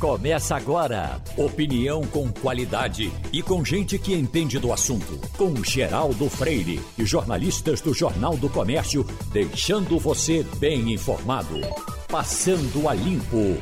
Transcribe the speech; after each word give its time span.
Começa 0.00 0.56
agora. 0.56 1.20
Opinião 1.36 2.00
com 2.06 2.32
qualidade 2.32 3.12
e 3.30 3.42
com 3.42 3.62
gente 3.62 3.98
que 3.98 4.14
entende 4.14 4.58
do 4.58 4.72
assunto. 4.72 5.20
Com 5.36 5.62
Geraldo 5.62 6.26
Freire 6.30 6.80
e 6.96 7.04
jornalistas 7.04 7.82
do 7.82 7.92
Jornal 7.92 8.34
do 8.34 8.48
Comércio, 8.48 9.04
deixando 9.30 9.98
você 9.98 10.42
bem 10.56 10.94
informado. 10.94 11.60
Passando 12.08 12.88
a 12.88 12.94
Limpo. 12.94 13.60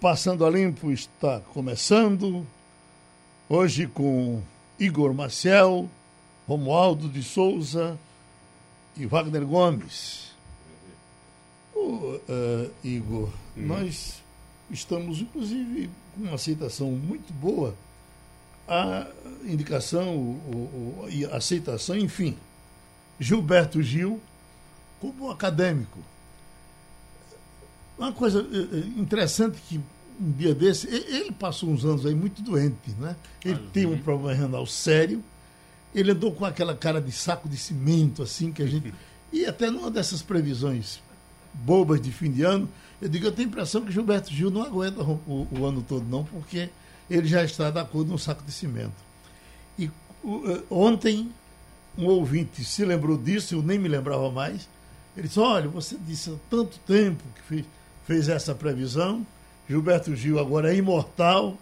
Passando 0.00 0.46
a 0.46 0.50
Limpo 0.50 0.90
está 0.90 1.42
começando. 1.52 2.46
Hoje 3.46 3.86
com 3.86 4.40
Igor 4.80 5.12
Maciel, 5.12 5.90
Romualdo 6.48 7.06
de 7.06 7.22
Souza 7.22 7.98
e 8.96 9.04
Wagner 9.04 9.44
Gomes. 9.44 10.30
Oh, 11.74 12.18
uh, 12.30 12.70
Igor, 12.82 13.28
hum. 13.54 13.66
nós 13.66 14.24
estamos, 14.70 15.20
inclusive, 15.20 15.90
com 16.14 16.22
uma 16.22 16.34
aceitação 16.34 16.90
muito 16.90 17.32
boa, 17.32 17.74
a 18.68 19.06
indicação 19.44 20.40
e 21.08 21.24
a 21.24 21.36
aceitação, 21.36 21.96
enfim, 21.96 22.36
Gilberto 23.18 23.82
Gil 23.82 24.20
como 25.00 25.30
acadêmico. 25.30 26.00
Uma 27.98 28.12
coisa 28.12 28.40
eh, 28.40 28.78
eh, 28.78 29.00
interessante 29.00 29.58
que 29.68 29.80
um 30.20 30.32
dia 30.32 30.54
desse, 30.54 30.86
ele 30.88 31.32
passou 31.32 31.70
uns 31.70 31.84
anos 31.84 32.04
aí 32.04 32.14
muito 32.14 32.42
doente, 32.42 32.90
né? 32.98 33.16
Ele 33.44 33.62
ah, 33.62 33.70
tem 33.72 33.86
um 33.86 33.98
problema 33.98 34.34
renal 34.34 34.66
sério, 34.66 35.22
ele 35.94 36.10
andou 36.10 36.32
com 36.32 36.44
aquela 36.44 36.74
cara 36.74 37.00
de 37.00 37.12
saco 37.12 37.48
de 37.48 37.56
cimento, 37.56 38.22
assim, 38.22 38.52
que 38.52 38.62
a 38.62 38.66
gente. 38.66 38.92
E 39.32 39.44
até 39.44 39.68
numa 39.68 39.90
dessas 39.90 40.22
previsões 40.22 41.00
bobas 41.52 42.00
de 42.00 42.12
fim 42.12 42.30
de 42.30 42.44
ano, 42.44 42.68
eu 43.00 43.08
digo, 43.08 43.26
eu 43.26 43.32
tenho 43.32 43.48
a 43.48 43.50
impressão 43.50 43.82
que 43.82 43.92
Gilberto 43.92 44.32
Gil 44.32 44.50
não 44.50 44.62
aguenta 44.62 45.02
o, 45.02 45.46
o 45.50 45.66
ano 45.66 45.84
todo, 45.86 46.04
não, 46.06 46.24
porque 46.24 46.70
ele 47.10 47.26
já 47.26 47.44
está 47.44 47.70
da 47.70 47.84
cor 47.84 48.04
de 48.04 48.12
um 48.12 48.18
saco 48.18 48.42
de 48.42 48.52
cimento. 48.52 48.94
E 49.78 49.90
uh, 50.24 50.64
ontem, 50.70 51.30
um 51.96 52.06
ouvinte 52.06 52.64
se 52.64 52.84
lembrou 52.84 53.16
disso, 53.16 53.54
eu 53.54 53.62
nem 53.62 53.78
me 53.78 53.88
lembrava 53.88 54.30
mais. 54.30 54.68
Ele 55.16 55.28
disse: 55.28 55.38
Olha, 55.38 55.68
você 55.68 55.96
disse 56.06 56.30
há 56.30 56.34
tanto 56.50 56.78
tempo 56.80 57.22
que 57.34 57.42
fez, 57.42 57.64
fez 58.06 58.28
essa 58.28 58.54
previsão, 58.54 59.26
Gilberto 59.68 60.14
Gil 60.16 60.38
agora 60.38 60.72
é 60.72 60.76
imortal, 60.76 61.58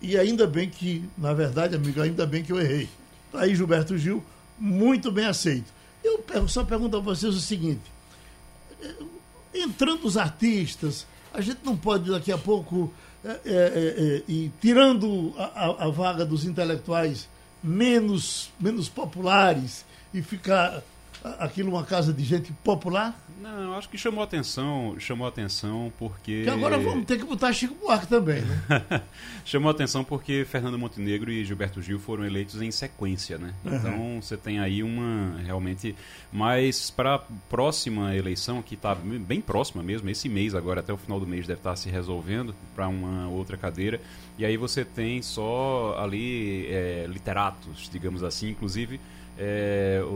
e 0.00 0.16
ainda 0.16 0.46
bem 0.46 0.68
que, 0.68 1.04
na 1.18 1.34
verdade, 1.34 1.74
amigo, 1.74 2.00
ainda 2.00 2.26
bem 2.26 2.42
que 2.42 2.52
eu 2.52 2.60
errei. 2.60 2.88
Está 3.26 3.40
aí 3.40 3.54
Gilberto 3.54 3.98
Gil, 3.98 4.24
muito 4.58 5.10
bem 5.10 5.26
aceito. 5.26 5.72
Eu 6.02 6.48
só 6.48 6.64
pergunto 6.64 6.96
a 6.96 7.00
vocês 7.00 7.34
o 7.34 7.40
seguinte: 7.40 7.82
entrando 9.54 10.04
os 10.04 10.16
artistas, 10.16 11.06
a 11.32 11.40
gente 11.40 11.60
não 11.64 11.76
pode 11.76 12.10
daqui 12.10 12.32
a 12.32 12.38
pouco 12.38 12.92
é, 13.24 13.28
é, 13.28 13.38
é, 13.44 14.22
e 14.26 14.50
tirando 14.60 15.34
a, 15.36 15.84
a, 15.84 15.90
vaga 15.90 16.24
dos 16.24 16.44
intelectuais 16.44 17.28
menos, 17.62 18.50
menos 18.58 18.88
populares 18.88 19.84
e 20.14 20.22
ficar 20.22 20.82
aquilo 21.38 21.70
uma 21.70 21.84
casa 21.84 22.12
de 22.12 22.24
gente 22.24 22.52
popular? 22.64 23.18
Não, 23.40 23.72
acho 23.74 23.88
que 23.88 23.96
chamou 23.96 24.22
atenção, 24.22 24.96
chamou 24.98 25.26
atenção 25.26 25.90
porque. 25.98 26.42
Que 26.44 26.50
agora 26.50 26.78
vamos 26.78 27.06
ter 27.06 27.18
que 27.18 27.24
botar 27.24 27.52
Chico 27.54 27.74
Buarque 27.74 28.06
também, 28.06 28.42
né? 28.42 29.02
chamou 29.46 29.70
atenção 29.70 30.04
porque 30.04 30.44
Fernando 30.44 30.78
Montenegro 30.78 31.30
e 31.30 31.42
Gilberto 31.42 31.80
Gil 31.80 31.98
foram 31.98 32.24
eleitos 32.24 32.60
em 32.60 32.70
sequência, 32.70 33.38
né? 33.38 33.54
Uhum. 33.64 33.76
Então 33.76 34.22
você 34.22 34.36
tem 34.36 34.60
aí 34.60 34.82
uma 34.82 35.38
realmente. 35.42 35.96
Mas 36.30 36.90
para 36.90 37.14
a 37.14 37.18
próxima 37.48 38.14
eleição, 38.14 38.60
que 38.60 38.74
está 38.74 38.94
bem 38.94 39.40
próxima 39.40 39.82
mesmo, 39.82 40.08
esse 40.10 40.28
mês 40.28 40.54
agora, 40.54 40.80
até 40.80 40.92
o 40.92 40.98
final 40.98 41.18
do 41.18 41.26
mês, 41.26 41.46
deve 41.46 41.60
estar 41.60 41.70
tá 41.70 41.76
se 41.76 41.88
resolvendo 41.88 42.54
para 42.74 42.88
uma 42.88 43.26
outra 43.26 43.56
cadeira. 43.56 44.00
E 44.38 44.44
aí 44.44 44.58
você 44.58 44.84
tem 44.84 45.22
só 45.22 45.96
ali 45.98 46.66
é, 46.66 47.06
literatos, 47.08 47.88
digamos 47.90 48.22
assim, 48.22 48.50
inclusive 48.50 49.00
é, 49.38 50.00
o, 50.02 50.06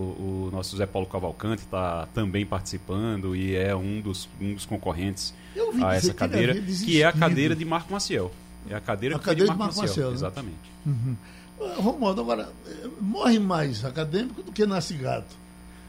o, 0.46 0.50
nosso 0.52 0.76
Zé 0.76 0.86
Paulo 0.86 1.06
Cavalcante 1.06 1.62
está 1.62 2.06
também 2.12 2.44
participando 2.44 3.34
e 3.34 3.56
é 3.56 3.74
um 3.74 4.00
dos, 4.00 4.28
um 4.40 4.54
dos 4.54 4.66
concorrentes 4.66 5.34
a 5.82 5.94
essa 5.94 6.12
cadeira, 6.12 6.54
que, 6.54 6.84
que, 6.84 7.02
é 7.02 7.06
a 7.06 7.12
cadeira 7.12 7.56
de 7.56 7.64
Marco 7.64 7.92
Maciel. 7.92 8.30
É 8.68 8.74
a 8.74 8.80
cadeira, 8.80 9.16
a 9.16 9.18
cadeira 9.18 9.52
de 9.52 9.58
Marco, 9.58 9.76
Marco 9.76 9.80
Maciel. 9.80 10.10
Maciel 10.10 10.10
né? 10.10 10.14
Exatamente. 10.14 10.72
Uhum. 10.86 11.16
Romualdo, 11.76 12.20
agora, 12.20 12.48
morre 13.00 13.38
mais 13.38 13.84
acadêmico 13.84 14.42
do 14.42 14.52
que 14.52 14.66
nasce 14.66 14.94
gato. 14.94 15.44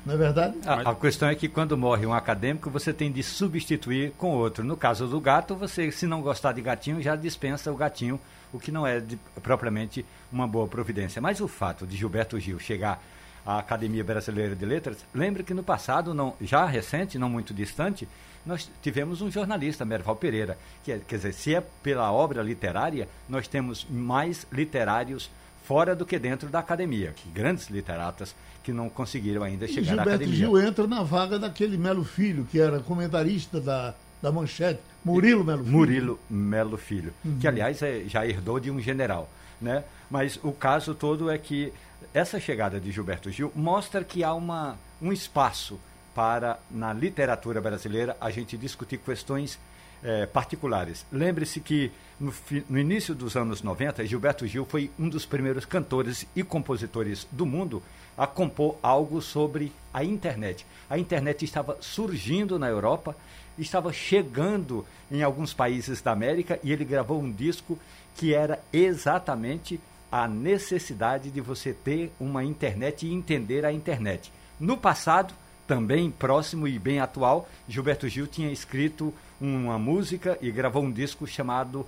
Não 0.05 0.13
é 0.13 0.17
verdade? 0.17 0.55
A, 0.65 0.91
a, 0.91 0.95
questão 0.95 1.27
é 1.27 1.33
que 1.33 1.49
quando 1.49 1.75
morre 1.75 2.05
um 2.05 2.13
acadêmico, 2.13 2.69
você 2.69 2.93
tem 2.93 3.11
de 3.11 3.23
substituir 3.23 4.11
com 4.17 4.35
outro. 4.35 4.63
No 4.63 4.77
caso 4.77 5.07
do 5.07 5.19
gato, 5.19 5.55
você, 5.55 5.91
se 5.91 6.05
não 6.05 6.21
gostar 6.21 6.51
de 6.51 6.61
gatinho, 6.61 7.01
já 7.01 7.15
dispensa 7.15 7.71
o 7.71 7.75
gatinho, 7.75 8.19
o 8.53 8.59
que 8.59 8.71
não 8.71 8.85
é 8.85 8.99
de, 8.99 9.17
propriamente 9.41 10.05
uma 10.31 10.47
boa 10.47 10.67
providência. 10.67 11.19
Mas 11.19 11.41
o 11.41 11.47
fato 11.47 11.87
de 11.87 11.97
Gilberto 11.97 12.39
Gil 12.39 12.59
chegar 12.59 13.01
a 13.45 13.59
Academia 13.59 14.03
Brasileira 14.03 14.55
de 14.55 14.65
Letras, 14.65 14.97
lembre 15.13 15.43
que 15.43 15.53
no 15.53 15.63
passado, 15.63 16.13
não, 16.13 16.33
já 16.41 16.65
recente, 16.65 17.19
não 17.19 17.29
muito 17.29 17.53
distante, 17.53 18.07
nós 18.45 18.69
tivemos 18.81 19.21
um 19.21 19.31
jornalista, 19.31 19.83
Merval 19.85 20.15
Pereira, 20.15 20.57
que 20.83 20.91
é, 20.91 20.99
quer 20.99 21.15
dizer, 21.17 21.33
se 21.33 21.55
é 21.55 21.63
pela 21.81 22.11
obra 22.11 22.41
literária, 22.41 23.07
nós 23.27 23.47
temos 23.47 23.85
mais 23.89 24.45
literários 24.51 25.29
fora 25.63 25.95
do 25.95 26.05
que 26.05 26.19
dentro 26.19 26.47
da 26.49 26.59
academia. 26.59 27.13
Grandes 27.33 27.69
literatas 27.69 28.35
que 28.63 28.71
não 28.71 28.87
conseguiram 28.87 29.43
ainda 29.43 29.67
chegar 29.67 29.83
Gilberto 29.83 30.09
à 30.09 30.13
academia. 30.13 30.35
Gil 30.35 30.59
entra 30.59 30.87
na 30.87 31.03
vaga 31.03 31.39
daquele 31.39 31.77
Melo 31.77 32.03
Filho, 32.03 32.47
que 32.49 32.59
era 32.59 32.79
comentarista 32.79 33.59
da, 33.59 33.95
da 34.21 34.31
Manchete, 34.31 34.79
Murilo 35.03 35.43
Melo 35.43 35.63
Filho. 35.63 35.71
Murilo 35.77 36.19
Melo 36.29 36.77
Filho, 36.77 37.13
uhum. 37.23 37.37
que 37.39 37.47
aliás 37.47 37.81
é, 37.81 38.03
já 38.07 38.25
herdou 38.25 38.59
de 38.59 38.69
um 38.69 38.79
general. 38.79 39.29
Né? 39.59 39.83
Mas 40.09 40.39
o 40.43 40.51
caso 40.51 40.93
todo 40.93 41.29
é 41.31 41.37
que 41.37 41.73
essa 42.15 42.39
chegada 42.39 42.79
de 42.79 42.93
Gilberto 42.93 43.29
Gil 43.29 43.51
mostra 43.53 44.01
que 44.01 44.23
há 44.23 44.33
uma, 44.33 44.79
um 45.01 45.11
espaço 45.11 45.77
para, 46.15 46.57
na 46.71 46.93
literatura 46.93 47.59
brasileira, 47.59 48.15
a 48.21 48.31
gente 48.31 48.55
discutir 48.55 48.99
questões 48.99 49.59
é, 50.01 50.25
particulares. 50.25 51.05
Lembre-se 51.11 51.59
que 51.59 51.91
no, 52.17 52.33
no, 52.69 52.79
início 52.79 53.13
dos 53.13 53.35
anos 53.35 53.61
90, 53.61 54.05
Gilberto 54.05 54.47
Gil 54.47 54.63
foi 54.63 54.89
um 54.97 55.09
dos 55.09 55.25
primeiros 55.25 55.65
cantores 55.65 56.25
e 56.33 56.41
compositores 56.41 57.27
do 57.33 57.45
mundo 57.45 57.83
a 58.17 58.25
compor 58.25 58.77
algo 58.81 59.21
sobre 59.21 59.73
a 59.93 60.01
internet. 60.01 60.65
A 60.89 60.97
internet 60.97 61.43
estava 61.43 61.77
surgindo 61.81 62.57
na 62.57 62.69
Europa, 62.69 63.13
estava 63.59 63.91
chegando 63.91 64.85
em 65.11 65.21
alguns 65.21 65.53
países 65.53 66.01
da 66.01 66.13
América 66.13 66.61
e 66.63 66.71
ele 66.71 66.85
gravou 66.85 67.21
um 67.21 67.29
disco 67.29 67.77
que 68.15 68.33
era 68.33 68.63
exatamente 68.71 69.81
a 70.15 70.29
necessidade 70.29 71.29
de 71.29 71.41
você 71.41 71.73
ter 71.73 72.09
uma 72.17 72.41
internet 72.41 73.05
e 73.05 73.13
entender 73.13 73.65
a 73.65 73.73
internet. 73.73 74.31
No 74.57 74.77
passado, 74.77 75.33
também 75.67 76.09
próximo 76.09 76.69
e 76.69 76.79
bem 76.79 77.01
atual, 77.01 77.49
Gilberto 77.67 78.07
Gil 78.07 78.25
tinha 78.25 78.49
escrito 78.49 79.13
uma 79.41 79.77
música 79.77 80.37
e 80.41 80.49
gravou 80.51 80.83
um 80.83 80.91
disco 80.91 81.27
chamado 81.27 81.85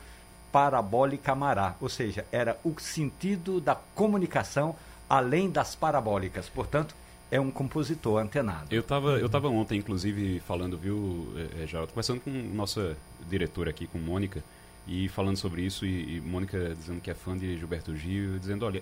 Parabólica 0.52 1.34
Mará, 1.34 1.76
ou 1.80 1.88
seja, 1.88 2.26
era 2.30 2.60
o 2.66 2.78
sentido 2.78 3.62
da 3.62 3.76
comunicação 3.76 4.76
além 5.10 5.50
das 5.50 5.74
parabólicas. 5.74 6.50
Portanto, 6.50 6.94
é 7.32 7.40
um 7.40 7.50
compositor 7.50 8.22
antenado. 8.22 8.68
Eu 8.70 8.82
estava 8.82 9.12
eu 9.12 9.30
tava 9.30 9.48
ontem, 9.48 9.80
inclusive, 9.80 10.42
falando, 10.42 10.78
viu, 10.78 11.34
é, 11.38 11.64
é 11.64 11.68
Geraldo, 11.68 11.94
conversando 11.94 12.20
com 12.20 12.30
nossa 12.30 12.98
diretora 13.30 13.70
aqui, 13.70 13.88
com 13.88 13.98
Mônica, 13.98 14.44
e 14.88 15.08
falando 15.10 15.38
sobre 15.38 15.62
isso, 15.64 15.86
e, 15.86 16.18
e 16.18 16.22
Mônica 16.22 16.74
dizendo 16.76 17.02
que 17.02 17.12
é 17.12 17.14
fã 17.14 17.38
de 17.38 17.58
Gilberto 17.58 17.96
Gil, 17.96 18.40
dizendo, 18.40 18.66
olha, 18.66 18.82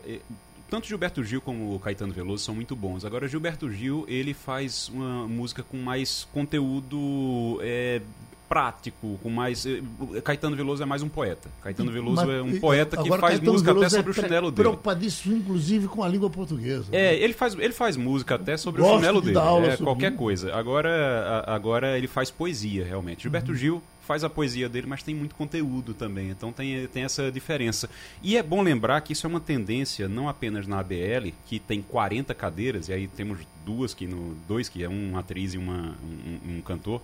tanto 0.69 0.87
Gilberto 0.87 1.23
Gil 1.23 1.41
como 1.41 1.75
o 1.75 1.79
Caetano 1.79 2.13
Veloso 2.13 2.43
são 2.43 2.55
muito 2.55 2.75
bons. 2.75 3.05
Agora, 3.05 3.27
Gilberto 3.27 3.71
Gil, 3.71 4.05
ele 4.07 4.33
faz 4.33 4.89
uma 4.89 5.27
música 5.27 5.63
com 5.63 5.77
mais 5.77 6.27
conteúdo 6.33 7.59
é, 7.61 8.01
prático, 8.47 9.19
com 9.21 9.29
mais. 9.29 9.65
Eh, 9.65 9.81
Caetano 10.23 10.55
Veloso 10.55 10.81
é 10.81 10.85
mais 10.85 11.01
um 11.01 11.09
poeta. 11.09 11.49
Caetano 11.61 11.91
Veloso 11.91 12.25
Mas, 12.25 12.29
é 12.29 12.41
um 12.41 12.59
poeta 12.59 12.97
que 12.97 13.09
faz 13.09 13.21
Caetano 13.21 13.51
música 13.51 13.73
Veloso 13.73 13.85
até 13.85 13.95
sobre 13.95 14.09
é 14.09 14.11
o 14.11 14.13
chinelo 14.13 14.51
dele. 14.51 14.69
Preocupadíssimo, 14.69 15.37
inclusive, 15.37 15.87
com 15.87 16.03
a 16.03 16.07
língua 16.07 16.29
portuguesa. 16.29 16.85
É, 16.91 17.11
né? 17.11 17.15
ele 17.15 17.33
faz, 17.33 17.53
ele 17.55 17.73
faz 17.73 17.97
música 17.97 18.35
até 18.35 18.57
sobre 18.57 18.81
Gosto 18.81 18.95
o 18.95 18.99
chinelo 18.99 19.21
de 19.21 19.33
dele. 19.33 19.67
É, 19.67 19.77
qualquer 19.77 20.15
coisa. 20.15 20.53
Agora, 20.55 21.43
agora 21.47 21.97
ele 21.97 22.07
faz 22.07 22.31
poesia, 22.31 22.85
realmente. 22.85 23.23
Gilberto 23.23 23.51
uhum. 23.51 23.57
Gil 23.57 23.83
faz 24.05 24.23
a 24.23 24.29
poesia 24.29 24.69
dele, 24.69 24.87
mas 24.87 25.03
tem 25.03 25.15
muito 25.15 25.35
conteúdo 25.35 25.93
também. 25.93 26.29
Então 26.29 26.51
tem, 26.51 26.87
tem 26.87 27.03
essa 27.03 27.31
diferença. 27.31 27.89
E 28.21 28.37
é 28.37 28.43
bom 28.43 28.61
lembrar 28.61 29.01
que 29.01 29.13
isso 29.13 29.25
é 29.25 29.29
uma 29.29 29.39
tendência 29.39 30.07
não 30.07 30.29
apenas 30.29 30.67
na 30.67 30.79
ABL, 30.79 31.33
que 31.45 31.59
tem 31.59 31.81
40 31.81 32.33
cadeiras, 32.33 32.87
e 32.87 32.93
aí 32.93 33.07
temos 33.07 33.39
duas 33.65 33.93
que 33.93 34.07
no. 34.07 34.35
dois 34.47 34.69
que 34.69 34.83
é 34.83 34.87
uma 34.87 35.19
atriz 35.19 35.53
e 35.53 35.57
uma, 35.57 35.95
um, 36.03 36.57
um 36.57 36.61
cantor 36.61 37.01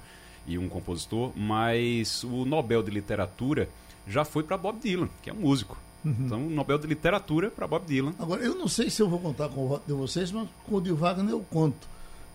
e 0.47 0.57
um 0.57 0.69
compositor, 0.69 1.31
mas 1.35 2.23
o 2.23 2.45
Nobel 2.45 2.81
de 2.83 2.91
Literatura 2.91 3.67
já 4.07 4.23
foi 4.23 4.43
para 4.43 4.57
Bob 4.57 4.79
Dylan, 4.79 5.09
que 5.21 5.29
é 5.29 5.33
um 5.33 5.37
músico. 5.37 5.77
Uhum. 6.03 6.15
Então, 6.19 6.47
o 6.47 6.49
Nobel 6.49 6.77
de 6.79 6.87
Literatura 6.87 7.51
para 7.51 7.67
Bob 7.67 7.85
Dylan. 7.85 8.13
Agora, 8.17 8.43
eu 8.43 8.55
não 8.55 8.67
sei 8.67 8.89
se 8.89 9.01
eu 9.01 9.09
vou 9.09 9.19
contar 9.19 9.49
com 9.49 9.65
o 9.65 9.67
voto 9.67 9.83
de 9.85 9.93
vocês, 9.93 10.31
mas 10.31 10.47
com 10.65 10.75
o 10.75 10.81
de 10.81 10.91
Wagner 10.91 11.31
eu 11.31 11.41
conto. 11.41 11.87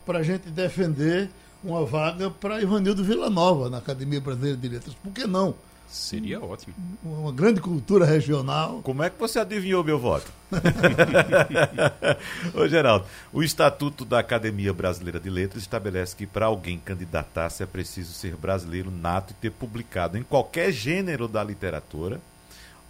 Para 0.05 0.21
a 0.21 0.23
gente 0.23 0.49
defender 0.51 1.31
uma 1.67 1.85
vaga 1.85 2.31
para 2.31 2.63
Ivanildo 2.63 3.03
Villanova 3.03 3.69
na 3.69 3.79
Academia 3.79 4.21
Brasileira 4.21 4.57
de 4.57 4.69
Letras. 4.69 4.95
Por 4.95 5.13
que 5.13 5.27
não? 5.27 5.55
Seria 5.89 6.41
ótimo. 6.41 6.75
Uma 7.05 7.33
grande 7.33 7.61
cultura 7.61 8.05
regional. 8.05 8.81
Como 8.83 9.03
é 9.03 9.11
que 9.11 9.19
você 9.19 9.39
adivinhou 9.39 9.85
meu 9.85 9.99
voto? 9.99 10.31
Ô 12.55 12.67
Geraldo, 12.67 13.07
o 13.33 13.43
Estatuto 13.43 14.05
da 14.05 14.19
Academia 14.19 14.73
Brasileira 14.73 15.21
de 15.21 15.31
Letras 15.31 15.63
estabelece 15.63 16.15
que 16.15 16.27
para 16.27 16.47
alguém 16.47 16.79
candidatar-se 16.79 17.63
é 17.63 17.67
preciso 17.67 18.13
ser 18.13 18.37
brasileiro 18.37 18.91
nato 18.91 19.33
e 19.33 19.35
ter 19.35 19.51
publicado 19.51 20.19
em 20.19 20.23
qualquer 20.23 20.73
gênero 20.73 21.29
da 21.29 21.43
literatura 21.43 22.21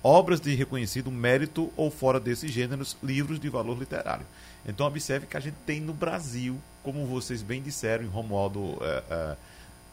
obras 0.07 0.41
de 0.41 0.55
reconhecido 0.55 1.11
mérito 1.11 1.73
ou 1.77 1.91
fora 1.91 2.21
desses 2.21 2.53
gêneros, 2.53 2.97
livros 3.03 3.41
de 3.41 3.49
valor 3.49 3.77
literário. 3.77 4.25
Então 4.67 4.87
observe 4.87 5.27
que 5.27 5.37
a 5.37 5.41
gente 5.41 5.57
tem 5.65 5.81
no 5.81 5.93
Brasil, 5.93 6.59
como 6.83 7.07
vocês 7.07 7.43
bem 7.43 7.63
disseram, 7.63 8.05
e 8.05 8.09
Romualdo 8.09 8.79
é, 8.81 9.03
é, 9.11 9.37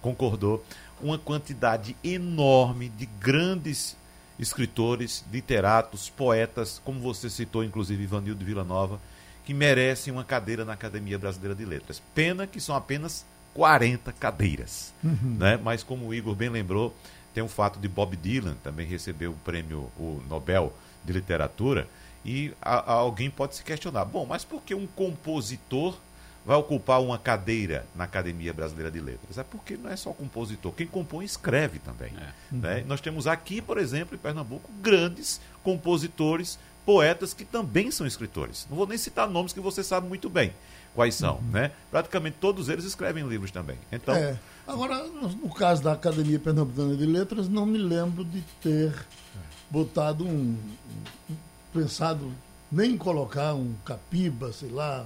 concordou, 0.02 0.64
uma 1.02 1.18
quantidade 1.18 1.96
enorme 2.04 2.90
de 2.90 3.06
grandes 3.06 3.96
escritores, 4.40 5.24
literatos, 5.32 6.10
poetas, 6.10 6.82
como 6.84 7.00
você 7.00 7.30
citou, 7.30 7.64
inclusive 7.64 8.04
Ivanildo 8.04 8.44
Vila 8.44 8.64
Nova, 8.64 9.00
que 9.46 9.54
merecem 9.54 10.12
uma 10.12 10.24
cadeira 10.24 10.66
na 10.66 10.74
Academia 10.74 11.20
Brasileira 11.20 11.56
de 11.56 11.66
Letras. 11.66 12.02
Pena 12.16 12.48
que 12.48 12.60
são 12.60 12.76
apenas 12.76 13.26
40 13.54 14.12
cadeiras. 14.14 14.94
Uhum. 15.04 15.38
Né? 15.38 15.60
Mas 15.62 15.84
como 15.84 16.08
o 16.08 16.14
Igor 16.14 16.34
bem 16.34 16.50
lembrou, 16.50 16.96
tem 17.34 17.44
o 17.44 17.48
fato 17.48 17.80
de 17.80 17.88
Bob 17.88 18.16
Dylan 18.16 18.56
também 18.64 18.88
receber 18.88 19.28
o 19.28 19.34
prêmio 19.34 19.92
o 19.98 20.22
Nobel 20.30 20.74
de 21.04 21.14
Literatura, 21.14 21.88
e 22.26 22.54
a, 22.62 22.92
a 22.92 22.94
alguém 22.94 23.30
pode 23.30 23.56
se 23.56 23.64
questionar: 23.64 24.06
bom, 24.06 24.26
mas 24.26 24.44
por 24.44 24.62
que 24.62 24.74
um 24.74 24.88
compositor 24.88 25.98
vai 26.46 26.58
ocupar 26.58 27.02
uma 27.02 27.18
cadeira 27.18 27.86
na 27.96 28.04
Academia 28.04 28.54
Brasileira 28.54 28.92
de 28.92 29.00
Letras? 29.00 29.38
É 29.38 29.44
porque 29.44 29.78
não 29.78 29.90
é 29.90 29.96
só 29.96 30.12
compositor, 30.12 30.72
quem 30.74 30.88
compõe 30.88 31.26
escreve 31.26 31.80
também. 31.80 32.14
É. 32.18 32.56
Né? 32.56 32.80
Uhum. 32.80 32.88
Nós 32.88 33.02
temos 33.02 33.28
aqui, 33.28 33.62
por 33.62 33.78
exemplo, 33.78 34.16
em 34.16 34.20
Pernambuco, 34.20 34.70
grandes 34.82 35.42
compositores, 35.64 36.60
poetas 36.86 37.34
que 37.34 37.46
também 37.46 37.92
são 37.92 38.06
escritores. 38.06 38.68
Não 38.70 38.78
vou 38.78 38.88
nem 38.88 38.98
citar 38.98 39.30
nomes 39.30 39.54
que 39.54 39.60
você 39.60 39.84
sabe 39.84 40.08
muito 40.08 40.30
bem 40.30 40.54
quais 40.94 41.16
são. 41.16 41.38
Uhum. 41.38 41.52
Né? 41.52 41.72
Praticamente 41.90 42.38
todos 42.40 42.70
eles 42.70 42.86
escrevem 42.86 43.28
livros 43.28 43.52
também. 43.52 43.78
Então, 43.92 44.16
é. 44.16 44.38
Agora, 44.66 45.04
no 45.08 45.54
caso 45.54 45.84
da 45.84 45.92
Academia 45.92 46.40
Pernambucana 46.40 46.96
de 46.96 47.06
Letras, 47.06 47.50
não 47.50 47.66
me 47.66 47.78
lembro 47.78 48.24
de 48.24 48.42
ter 48.62 48.94
botado 49.70 50.26
um, 50.26 50.58
pensado 51.74 52.32
nem 52.72 52.92
em 52.92 52.98
colocar 52.98 53.54
um 53.54 53.74
Capiba, 53.86 54.52
sei 54.52 54.70
lá, 54.70 55.06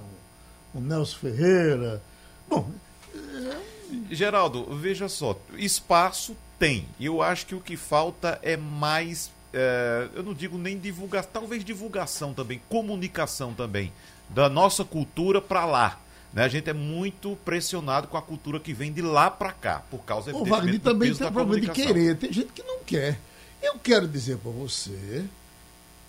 um, 0.74 0.78
um 0.78 0.82
Nelson 0.82 1.18
Ferreira. 1.18 2.02
Bom. 2.48 2.70
É... 3.14 3.68
Geraldo, 4.10 4.64
veja 4.76 5.08
só, 5.08 5.38
espaço 5.56 6.36
tem. 6.58 6.86
E 6.98 7.06
eu 7.06 7.22
acho 7.22 7.46
que 7.46 7.54
o 7.54 7.60
que 7.60 7.76
falta 7.76 8.38
é 8.42 8.56
mais. 8.56 9.30
É, 9.52 10.08
eu 10.14 10.22
não 10.22 10.34
digo 10.34 10.58
nem 10.58 10.78
divulgação, 10.78 11.30
talvez 11.32 11.64
divulgação 11.64 12.34
também, 12.34 12.60
comunicação 12.68 13.54
também, 13.54 13.90
da 14.28 14.48
nossa 14.48 14.84
cultura 14.84 15.40
para 15.40 15.64
lá. 15.64 15.98
Né? 16.34 16.44
A 16.44 16.48
gente 16.48 16.68
é 16.68 16.74
muito 16.74 17.36
pressionado 17.44 18.08
com 18.08 18.16
a 18.18 18.22
cultura 18.22 18.60
que 18.60 18.74
vem 18.74 18.92
de 18.92 19.00
lá 19.00 19.30
para 19.30 19.52
cá, 19.52 19.82
por 19.90 20.00
causa 20.00 20.34
O 20.36 20.44
Wagner 20.44 20.80
também 20.80 21.14
tem 21.14 21.32
problema 21.32 21.60
de 21.60 21.70
querer, 21.70 22.16
tem 22.16 22.30
gente 22.30 22.52
que 22.52 22.62
não 22.62 22.80
quer. 22.80 23.18
Eu 23.62 23.78
quero 23.78 24.06
dizer 24.06 24.36
para 24.36 24.50
você 24.50 25.24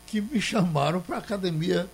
que 0.09 0.19
me 0.19 0.41
chamaram 0.41 0.99
para 0.99 1.17
a 1.17 1.19
Academia 1.19 1.87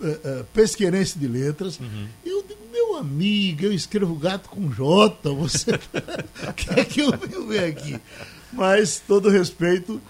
uh, 0.00 0.06
uh, 0.06 0.44
Pesqueirense 0.52 1.18
de 1.18 1.28
Letras. 1.28 1.78
Uhum. 1.78 2.08
Eu 2.24 2.42
digo, 2.42 2.60
meu 2.72 2.96
amigo, 2.96 3.64
eu 3.64 3.72
escrevo 3.72 4.14
gato 4.16 4.48
com 4.48 4.70
J, 4.70 5.30
você 5.34 5.78
quer 6.56 6.78
é 6.78 6.84
que 6.84 7.00
eu 7.02 7.12
venha 7.46 7.66
aqui? 7.66 8.00
Mas, 8.52 9.02
todo 9.06 9.28
respeito, 9.28 10.00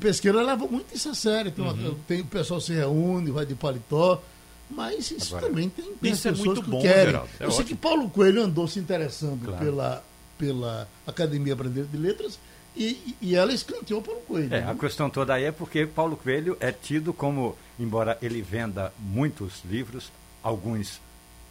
pesqueira 0.00 0.42
leva 0.42 0.66
muito 0.66 0.94
isso 0.94 1.08
a 1.10 1.14
sério. 1.14 1.52
Tem, 1.52 1.64
uhum. 1.64 1.94
tem, 2.06 2.20
o 2.22 2.26
pessoal 2.26 2.60
se 2.60 2.72
reúne, 2.72 3.30
vai 3.30 3.46
de 3.46 3.54
paletó. 3.54 4.22
Mas 4.70 5.10
isso 5.10 5.34
Agora, 5.34 5.48
também 5.48 5.68
tem, 5.70 5.94
tem 5.94 6.12
isso 6.12 6.28
é 6.28 6.32
muito 6.32 6.62
que 6.62 6.68
bom, 6.68 6.82
querem. 6.82 7.06
Geraldo. 7.06 7.28
É 7.40 7.46
eu 7.46 7.50
sei 7.50 7.64
que 7.64 7.74
Paulo 7.74 8.10
Coelho 8.10 8.42
andou 8.42 8.68
se 8.68 8.78
interessando 8.78 9.46
claro. 9.46 9.64
pela, 9.64 10.04
pela 10.36 10.88
Academia 11.06 11.56
Brasileira 11.56 11.88
de 11.90 11.96
Letras 11.96 12.38
e, 12.78 13.16
e 13.20 13.34
ela 13.34 13.52
escanteou 13.52 14.00
Paulo 14.00 14.20
Coelho. 14.22 14.54
É, 14.54 14.60
né? 14.60 14.70
a 14.70 14.74
questão 14.74 15.10
toda 15.10 15.34
aí 15.34 15.44
é 15.44 15.52
porque 15.52 15.84
Paulo 15.84 16.16
Coelho 16.16 16.56
é 16.60 16.70
tido 16.70 17.12
como, 17.12 17.56
embora 17.78 18.16
ele 18.22 18.40
venda 18.40 18.92
muitos 18.98 19.62
livros, 19.64 20.12
alguns 20.42 21.00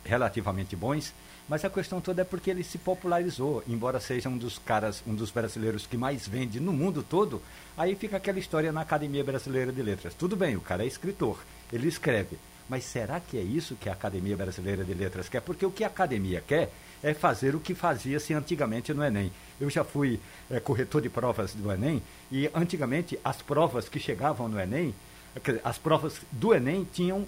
relativamente 0.05 0.75
bons, 0.75 1.13
mas 1.49 1.63
a 1.63 1.69
questão 1.69 2.01
toda 2.01 2.21
é 2.21 2.25
porque 2.25 2.49
ele 2.49 2.63
se 2.63 2.77
popularizou, 2.77 3.63
embora 3.67 3.99
seja 3.99 4.29
um 4.29 4.37
dos 4.37 4.57
caras, 4.57 5.03
um 5.05 5.13
dos 5.13 5.29
brasileiros 5.29 5.85
que 5.85 5.97
mais 5.97 6.27
vende 6.27 6.59
no 6.59 6.73
mundo 6.73 7.03
todo, 7.03 7.41
aí 7.77 7.95
fica 7.95 8.17
aquela 8.17 8.39
história 8.39 8.71
na 8.71 8.81
Academia 8.81 9.23
Brasileira 9.23 9.71
de 9.71 9.81
Letras. 9.81 10.13
Tudo 10.13 10.35
bem, 10.35 10.55
o 10.55 10.61
cara 10.61 10.83
é 10.83 10.87
escritor, 10.87 11.39
ele 11.71 11.87
escreve, 11.87 12.37
mas 12.69 12.83
será 12.83 13.19
que 13.19 13.37
é 13.37 13.41
isso 13.41 13.75
que 13.75 13.89
a 13.89 13.93
Academia 13.93 14.35
Brasileira 14.35 14.83
de 14.83 14.93
Letras 14.93 15.29
quer? 15.29 15.41
Porque 15.41 15.65
o 15.65 15.71
que 15.71 15.83
a 15.83 15.87
academia 15.87 16.43
quer 16.45 16.69
é 17.03 17.13
fazer 17.13 17.55
o 17.55 17.59
que 17.59 17.75
fazia-se 17.75 18.33
antigamente 18.33 18.93
no 18.93 19.03
Enem. 19.03 19.31
Eu 19.59 19.69
já 19.69 19.83
fui 19.83 20.19
é, 20.49 20.59
corretor 20.59 21.01
de 21.01 21.09
provas 21.09 21.53
do 21.53 21.71
Enem 21.71 22.01
e 22.31 22.49
antigamente 22.53 23.19
as 23.23 23.41
provas 23.41 23.89
que 23.89 23.99
chegavam 23.99 24.47
no 24.47 24.59
Enem, 24.59 24.93
as 25.63 25.77
provas 25.77 26.21
do 26.31 26.53
Enem 26.53 26.87
tinham 26.91 27.25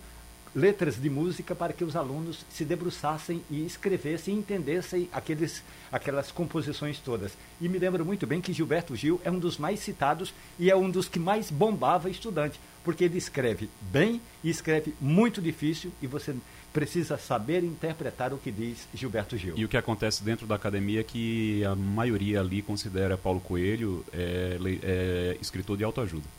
letras 0.55 1.01
de 1.01 1.09
música 1.09 1.55
para 1.55 1.73
que 1.73 1.83
os 1.83 1.95
alunos 1.95 2.45
se 2.49 2.65
debruçassem 2.65 3.43
e 3.49 3.65
escrevessem 3.65 4.35
e 4.35 4.37
entendessem 4.37 5.09
aqueles, 5.11 5.63
aquelas 5.91 6.31
composições 6.31 6.99
todas. 6.99 7.37
E 7.61 7.69
me 7.69 7.77
lembro 7.77 8.05
muito 8.05 8.25
bem 8.25 8.41
que 8.41 8.53
Gilberto 8.53 8.95
Gil 8.95 9.21
é 9.23 9.31
um 9.31 9.39
dos 9.39 9.57
mais 9.57 9.79
citados 9.79 10.33
e 10.57 10.69
é 10.69 10.75
um 10.75 10.89
dos 10.89 11.07
que 11.07 11.19
mais 11.19 11.51
bombava 11.51 12.09
estudante, 12.09 12.59
porque 12.83 13.03
ele 13.03 13.17
escreve 13.17 13.69
bem 13.91 14.21
e 14.43 14.49
escreve 14.49 14.93
muito 14.99 15.41
difícil 15.41 15.91
e 16.01 16.07
você 16.07 16.35
precisa 16.71 17.17
saber 17.17 17.63
interpretar 17.63 18.33
o 18.33 18.37
que 18.37 18.51
diz 18.51 18.87
Gilberto 18.93 19.35
Gil. 19.37 19.55
E 19.57 19.65
o 19.65 19.67
que 19.67 19.77
acontece 19.77 20.23
dentro 20.23 20.45
da 20.45 20.55
academia 20.55 21.01
é 21.01 21.03
que 21.03 21.63
a 21.65 21.75
maioria 21.75 22.39
ali 22.39 22.61
considera 22.61 23.17
Paulo 23.17 23.39
Coelho 23.39 24.05
é, 24.13 24.57
é 24.83 25.37
escritor 25.41 25.77
de 25.77 25.83
autoajuda. 25.83 26.38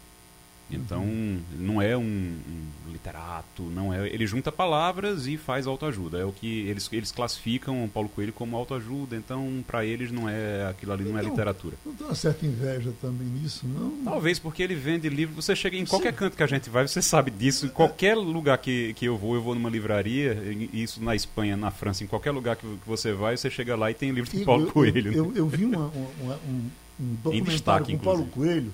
Então, 0.71 1.03
uhum. 1.03 1.41
não 1.59 1.83
é 1.83 1.97
um, 1.97 2.03
um, 2.03 2.93
literato, 2.93 3.63
não 3.63 3.93
é. 3.93 4.09
Ele 4.09 4.27
junta 4.27 4.53
palavras 4.53 5.27
e 5.27 5.37
faz 5.37 5.67
autoajuda. 5.67 6.19
É 6.19 6.25
o 6.25 6.33
que 6.33 6.69
eles, 6.69 6.89
eles 6.93 7.11
classificam 7.11 7.85
o 7.85 7.89
Paulo 7.89 8.09
Coelho 8.09 8.33
como 8.33 8.57
autoajuda. 8.57 9.17
Então, 9.17 9.65
para 9.67 9.85
eles 9.85 10.13
não 10.13 10.29
é 10.29 10.69
aquilo 10.69 10.93
ali, 10.93 11.05
não, 11.05 11.19
é 11.19 11.23
literatura. 11.23 11.77
Não 11.85 11.95
tem 11.95 12.07
uma 12.07 12.15
certa 12.15 12.47
inveja 12.47 12.93
também 13.01 13.27
nisso, 13.27 13.67
não? 13.67 13.91
Talvez 14.05 14.39
porque 14.39 14.63
ele 14.63 14.75
vende 14.75 15.09
livro. 15.09 15.35
Você 15.35 15.57
chega 15.57 15.77
em 15.77 15.85
qualquer 15.85 16.13
canto 16.13 16.37
que 16.37 16.43
a 16.43 16.47
gente 16.47 16.71
vai, 16.71 16.87
você 16.87 17.03
sabe 17.03 17.31
disso. 17.31 17.67
Em 17.67 17.71
qualquer 17.71 18.17
lugar 18.17 18.59
que, 18.59 18.95
que 18.95 19.07
eu 19.07 19.17
vou, 19.17 19.35
eu 19.35 19.43
vou 19.43 19.55
numa 19.55 19.71
livraria, 19.71 20.37
isso 20.73 21.03
na 21.03 21.15
Espanha, 21.15 21.57
na 21.57 21.71
França, 21.71 22.05
em 22.05 22.07
qualquer 22.07 22.31
lugar 22.31 22.57
que, 22.57 22.67
você 22.87 23.13
vai, 23.13 23.37
você 23.37 23.51
chega 23.51 23.77
lá 23.77 23.91
e 23.91 23.95
tem 23.95 24.11
livro 24.11 24.31
de 24.31 24.45
Paulo 24.45 24.67
eu, 24.67 24.73
Coelho. 24.73 25.13
Eu, 25.13 25.27
eu, 25.27 25.37
eu 25.37 25.49
vi 25.49 25.65
uma, 25.65 25.87
uma, 26.21 26.35
um, 26.49 26.71
um 27.01 27.15
documentário 27.23 27.45
destaque, 27.45 27.93
com 27.93 27.99
Paulo 27.99 28.27
Coelho 28.27 28.73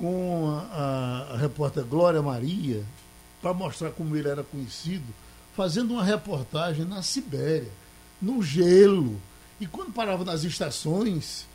com 0.00 0.48
a, 0.72 1.34
a, 1.34 1.36
repórter 1.36 1.84
Glória 1.84 2.22
Maria, 2.22 2.82
para 3.42 3.52
mostrar 3.52 3.90
como 3.90 4.16
ele 4.16 4.28
era 4.28 4.42
conhecido, 4.42 5.04
fazendo 5.54 5.92
uma 5.92 6.02
reportagem 6.02 6.86
na 6.86 7.02
Sibéria, 7.02 7.70
no 8.20 8.42
gelo. 8.42 9.20
E 9.60 9.66
quando 9.66 9.92
parava 9.92 10.24
nas 10.24 10.42
estações, 10.42 11.46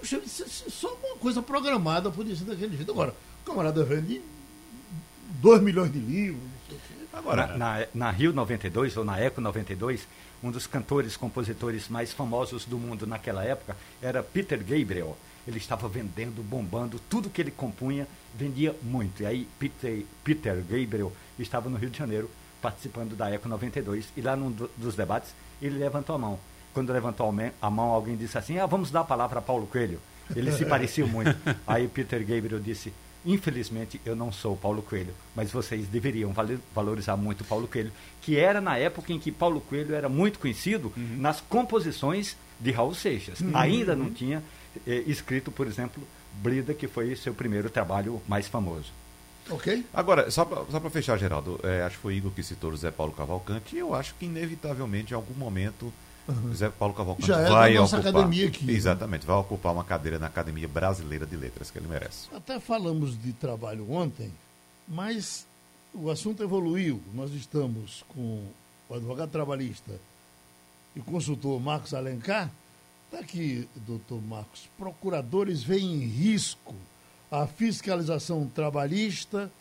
puxa, 0.00 0.20
só 0.26 0.94
uma 0.94 1.16
coisa 1.18 1.42
programada 1.42 2.10
podia 2.10 2.34
ser 2.34 2.44
daquele 2.44 2.74
jeito. 2.74 2.90
Agora, 2.90 3.14
o 3.42 3.44
camarada 3.44 3.84
vende 3.84 4.22
2 5.42 5.62
milhões 5.62 5.92
de 5.92 5.98
livros. 5.98 6.42
Agora, 7.12 7.58
na, 7.58 7.86
na 7.92 8.10
Rio 8.10 8.32
92 8.32 8.96
ou 8.96 9.04
na 9.04 9.20
Eco 9.20 9.42
92, 9.42 10.08
um 10.42 10.50
dos 10.50 10.66
cantores, 10.66 11.18
compositores 11.18 11.88
mais 11.88 12.12
famosos 12.12 12.64
do 12.64 12.78
mundo 12.78 13.06
naquela 13.06 13.44
época 13.44 13.76
era 14.00 14.22
Peter 14.22 14.58
Gabriel 14.58 15.16
ele 15.46 15.58
estava 15.58 15.88
vendendo, 15.88 16.42
bombando, 16.42 17.00
tudo 17.10 17.30
que 17.30 17.40
ele 17.40 17.50
compunha 17.50 18.06
vendia 18.34 18.74
muito. 18.82 19.22
E 19.22 19.26
aí 19.26 19.48
Peter, 19.58 20.04
Peter 20.22 20.56
Gabriel 20.56 21.12
estava 21.38 21.68
no 21.68 21.76
Rio 21.76 21.90
de 21.90 21.98
Janeiro 21.98 22.30
participando 22.60 23.16
da 23.16 23.30
Eco 23.30 23.48
92 23.48 24.12
e 24.16 24.20
lá 24.20 24.36
num 24.36 24.54
dos 24.76 24.94
debates 24.94 25.34
ele 25.60 25.78
levantou 25.78 26.14
a 26.14 26.18
mão. 26.18 26.38
Quando 26.72 26.92
levantou 26.92 27.32
a 27.60 27.70
mão, 27.70 27.90
alguém 27.90 28.16
disse 28.16 28.38
assim: 28.38 28.58
ah, 28.58 28.66
vamos 28.66 28.90
dar 28.90 29.00
a 29.00 29.04
palavra 29.04 29.40
a 29.40 29.42
Paulo 29.42 29.66
Coelho. 29.66 30.00
Ele 30.34 30.50
se 30.52 30.64
parecia 30.64 31.04
muito. 31.04 31.36
Aí 31.66 31.86
Peter 31.88 32.20
Gabriel 32.20 32.60
disse: 32.60 32.92
Infelizmente, 33.24 34.00
eu 34.04 34.16
não 34.16 34.32
sou 34.32 34.56
Paulo 34.56 34.82
Coelho, 34.82 35.14
mas 35.34 35.52
vocês 35.52 35.86
deveriam 35.86 36.34
valorizar 36.74 37.16
muito 37.16 37.44
Paulo 37.44 37.68
Coelho, 37.68 37.92
que 38.20 38.36
era 38.36 38.60
na 38.60 38.76
época 38.76 39.12
em 39.12 39.18
que 39.18 39.30
Paulo 39.30 39.60
Coelho 39.60 39.94
era 39.94 40.08
muito 40.08 40.38
conhecido 40.38 40.92
uhum. 40.96 41.18
nas 41.18 41.40
composições 41.40 42.36
de 42.58 42.70
Raul 42.72 42.94
Seixas. 42.94 43.40
Uhum. 43.40 43.50
Ainda 43.54 43.94
não 43.94 44.10
tinha 44.10 44.42
eh, 44.86 45.04
escrito, 45.06 45.50
por 45.50 45.66
exemplo, 45.66 46.02
Brida, 46.42 46.72
que 46.74 46.88
foi 46.88 47.14
seu 47.16 47.34
primeiro 47.34 47.68
trabalho 47.70 48.20
mais 48.28 48.46
famoso. 48.48 48.92
Ok. 49.50 49.84
Agora, 49.92 50.30
só 50.30 50.44
para 50.44 50.90
fechar, 50.90 51.18
Geraldo, 51.18 51.58
é, 51.64 51.82
acho 51.82 51.96
que 51.96 52.02
foi 52.02 52.14
Igor 52.14 52.30
que 52.30 52.42
citou 52.42 52.70
o 52.70 52.72
José 52.72 52.90
Paulo 52.90 53.12
Cavalcante, 53.12 53.74
e 53.74 53.78
eu 53.80 53.94
acho 53.94 54.14
que 54.14 54.24
inevitavelmente, 54.26 55.12
em 55.12 55.16
algum 55.16 55.34
momento, 55.34 55.92
Uhum. 56.28 56.50
José 56.50 56.68
Paulo 56.68 56.94
Cavalcante 56.94 57.26
Já 57.26 57.40
é 57.40 57.50
vai 57.50 57.74
nossa 57.74 57.96
ocupar. 57.96 58.14
academia 58.14 58.46
aqui. 58.46 58.64
né? 58.64 58.72
Exatamente, 58.74 59.26
vai 59.26 59.34
ocupar 59.34 59.72
uma 59.72 59.82
cadeira 59.82 60.20
na 60.20 60.28
Academia 60.28 60.68
Brasileira 60.68 61.26
de 61.26 61.34
Letras, 61.34 61.68
que 61.68 61.78
ele 61.78 61.88
merece. 61.88 62.28
Até 62.32 62.60
falamos 62.60 63.20
de 63.20 63.32
trabalho 63.32 63.90
ontem, 63.90 64.30
mas 64.86 65.44
o 65.92 66.08
assunto 66.12 66.40
evoluiu. 66.40 67.02
Nós 67.12 67.32
estamos 67.32 68.04
com 68.10 68.40
o 68.88 68.94
advogado 68.94 69.30
trabalhista 69.32 69.90
e 70.94 71.00
o 71.00 71.02
consultor 71.02 71.60
Marcos 71.60 71.92
Alencar. 71.92 72.48
Está 73.12 73.22
aqui, 73.24 73.68
doutor 73.86 74.22
Marcos. 74.22 74.66
Procuradores 74.78 75.62
veem 75.62 75.96
em 76.02 76.06
risco 76.06 76.74
a 77.30 77.46
fiscalização 77.46 78.48
trabalhista 78.48 79.52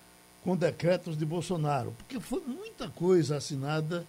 com 0.42 0.56
decretos 0.56 1.18
de 1.18 1.26
Bolsonaro, 1.26 1.92
porque 1.98 2.18
foi 2.22 2.42
muita 2.48 2.88
coisa 2.90 3.36
assinada 3.36 4.08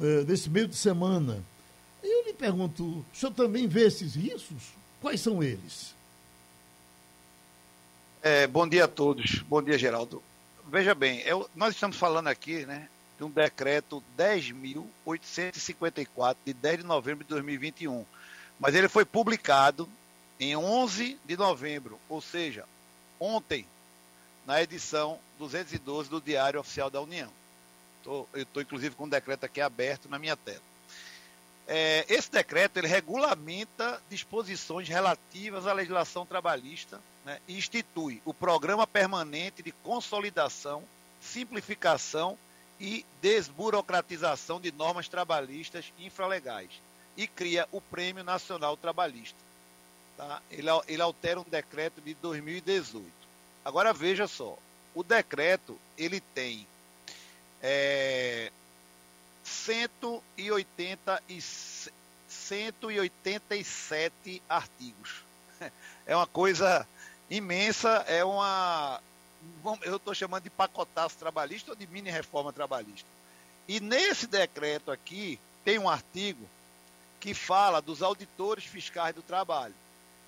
eh, 0.00 0.22
nesse 0.28 0.48
meio 0.48 0.68
de 0.68 0.76
semana. 0.76 1.42
Eu 2.04 2.24
lhe 2.24 2.32
pergunto, 2.34 2.84
o 2.84 3.04
senhor 3.12 3.32
também 3.32 3.66
vê 3.66 3.84
esses 3.88 4.14
riscos? 4.14 4.62
Quais 5.00 5.20
são 5.20 5.42
eles? 5.42 5.92
É, 8.22 8.46
bom 8.46 8.68
dia 8.68 8.84
a 8.84 8.88
todos. 8.88 9.40
Bom 9.48 9.60
dia, 9.60 9.76
Geraldo. 9.76 10.22
Veja 10.70 10.94
bem, 10.94 11.18
eu- 11.22 11.50
nós 11.56 11.74
estamos 11.74 11.96
falando 11.96 12.28
aqui 12.28 12.64
né, 12.64 12.88
de 13.18 13.24
um 13.24 13.30
decreto 13.30 14.00
10.854, 14.16 16.36
de 16.46 16.54
10 16.54 16.78
de 16.78 16.84
novembro 16.84 17.24
de 17.24 17.30
2021. 17.30 18.06
Mas 18.64 18.74
ele 18.74 18.88
foi 18.88 19.04
publicado 19.04 19.86
em 20.40 20.56
11 20.56 21.20
de 21.26 21.36
novembro, 21.36 22.00
ou 22.08 22.22
seja, 22.22 22.64
ontem, 23.20 23.66
na 24.46 24.62
edição 24.62 25.20
212 25.38 26.08
do 26.08 26.18
Diário 26.18 26.58
Oficial 26.58 26.88
da 26.88 26.98
União. 26.98 27.30
Tô- 28.02 28.26
eu 28.32 28.40
estou, 28.40 28.62
inclusive, 28.62 28.94
com 28.94 29.04
o 29.04 29.10
decreto 29.10 29.44
aqui 29.44 29.60
aberto 29.60 30.08
na 30.08 30.18
minha 30.18 30.34
tela. 30.34 30.62
É, 31.68 32.06
esse 32.08 32.30
decreto 32.32 32.78
ele 32.78 32.88
regulamenta 32.88 34.00
disposições 34.08 34.88
relativas 34.88 35.66
à 35.66 35.74
legislação 35.74 36.24
trabalhista 36.24 36.98
né, 37.22 37.38
e 37.46 37.58
institui 37.58 38.22
o 38.24 38.32
Programa 38.32 38.86
Permanente 38.86 39.62
de 39.62 39.72
Consolidação, 39.72 40.82
Simplificação 41.20 42.38
e 42.80 43.04
Desburocratização 43.20 44.58
de 44.58 44.72
Normas 44.72 45.06
Trabalhistas 45.06 45.92
Infralegais 45.98 46.70
e 47.16 47.26
cria 47.26 47.66
o 47.72 47.80
Prêmio 47.80 48.22
Nacional 48.24 48.76
Trabalhista. 48.76 49.38
Tá? 50.16 50.40
Ele, 50.50 50.68
ele 50.86 51.02
altera 51.02 51.40
um 51.40 51.44
decreto 51.44 52.00
de 52.00 52.14
2018. 52.14 53.04
Agora 53.64 53.92
veja 53.92 54.28
só, 54.28 54.56
o 54.94 55.02
decreto 55.02 55.76
ele 55.96 56.20
tem 56.20 56.64
é, 57.62 58.52
180 59.42 61.22
e, 61.28 61.40
187 62.28 64.42
artigos. 64.48 65.24
É 66.06 66.14
uma 66.14 66.26
coisa 66.26 66.86
imensa, 67.30 68.04
é 68.06 68.22
uma. 68.22 69.00
Eu 69.80 69.96
estou 69.96 70.14
chamando 70.14 70.42
de 70.42 70.50
pacotaço 70.50 71.16
trabalhista 71.16 71.70
ou 71.70 71.76
de 71.76 71.86
mini 71.86 72.10
reforma 72.10 72.52
trabalhista. 72.52 73.08
E 73.66 73.80
nesse 73.80 74.26
decreto 74.26 74.90
aqui, 74.90 75.40
tem 75.64 75.78
um 75.78 75.88
artigo 75.88 76.46
que 77.24 77.32
fala 77.32 77.80
dos 77.80 78.02
auditores 78.02 78.64
fiscais 78.64 79.14
do 79.14 79.22
trabalho. 79.22 79.74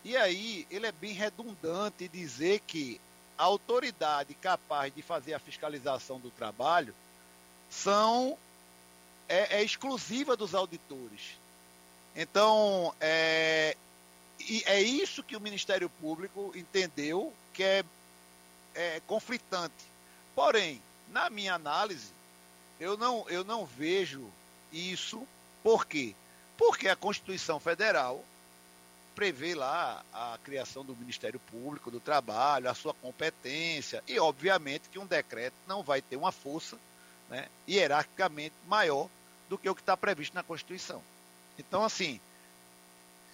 E 0.02 0.16
aí, 0.16 0.66
ele 0.70 0.86
é 0.86 0.92
bem 0.92 1.12
redundante 1.12 2.08
dizer 2.08 2.60
que 2.60 2.98
a 3.36 3.44
autoridade 3.44 4.32
capaz 4.32 4.94
de 4.94 5.02
fazer 5.02 5.34
a 5.34 5.38
fiscalização 5.38 6.18
do 6.18 6.30
trabalho 6.30 6.94
são 7.68 8.38
é, 9.28 9.58
é 9.58 9.62
exclusiva 9.62 10.38
dos 10.38 10.54
auditores. 10.54 11.36
Então, 12.14 12.94
é, 12.98 13.76
é 14.64 14.80
isso 14.80 15.22
que 15.22 15.36
o 15.36 15.40
Ministério 15.40 15.90
Público 16.00 16.50
entendeu 16.54 17.30
que 17.52 17.62
é, 17.62 17.84
é 18.74 19.02
conflitante. 19.06 19.84
Porém, 20.34 20.80
na 21.10 21.28
minha 21.28 21.52
análise, 21.52 22.08
eu 22.80 22.96
não, 22.96 23.28
eu 23.28 23.44
não 23.44 23.66
vejo 23.66 24.26
isso. 24.72 25.28
Por 25.62 25.84
quê? 25.84 26.14
Porque 26.56 26.88
a 26.88 26.96
Constituição 26.96 27.60
Federal 27.60 28.24
prevê 29.14 29.54
lá 29.54 30.04
a 30.12 30.38
criação 30.44 30.84
do 30.84 30.94
Ministério 30.94 31.40
Público 31.50 31.90
do 31.90 31.98
Trabalho, 31.98 32.68
a 32.68 32.74
sua 32.74 32.92
competência, 32.92 34.04
e 34.06 34.18
obviamente 34.20 34.90
que 34.90 34.98
um 34.98 35.06
decreto 35.06 35.54
não 35.66 35.82
vai 35.82 36.02
ter 36.02 36.16
uma 36.16 36.30
força 36.30 36.76
né, 37.30 37.48
hierarquicamente 37.66 38.54
maior 38.68 39.08
do 39.48 39.56
que 39.56 39.68
o 39.68 39.74
que 39.74 39.80
está 39.80 39.96
previsto 39.96 40.34
na 40.34 40.42
Constituição. 40.42 41.02
Então, 41.58 41.82
assim, 41.82 42.20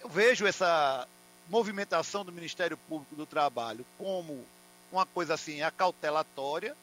eu 0.01 0.07
vejo 0.07 0.47
essa 0.47 1.07
movimentação 1.49 2.23
do 2.23 2.31
Ministério 2.31 2.77
Público 2.87 3.15
do 3.15 3.25
Trabalho 3.25 3.85
como 3.97 4.45
uma 4.91 5.05
coisa 5.05 5.33
assim 5.33 5.61
acautelatória, 5.61 6.75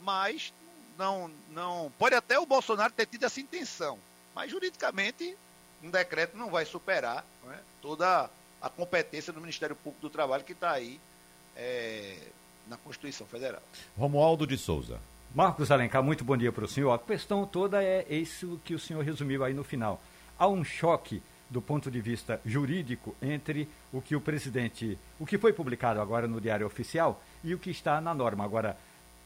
mas 0.00 0.52
não, 0.98 1.30
não 1.50 1.90
pode 1.98 2.14
até 2.14 2.38
o 2.38 2.44
Bolsonaro 2.44 2.92
ter 2.92 3.06
tido 3.06 3.24
essa 3.24 3.40
intenção, 3.40 3.98
mas 4.34 4.50
juridicamente 4.50 5.36
um 5.82 5.90
decreto 5.90 6.36
não 6.36 6.50
vai 6.50 6.64
superar 6.64 7.24
não 7.44 7.52
é, 7.52 7.58
toda 7.80 8.28
a 8.60 8.68
competência 8.68 9.32
do 9.32 9.40
Ministério 9.40 9.76
Público 9.76 10.02
do 10.06 10.10
Trabalho 10.10 10.44
que 10.44 10.52
está 10.52 10.72
aí 10.72 11.00
é, 11.56 12.16
na 12.66 12.76
Constituição 12.76 13.26
Federal. 13.26 13.62
Romualdo 13.96 14.46
de 14.46 14.56
Souza. 14.58 14.98
Marcos 15.34 15.70
Alencar, 15.70 16.02
muito 16.02 16.24
bom 16.24 16.36
dia 16.36 16.50
para 16.50 16.64
o 16.64 16.68
senhor. 16.68 16.92
A 16.92 16.98
questão 16.98 17.46
toda 17.46 17.82
é 17.82 18.06
isso 18.08 18.60
que 18.64 18.74
o 18.74 18.78
senhor 18.78 19.04
resumiu 19.04 19.44
aí 19.44 19.52
no 19.54 19.62
final. 19.62 20.00
Há 20.38 20.48
um 20.48 20.64
choque 20.64 21.22
do 21.50 21.62
ponto 21.62 21.90
de 21.90 22.00
vista 22.00 22.40
jurídico 22.44 23.14
entre 23.22 23.68
o 23.92 24.00
que 24.02 24.14
o 24.16 24.20
presidente, 24.20 24.98
o 25.18 25.24
que 25.26 25.38
foi 25.38 25.52
publicado 25.52 26.00
agora 26.00 26.26
no 26.26 26.40
Diário 26.40 26.66
Oficial 26.66 27.22
e 27.44 27.54
o 27.54 27.58
que 27.58 27.70
está 27.70 28.00
na 28.00 28.12
norma. 28.14 28.44
Agora, 28.44 28.76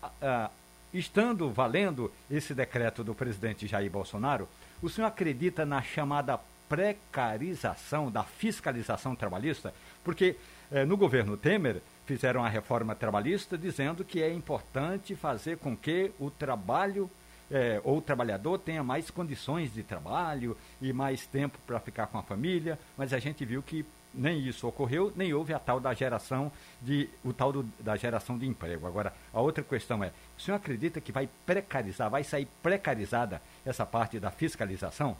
a- 0.03 0.11
a- 0.23 0.51
estando 0.93 1.51
valendo 1.51 2.13
esse 2.31 2.55
decreto 2.55 3.03
do 3.03 3.15
presidente 3.15 3.67
Jair 3.67 3.91
Bolsonaro, 3.91 4.49
o 4.83 4.89
senhor 4.89 5.07
acredita 5.07 5.65
na 5.65 5.81
chamada 5.81 6.39
precarização 6.69 8.11
da 8.11 8.25
fiscalização 8.25 9.15
trabalhista? 9.15 9.73
Porque 10.03 10.37
eh, 10.71 10.85
no 10.85 10.97
governo 10.97 11.37
Temer 11.37 11.81
fizeram 12.05 12.45
a 12.45 12.49
reforma 12.49 12.95
trabalhista 12.95 13.57
dizendo 13.57 14.05
que 14.05 14.21
é 14.23 14.33
importante 14.33 15.15
fazer 15.15 15.57
com 15.59 15.77
que 15.77 16.11
o 16.19 16.31
trabalho 16.31 17.09
eh, 17.51 17.81
ou 17.85 17.99
o 17.99 18.03
trabalhador 18.03 18.59
tenha 18.59 18.83
mais 18.83 19.11
condições 19.11 19.73
de 19.73 19.83
trabalho 19.83 20.57
e 20.81 20.93
mais 20.93 21.27
tempo 21.27 21.59
para 21.67 21.79
ficar 21.79 22.09
com 22.09 22.19
a 22.19 22.23
família, 22.23 22.79
mas 22.97 23.13
a 23.13 23.19
gente 23.19 23.45
viu 23.45 23.63
que 23.63 23.85
nem 24.15 24.39
isso 24.41 24.67
ocorreu, 24.67 25.13
nem 25.17 25.33
houve 25.33 25.55
a 25.55 25.59
tal 25.59 25.81
da 25.81 25.93
geração 25.95 26.51
de 26.81 27.09
o 27.25 27.33
tal 27.33 27.53
do- 27.53 27.63
da 27.81 27.97
geração 27.97 28.39
de 28.39 28.47
emprego. 28.47 28.87
Agora, 28.87 29.13
a 29.33 29.41
outra 29.41 29.63
questão 29.65 30.03
é, 30.03 30.13
o 30.39 30.41
senhor 30.41 30.57
acredita 30.57 31.01
que 31.01 31.13
vai 31.13 31.29
precarizar, 31.47 32.11
vai 32.11 32.25
sair 32.25 32.47
precarizada 32.63 33.41
essa 33.65 33.87
parte 33.87 34.19
da 34.21 34.31
fiscalização? 34.31 35.17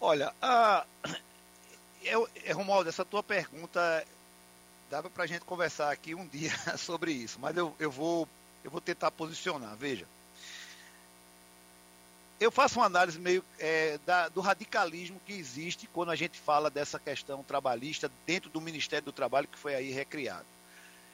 Olha, 0.00 0.32
a, 0.40 0.84
eu, 2.02 2.28
é, 2.44 2.52
Romualdo, 2.52 2.88
essa 2.88 3.04
tua 3.04 3.22
pergunta 3.22 4.04
dava 4.90 5.08
para 5.10 5.24
a 5.24 5.26
gente 5.26 5.44
conversar 5.44 5.90
aqui 5.90 6.14
um 6.14 6.26
dia 6.26 6.52
sobre 6.78 7.12
isso, 7.12 7.38
mas 7.40 7.56
eu, 7.56 7.74
eu, 7.78 7.90
vou, 7.90 8.28
eu 8.62 8.70
vou 8.70 8.80
tentar 8.80 9.10
posicionar. 9.10 9.74
Veja, 9.76 10.06
eu 12.40 12.50
faço 12.50 12.78
uma 12.78 12.86
análise 12.86 13.18
meio 13.18 13.44
é, 13.58 13.98
da- 14.04 14.28
do 14.28 14.40
radicalismo 14.40 15.20
que 15.24 15.32
existe 15.32 15.88
quando 15.92 16.10
a 16.10 16.16
gente 16.16 16.38
fala 16.38 16.68
dessa 16.68 16.98
questão 16.98 17.42
trabalhista 17.42 18.10
dentro 18.26 18.50
do 18.50 18.60
Ministério 18.60 19.04
do 19.04 19.12
Trabalho 19.12 19.48
que 19.48 19.58
foi 19.58 19.74
aí 19.74 19.90
recriado. 19.90 20.46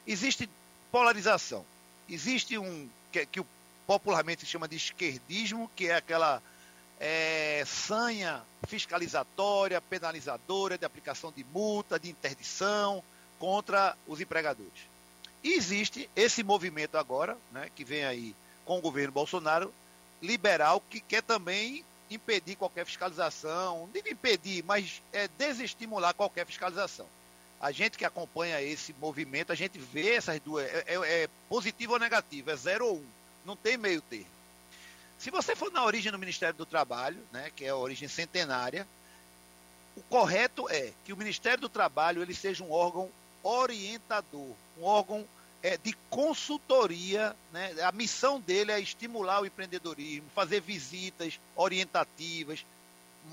Existe 0.07 0.49
polarização. 0.91 1.65
Existe 2.09 2.59
um 2.59 2.89
que, 3.13 3.27
que 3.27 3.45
popularmente 3.87 4.41
se 4.41 4.47
chama 4.47 4.67
de 4.67 4.77
esquerdismo, 4.77 5.71
que 5.77 5.89
é 5.89 5.97
aquela 5.97 6.43
é, 6.99 7.65
sanha 7.67 8.43
fiscalizatória, 8.67 9.81
penalizadora, 9.81 10.77
de 10.77 10.85
aplicação 10.85 11.33
de 11.33 11.45
multa, 11.45 11.99
de 11.99 12.11
interdição 12.11 13.03
contra 13.39 13.97
os 14.07 14.21
empregadores. 14.21 14.89
E 15.43 15.55
existe 15.55 16.09
esse 16.15 16.43
movimento 16.43 16.97
agora, 16.99 17.37
né, 17.53 17.71
que 17.75 17.85
vem 17.85 18.05
aí 18.05 18.35
com 18.65 18.79
o 18.79 18.83
governo 18.83 19.13
Bolsonaro, 19.13 19.73
liberal, 20.23 20.83
que 20.91 21.01
quer 21.01 21.23
também 21.23 21.85
impedir 22.11 22.57
qualquer 22.57 22.85
fiscalização, 22.85 23.89
digo 23.93 24.09
impedir, 24.09 24.65
mas 24.65 25.01
é, 25.13 25.29
desestimular 25.39 26.13
qualquer 26.15 26.45
fiscalização. 26.45 27.07
A 27.61 27.71
gente 27.71 27.99
que 27.99 28.05
acompanha 28.05 28.61
esse 28.61 28.93
movimento, 28.95 29.53
a 29.53 29.55
gente 29.55 29.79
vê 29.79 30.15
essas 30.15 30.41
duas, 30.41 30.65
é, 30.67 30.85
é- 30.87 31.23
é 31.25 31.29
positivo 31.49 31.93
ou 31.93 31.99
negativo, 31.99 32.51
é 32.51 32.57
zero 32.57 32.87
ou 32.87 32.97
um, 32.97 33.07
não 33.45 33.55
tem 33.55 33.77
meio 33.77 34.01
termo. 34.03 34.27
Se 35.19 35.31
você 35.31 35.55
for 35.55 35.71
na 35.71 35.85
origem 35.85 36.11
do 36.11 36.19
Ministério 36.19 36.55
do 36.55 36.65
Trabalho, 36.67 37.19
né, 37.31 37.51
que 37.55 37.65
é 37.65 37.69
a 37.69 37.77
origem 37.77 38.09
centenária, 38.09 38.87
o 39.95 40.03
correto 40.05 40.69
é 40.71 40.93
que 41.05 41.13
o 41.13 41.17
Ministério 41.17 41.61
do 41.61 41.69
Trabalho 41.69 42.23
ele 42.23 42.35
seja 42.35 42.65
um 42.65 42.73
órgão 42.73 43.11
orientador, 43.43 44.55
um 44.79 44.85
órgão 44.85 45.27
é, 45.63 45.77
de 45.77 45.93
consultoria. 46.09 47.35
Né? 47.53 47.75
A 47.83 47.93
missão 47.93 48.41
dele 48.41 48.73
é 48.73 48.81
estimular 48.81 49.41
o 49.41 49.47
empreendedorismo, 49.47 50.29
fazer 50.35 50.61
visitas 50.61 51.39
orientativas. 51.55 52.65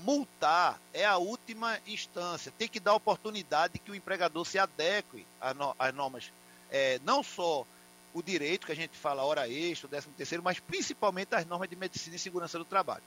Multar 0.04 0.78
é 0.92 1.04
a 1.04 1.16
última 1.16 1.78
instância. 1.86 2.52
Tem 2.58 2.68
que 2.68 2.78
dar 2.78 2.94
oportunidade 2.94 3.78
que 3.78 3.90
o 3.90 3.94
empregador 3.94 4.44
se 4.44 4.58
adeque 4.58 5.26
às 5.40 5.94
normas, 5.94 6.30
é, 6.70 7.00
não 7.04 7.22
só 7.22 7.66
o 8.12 8.22
direito, 8.22 8.66
que 8.66 8.72
a 8.72 8.76
gente 8.76 8.96
fala 8.96 9.24
hora 9.24 9.48
extra, 9.48 9.88
décimo 9.88 10.14
terceiro, 10.14 10.42
mas 10.42 10.60
principalmente 10.60 11.34
as 11.34 11.46
normas 11.46 11.68
de 11.68 11.76
medicina 11.76 12.16
e 12.16 12.18
segurança 12.18 12.58
do 12.58 12.64
trabalho. 12.64 13.02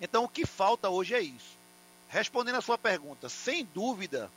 Então, 0.00 0.24
o 0.24 0.28
que 0.28 0.44
falta 0.44 0.90
hoje 0.90 1.14
é 1.14 1.20
isso. 1.20 1.56
Respondendo 2.08 2.56
a 2.56 2.62
sua 2.62 2.78
pergunta, 2.78 3.28
sem 3.28 3.64
dúvida 3.64 4.30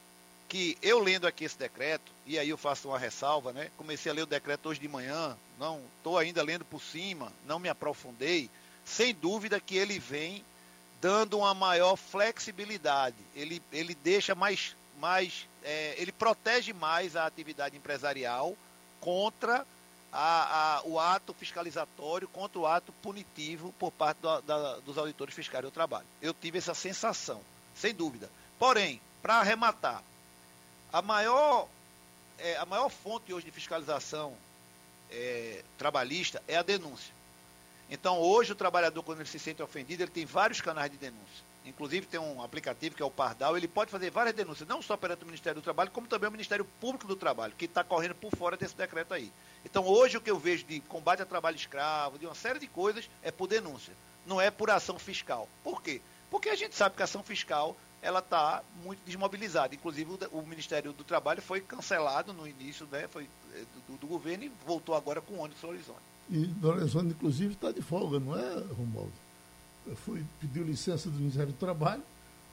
que 0.50 0.76
eu 0.82 1.00
lendo 1.00 1.28
aqui 1.28 1.46
esse 1.46 1.58
decreto, 1.58 2.12
e 2.26 2.38
aí 2.40 2.50
eu 2.50 2.58
faço 2.58 2.88
uma 2.88 2.98
ressalva, 2.98 3.54
né? 3.54 3.70
Comecei 3.78 4.12
a 4.12 4.16
ler 4.16 4.24
o 4.24 4.26
decreto 4.26 4.68
hoje 4.68 4.80
de 4.80 4.88
manhã, 4.88 5.38
não 5.60 5.80
estou 5.98 6.18
ainda 6.18 6.42
lendo 6.42 6.66
por 6.66 6.82
cima, 6.82 7.32
não 7.46 7.60
me 7.60 7.70
aprofundei. 7.70 8.50
Sem 8.84 9.14
dúvida 9.14 9.60
que 9.60 9.78
ele 9.78 10.00
vem 10.00 10.44
dando 11.00 11.38
uma 11.38 11.54
maior 11.54 11.96
flexibilidade. 11.96 13.16
Ele, 13.36 13.62
ele 13.72 13.94
deixa 13.94 14.34
mais, 14.34 14.76
mais 15.00 15.48
é, 15.64 15.94
ele 15.98 16.12
protege 16.12 16.74
mais 16.74 17.16
a 17.16 17.28
atividade 17.28 17.78
empresarial 17.78 18.58
contra 19.00 19.66
a, 20.12 20.78
a, 20.78 20.82
o 20.86 21.00
ato 21.00 21.34
fiscalizatório 21.36 22.28
contra 22.28 22.60
o 22.60 22.66
ato 22.66 22.92
punitivo 23.04 23.72
por 23.78 23.92
parte 23.92 24.18
do, 24.18 24.42
da, 24.42 24.78
dos 24.80 24.98
auditores 24.98 25.36
fiscais 25.36 25.64
do 25.64 25.70
trabalho. 25.70 26.08
Eu 26.22 26.34
tive 26.34 26.58
essa 26.58 26.74
sensação, 26.74 27.40
sem 27.76 27.94
dúvida. 27.94 28.30
Porém, 28.58 29.00
para 29.22 29.36
arrematar, 29.36 30.04
a 30.92 31.02
maior, 31.02 31.68
é, 32.38 32.58
a 32.58 32.66
maior 32.66 32.90
fonte 32.90 33.34
hoje 33.34 33.46
de 33.46 33.52
fiscalização 33.52 34.34
é, 35.12 35.64
trabalhista 35.78 36.42
é 36.48 36.58
a 36.58 36.64
denúncia. 36.64 37.14
Então, 37.90 38.20
hoje, 38.20 38.52
o 38.52 38.56
trabalhador, 38.56 39.02
quando 39.04 39.20
ele 39.20 39.30
se 39.30 39.40
sente 39.40 39.62
ofendido, 39.62 40.04
ele 40.04 40.12
tem 40.12 40.26
vários 40.26 40.62
canais 40.62 40.92
de 40.92 40.98
denúncia. 40.98 41.50
Inclusive, 41.66 42.06
tem 42.06 42.20
um 42.20 42.42
aplicativo 42.44 42.96
que 42.96 43.02
é 43.02 43.06
o 43.06 43.12
Pardal, 43.12 43.58
ele 43.58 43.68
pode 43.68 43.92
fazer 43.92 44.10
várias 44.10 44.36
denúncias, 44.36 44.68
não 44.68 44.82
só 44.82 44.96
perante 44.96 45.24
o 45.24 45.26
Ministério 45.26 45.60
do 45.60 45.64
Trabalho, 45.64 45.92
como 45.92 46.08
também 46.08 46.30
o 46.30 46.32
Ministério 46.32 46.66
Público 46.80 47.08
do 47.08 47.16
Trabalho, 47.16 47.54
que 47.58 47.66
está 47.66 47.84
correndo 47.84 48.16
por 48.16 48.32
fora 48.36 48.56
desse 48.56 48.76
decreto 48.76 49.14
aí. 49.14 49.32
Então, 49.66 49.86
hoje, 49.86 50.18
o 50.18 50.22
que 50.22 50.32
eu 50.32 50.40
vejo 50.40 50.64
de 50.66 50.80
combate 50.82 51.20
ao 51.20 51.26
trabalho 51.26 51.56
escravo, 51.56 52.18
de 52.18 52.26
uma 52.26 52.36
série 52.36 52.60
de 52.60 52.68
coisas, 52.68 53.10
é 53.22 53.32
por 53.32 53.48
denúncia, 53.48 53.94
não 54.26 54.40
é 54.40 54.50
por 54.50 54.70
ação 54.70 54.98
fiscal. 54.98 55.50
Por 55.64 55.82
quê? 55.82 56.02
Porque 56.32 56.50
a 56.50 56.56
gente 56.56 56.76
sabe 56.76 56.96
que 56.96 57.02
a 57.02 57.06
ação 57.06 57.24
fiscal 57.24 57.76
ela 58.02 58.20
está 58.20 58.62
muito 58.84 59.00
desmobilizada. 59.06 59.76
Inclusive, 59.76 60.18
o, 60.32 60.42
Ministério 60.42 60.94
do 60.94 61.04
Trabalho 61.04 61.42
foi 61.42 61.62
cancelado 61.62 62.34
no 62.34 62.48
início 62.48 62.88
né, 62.92 63.08
foi, 63.08 63.28
é, 63.54 63.64
do, 63.88 63.98
do 63.98 64.08
governo 64.08 64.46
e 64.46 64.52
voltou 64.66 64.96
agora 64.96 65.22
com 65.22 65.36
o 65.36 65.40
ônibus 65.40 65.64
Horizonte. 65.64 66.00
E 66.30 66.54
Horizonte, 66.64 67.08
inclusive, 67.08 67.54
está 67.54 67.72
de 67.72 67.82
folga, 67.82 68.20
não 68.20 68.38
é, 68.38 68.64
Romualdo? 68.78 69.12
Foi, 70.06 70.24
pediu 70.40 70.64
licença 70.64 71.10
do 71.10 71.18
Ministério 71.18 71.52
do 71.52 71.58
Trabalho, 71.58 72.04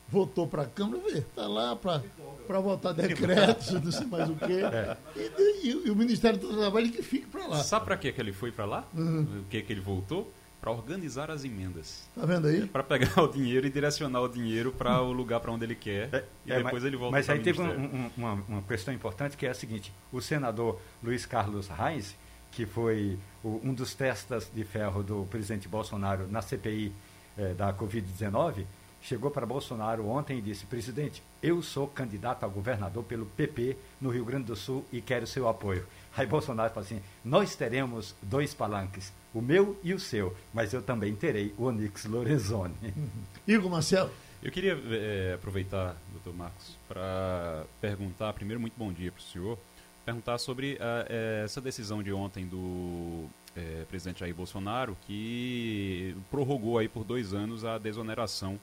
voltou 0.09 0.47
para 0.47 0.63
a 0.63 0.67
Câmara, 0.67 1.19
está 1.19 1.47
lá 1.47 1.77
para 1.77 2.61
votar 2.61 2.95
decretos, 2.95 3.73
não 3.73 3.93
sei 3.93 4.07
mais 4.07 4.31
o 4.31 4.37
quê. 4.37 4.63
É. 4.73 4.97
E, 5.15 5.69
e, 5.69 5.87
e, 5.87 5.91
o 5.91 5.97
Ministério 5.97 6.39
do 6.39 6.57
Trabalho 6.57 6.91
que 6.91 7.03
fica 7.03 7.29
para 7.31 7.47
lá. 7.47 7.63
Sabe 7.63 7.85
para 7.85 7.97
que 7.97 8.09
ele 8.09 8.33
foi 8.33 8.51
para 8.51 8.65
lá? 8.65 8.85
Uhum. 8.95 9.43
O 9.43 9.45
que, 9.51 9.61
que 9.61 9.73
ele 9.73 9.81
voltou? 9.81 10.33
Para 10.67 10.75
organizar 10.75 11.31
as 11.31 11.45
emendas. 11.45 12.09
Tá 12.13 12.27
vendo 12.27 12.49
aí? 12.49 12.65
É 12.65 12.67
para 12.67 12.83
pegar 12.83 13.17
o 13.23 13.29
dinheiro 13.29 13.69
e 13.69 13.71
direcionar 13.71 14.21
o 14.21 14.29
dinheiro 14.29 14.73
para 14.73 15.01
o 15.01 15.13
lugar 15.13 15.39
para 15.39 15.53
onde 15.53 15.65
ele 15.65 15.77
quer. 15.77 16.13
É, 16.13 16.25
e 16.45 16.51
é, 16.53 16.57
depois 16.57 16.83
mas, 16.83 16.85
ele 16.85 16.97
volta 16.97 17.13
Mas 17.13 17.31
aí 17.31 17.39
teve 17.39 17.61
um, 17.61 17.85
um, 17.85 18.11
uma, 18.17 18.33
uma 18.49 18.63
questão 18.63 18.93
importante 18.93 19.37
que 19.37 19.47
é 19.47 19.51
a 19.51 19.55
seguinte: 19.55 19.93
o 20.11 20.21
senador 20.21 20.81
Luiz 21.01 21.25
Carlos 21.25 21.69
Reis, 21.69 22.17
que 22.51 22.67
foi 22.67 23.17
o, 23.45 23.61
um 23.63 23.73
dos 23.73 23.95
testas 23.95 24.51
de 24.53 24.65
ferro 24.65 25.05
do 25.05 25.25
presidente 25.31 25.69
Bolsonaro 25.69 26.27
na 26.27 26.43
CPI 26.43 26.93
eh, 27.39 27.55
da 27.55 27.73
Covid-19, 27.73 28.65
chegou 29.01 29.31
para 29.31 29.47
Bolsonaro 29.47 30.09
ontem 30.09 30.39
e 30.39 30.43
disse: 30.43 30.67
presidente, 30.67 31.23
eu 31.41 31.63
sou 31.63 31.87
candidato 31.87 32.45
a 32.45 32.49
governador 32.49 33.05
pelo 33.05 33.25
PP 33.25 33.77
no 34.01 34.11
Rio 34.11 34.25
Grande 34.25 34.47
do 34.47 34.57
Sul 34.57 34.85
e 34.93 35.01
quero 35.01 35.29
seu 35.29 35.49
apoio. 35.49 35.87
Aí 36.17 36.27
Bolsonaro 36.27 36.75
falou 36.75 36.85
assim: 36.85 37.01
nós 37.25 37.55
teremos 37.55 38.17
dois 38.21 38.53
palanques, 38.53 39.13
o 39.37 39.43
meu 39.43 39.79
e 39.85 39.93
o 39.93 40.01
seu, 40.01 40.35
mas 40.55 40.73
eu 40.73 40.81
também 40.81 41.15
terei 41.15 41.53
o 41.59 41.65
Onix 41.65 42.07
Lorenzoni. 42.07 42.75
Uhum. 42.83 43.09
Igor 43.47 43.71
Marcelo. 43.71 44.11
Eu 44.43 44.51
queria 44.51 44.79
é, 44.91 45.35
aproveitar, 45.35 45.95
doutor 46.11 46.35
Marcos, 46.35 46.75
para 46.89 47.67
perguntar, 47.79 48.33
primeiro, 48.33 48.59
muito 48.59 48.73
bom 48.79 48.91
dia 48.91 49.13
para 49.13 49.21
o 49.21 49.23
senhor, 49.23 49.59
perguntar 50.07 50.39
sobre 50.39 50.79
a, 50.81 51.07
é, 51.11 51.43
essa 51.45 51.61
decisão 51.61 52.03
de 52.03 52.15
ontem 52.15 52.47
do 52.47 53.27
é, 53.55 53.85
presidente 53.91 54.21
Jair 54.21 54.35
Bolsonaro, 54.35 54.97
que 55.07 56.17
prorrogou 56.31 56.79
aí 56.79 56.89
por 56.89 57.05
dois 57.05 57.35
anos 57.35 57.63
a 57.63 57.77
desoneração 57.77 58.59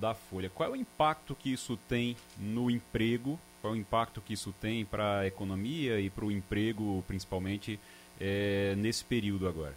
da 0.00 0.14
Folha. 0.14 0.48
Qual 0.48 0.70
é 0.70 0.72
o 0.72 0.76
impacto 0.76 1.34
que 1.34 1.52
isso 1.52 1.78
tem 1.88 2.16
no 2.38 2.70
emprego? 2.70 3.38
Qual 3.60 3.74
é 3.74 3.76
o 3.76 3.78
impacto 3.78 4.22
que 4.22 4.32
isso 4.32 4.54
tem 4.62 4.82
para 4.82 5.18
a 5.18 5.26
economia 5.26 6.00
e 6.00 6.08
para 6.08 6.24
o 6.24 6.32
emprego, 6.32 7.04
principalmente, 7.06 7.78
é, 8.18 8.74
nesse 8.78 9.04
período 9.04 9.46
agora? 9.46 9.74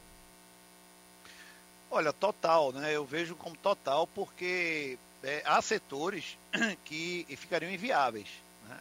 Olha, 1.92 2.14
total, 2.14 2.72
né? 2.72 2.96
Eu 2.96 3.04
vejo 3.04 3.36
como 3.36 3.56
total 3.58 4.06
porque 4.08 4.98
é, 5.24 5.42
há 5.46 5.62
setores 5.62 6.38
que 6.86 7.26
ficariam 7.38 7.72
inviáveis. 7.72 8.28
Né? 8.68 8.78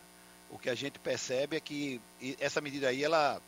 O 0.51 0.59
que 0.59 0.69
a 0.69 0.75
gente 0.75 0.99
percebe 0.99 1.57
é 1.57 1.61
que 1.61 2.01
essa 2.39 2.61
medida 2.61 2.89
aí, 2.89 3.03
ela 3.03 3.41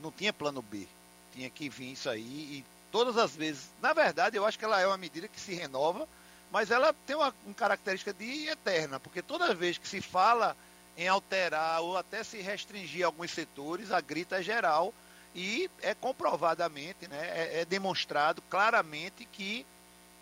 não 0.00 0.10
tinha 0.10 0.32
plano 0.32 0.62
B. 0.62 0.86
Tinha 1.32 1.50
que 1.50 1.68
vir 1.68 1.92
isso 1.92 2.08
aí 2.08 2.22
e 2.22 2.64
todas 2.90 3.16
as 3.18 3.36
vezes. 3.36 3.68
Na 3.82 3.92
verdade, 3.92 4.36
eu 4.36 4.46
acho 4.46 4.58
que 4.58 4.64
ela 4.64 4.80
é 4.80 4.86
uma 4.86 4.96
medida 4.96 5.28
que 5.28 5.40
se 5.40 5.54
renova, 5.54 6.08
mas 6.50 6.70
ela 6.70 6.94
tem 7.06 7.14
uma, 7.14 7.34
uma 7.44 7.54
característica 7.54 8.12
de 8.12 8.48
eterna, 8.48 8.98
porque 8.98 9.22
toda 9.22 9.54
vez 9.54 9.78
que 9.78 9.86
se 9.86 10.00
fala 10.00 10.56
em 10.96 11.06
alterar 11.06 11.80
ou 11.82 11.96
até 11.96 12.24
se 12.24 12.40
restringir 12.40 13.04
alguns 13.04 13.30
setores, 13.30 13.92
a 13.92 14.00
grita 14.00 14.40
é 14.40 14.42
geral 14.42 14.92
e 15.34 15.70
é 15.82 15.94
comprovadamente, 15.94 17.06
né, 17.08 17.18
é, 17.20 17.60
é 17.60 17.64
demonstrado 17.64 18.42
claramente 18.50 19.24
que 19.24 19.64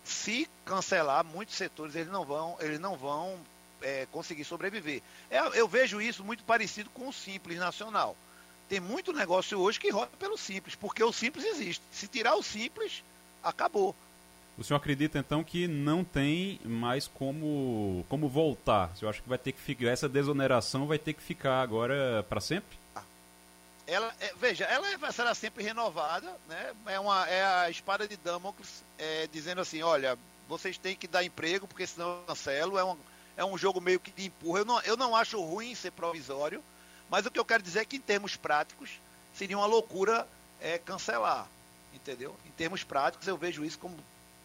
se 0.03 0.49
cancelar 0.65 1.23
muitos 1.23 1.55
setores 1.55 1.95
eles 1.95 2.11
não 2.11 2.25
vão, 2.25 2.57
eles 2.59 2.79
não 2.79 2.95
vão 2.95 3.37
é, 3.81 4.07
conseguir 4.11 4.43
sobreviver. 4.43 5.01
É, 5.29 5.39
eu 5.59 5.67
vejo 5.67 6.01
isso 6.01 6.23
muito 6.23 6.43
parecido 6.43 6.89
com 6.89 7.07
o 7.07 7.13
Simples 7.13 7.57
Nacional. 7.57 8.15
Tem 8.67 8.79
muito 8.79 9.11
negócio 9.11 9.59
hoje 9.59 9.79
que 9.79 9.89
roda 9.89 10.11
pelo 10.19 10.37
Simples, 10.37 10.75
porque 10.75 11.03
o 11.03 11.11
Simples 11.11 11.45
existe. 11.45 11.83
Se 11.91 12.07
tirar 12.07 12.35
o 12.35 12.43
Simples, 12.43 13.03
acabou. 13.43 13.95
O 14.57 14.63
senhor 14.63 14.77
acredita 14.77 15.17
então 15.17 15.43
que 15.43 15.67
não 15.67 16.03
tem 16.03 16.59
mais 16.65 17.07
como, 17.07 18.05
como 18.09 18.27
voltar? 18.27 18.91
O 18.93 18.97
senhor 18.97 19.09
acha 19.09 19.21
que 19.21 19.29
vai 19.29 19.37
ter 19.37 19.53
que 19.53 19.59
ficar, 19.59 19.87
essa 19.87 20.09
desoneração 20.09 20.85
vai 20.85 20.99
ter 20.99 21.13
que 21.13 21.23
ficar 21.23 21.61
agora 21.61 22.23
para 22.27 22.41
sempre? 22.41 22.78
Ela 23.89 24.13
é, 24.19 24.33
veja, 24.39 24.65
ela 24.65 24.87
é, 24.87 25.11
será 25.11 25.33
sempre 25.33 25.63
renovada, 25.63 26.31
né? 26.47 26.73
É, 26.85 26.99
uma, 26.99 27.27
é 27.27 27.43
a 27.43 27.69
espada 27.69 28.07
de 28.07 28.15
Damocles 28.17 28.83
é, 28.97 29.27
dizendo 29.31 29.61
assim, 29.61 29.81
olha, 29.81 30.17
vocês 30.47 30.77
têm 30.77 30.95
que 30.95 31.07
dar 31.07 31.23
emprego, 31.23 31.67
porque 31.67 31.87
senão 31.87 32.09
eu 32.09 32.23
cancelo. 32.27 32.77
É 32.77 32.83
um, 32.83 32.97
é 33.37 33.45
um 33.45 33.57
jogo 33.57 33.81
meio 33.81 33.99
que 33.99 34.11
de 34.11 34.25
empurra. 34.25 34.59
Eu 34.59 34.65
não, 34.65 34.81
eu 34.81 34.97
não 34.97 35.15
acho 35.15 35.41
ruim 35.41 35.73
ser 35.75 35.91
provisório, 35.91 36.63
mas 37.09 37.25
o 37.25 37.31
que 37.31 37.39
eu 37.39 37.45
quero 37.45 37.63
dizer 37.63 37.79
é 37.79 37.85
que 37.85 37.97
em 37.97 38.01
termos 38.01 38.35
práticos 38.35 38.99
seria 39.35 39.57
uma 39.57 39.65
loucura 39.65 40.27
é, 40.59 40.77
cancelar, 40.77 41.47
entendeu? 41.93 42.35
Em 42.45 42.51
termos 42.51 42.83
práticos 42.83 43.27
eu 43.27 43.37
vejo 43.37 43.63
isso 43.63 43.79
como 43.79 43.97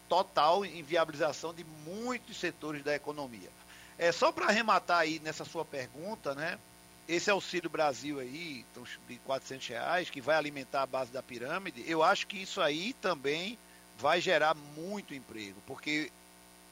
total 0.07 0.65
inviabilização 0.65 1.53
de 1.53 1.63
muitos 1.85 2.37
setores 2.37 2.83
da 2.83 2.95
economia. 2.95 3.49
É 3.97 4.11
só 4.11 4.31
para 4.31 4.47
arrematar 4.47 4.99
aí 4.99 5.19
nessa 5.19 5.45
sua 5.45 5.65
pergunta, 5.65 6.35
né? 6.35 6.59
Esse 7.07 7.29
Auxílio 7.29 7.69
Brasil 7.69 8.19
aí, 8.19 8.65
então, 8.71 8.83
de 9.07 9.17
400 9.17 9.67
reais, 9.67 10.09
que 10.09 10.21
vai 10.21 10.35
alimentar 10.35 10.81
a 10.81 10.87
base 10.87 11.11
da 11.11 11.21
pirâmide, 11.21 11.83
eu 11.87 12.01
acho 12.01 12.25
que 12.25 12.41
isso 12.41 12.61
aí 12.61 12.93
também 12.93 13.57
vai 13.97 14.19
gerar 14.19 14.55
muito 14.75 15.13
emprego, 15.13 15.61
porque 15.67 16.11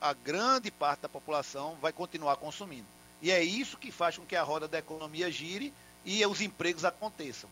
a 0.02 0.14
grande 0.14 0.70
parte 0.70 1.02
da 1.02 1.10
população 1.10 1.78
vai 1.82 1.94
continuar 1.94 2.36
consumindo. 2.38 2.86
E 3.22 3.32
é 3.32 3.42
isso 3.42 3.78
que 3.78 3.92
faz 3.92 4.18
com 4.18 4.26
que 4.26 4.36
a 4.36 4.44
roda 4.44 4.68
da 4.68 4.80
economia 4.80 5.32
gire 5.32 5.74
e 6.04 6.26
os 6.26 6.42
empregos 6.42 6.84
aconteçam. 6.84 7.50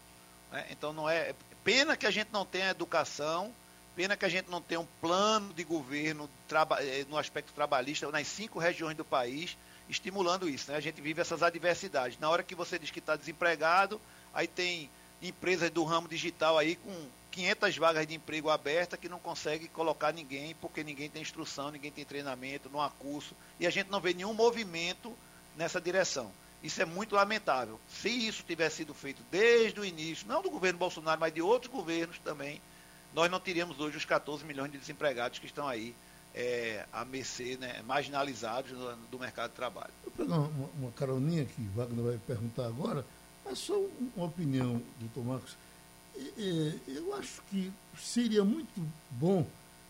Né? 0.52 0.67
Então 0.72 0.91
não 0.91 1.10
é 1.10 1.34
pena 1.63 1.96
que 1.96 2.06
a 2.06 2.12
gente 2.12 2.30
não 2.34 2.46
tenha 2.46 2.72
educação, 2.72 3.54
pena 3.96 4.17
que 4.17 4.26
a 4.26 4.30
gente 4.30 4.50
não 4.50 4.62
tenha 4.62 4.82
um 4.82 4.88
plano 5.00 5.54
de 5.54 5.63
governo 5.63 6.30
eh, 6.80 7.06
no 7.10 7.17
aspecto 7.17 7.54
trabalhista 7.54 8.12
nas 8.12 8.28
cinco 8.28 8.60
regiões 8.60 8.98
do 8.98 9.06
país 9.06 9.56
estimulando 9.92 10.50
isso. 10.50 10.72
Né? 10.72 10.78
A 10.78 10.82
gente 10.82 11.02
vive 11.02 11.22
essas 11.22 11.44
adversidades. 11.44 12.18
Na 12.18 12.30
hora 12.30 12.42
que 12.42 12.56
você 12.56 12.80
diz 12.80 12.90
que 12.90 13.00
está 13.00 13.16
desempregado, 13.16 14.00
aí 14.34 14.48
tem 14.48 14.90
empresas 15.22 15.70
do 15.70 15.84
ramo 15.84 16.08
digital 16.08 16.58
aí 16.58 16.76
com 16.78 17.08
500 17.32 17.78
vagas 17.78 18.08
de 18.08 18.16
emprego 18.16 18.50
abertas 18.50 19.00
que 19.00 19.08
não 19.08 19.20
consegue 19.20 19.68
colocar 19.68 20.12
ninguém 20.12 20.56
porque 20.56 20.84
ninguém 20.84 21.10
tem 21.10 21.22
instrução, 21.22 21.70
ninguém 21.70 21.92
tem 21.92 22.04
treinamento, 22.04 22.70
não 22.70 22.82
há 22.82 22.90
curso 22.90 23.36
e 23.60 23.68
a 23.68 23.70
gente 23.70 23.92
não 23.92 24.02
vê 24.02 24.14
nenhum 24.14 24.34
movimento 24.34 25.16
nessa 25.56 25.80
direção. 25.80 26.32
Isso 26.64 26.82
é 26.82 26.86
muito 26.86 27.16
lamentável. 27.16 27.80
Se 27.90 28.10
isso 28.10 28.44
tivesse 28.44 28.78
sido 28.78 28.94
feito 28.94 29.22
desde 29.30 29.80
o 29.80 29.86
início, 29.86 30.28
não 30.28 30.42
do 30.42 30.50
governo 30.50 30.80
Bolsonaro, 30.80 31.20
mas 31.20 31.34
de 31.34 31.42
outros 31.42 31.72
governos 31.72 32.18
também, 32.20 32.62
nós 33.14 33.30
não 33.30 33.40
teríamos 33.40 33.80
hoje 33.80 33.98
os 33.98 34.06
14 34.06 34.44
milhões 34.46 34.72
de 34.72 34.78
desempregados 34.78 35.40
que 35.40 35.46
estão 35.46 35.68
aí 35.68 35.96
é, 36.34 36.86
a 36.91 37.04
mercê, 37.04 37.58
né, 37.60 37.82
marginalizados 37.86 38.72
do, 38.72 38.96
do, 39.12 39.20
mercado 39.20 39.50
de 39.50 39.56
trabalho. 39.56 39.91
Vou 40.04 40.12
pegar 40.12 40.39
uma, 40.39 40.70
uma 40.80 40.91
caroninha 40.91 41.46
que 41.46 41.62
Wagner 41.76 42.06
vai 42.06 42.20
perguntar 42.26 42.67
agora, 42.67 43.06
mas 43.44 43.60
só 43.60 43.78
uma 44.15 44.28
opinião, 44.28 44.82
doutor 45.00 45.26
Marcos. 45.26 45.58
É, 46.38 46.74
eu 46.88 47.13
acho 47.15 47.41
que 47.50 47.72
seria 47.98 48.44
muito 48.44 48.82
bom 49.12 49.46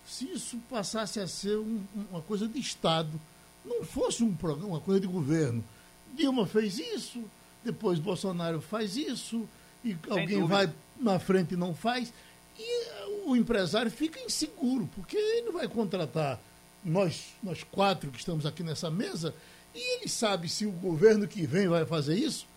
se 0.06 0.26
isso 0.32 0.58
passasse 0.70 1.20
a 1.20 1.28
ser 1.28 1.58
um, 1.58 1.84
uma 2.10 2.22
coisa 2.22 2.48
de 2.48 2.60
Estado, 2.60 3.20
não 3.64 3.84
fosse 3.84 4.24
um 4.24 4.36
programa, 4.36 4.74
uma 4.74 4.82
coisa 4.82 5.00
de 5.00 5.08
governo. 5.08 5.64
Dilma 6.14 6.46
fez 6.46 6.80
isso, 6.80 7.24
depois 7.64 8.00
Bolsonaro 8.00 8.62
faz 8.62 8.98
isso, 8.98 9.48
e 9.84 9.90
Sem 9.90 10.12
alguém 10.12 10.40
dúvida. 10.40 10.48
vai 10.48 10.74
na 11.00 11.20
frente 11.20 11.54
e 11.54 11.58
não 11.58 11.74
faz. 11.74 12.12
O 13.26 13.36
empresário 13.36 13.92
fica 13.92 14.20
inseguro, 14.20 14.90
porque 14.96 15.16
ele 15.16 15.52
vai 15.52 15.68
contratar 15.68 16.40
nós, 16.84 17.34
nós 17.44 17.64
quatro 17.64 18.10
que 18.10 18.20
estamos 18.20 18.46
aqui 18.46 18.64
nessa 18.64 18.90
mesa, 18.90 19.34
e 19.74 19.98
ele 19.98 20.10
sabe 20.10 20.50
se 20.50 20.66
o 20.66 20.72
governo 20.72 21.28
que 21.28 21.46
vem 21.46 21.68
vai 21.68 21.86
fazer 21.86 22.16
isso, 22.18 22.48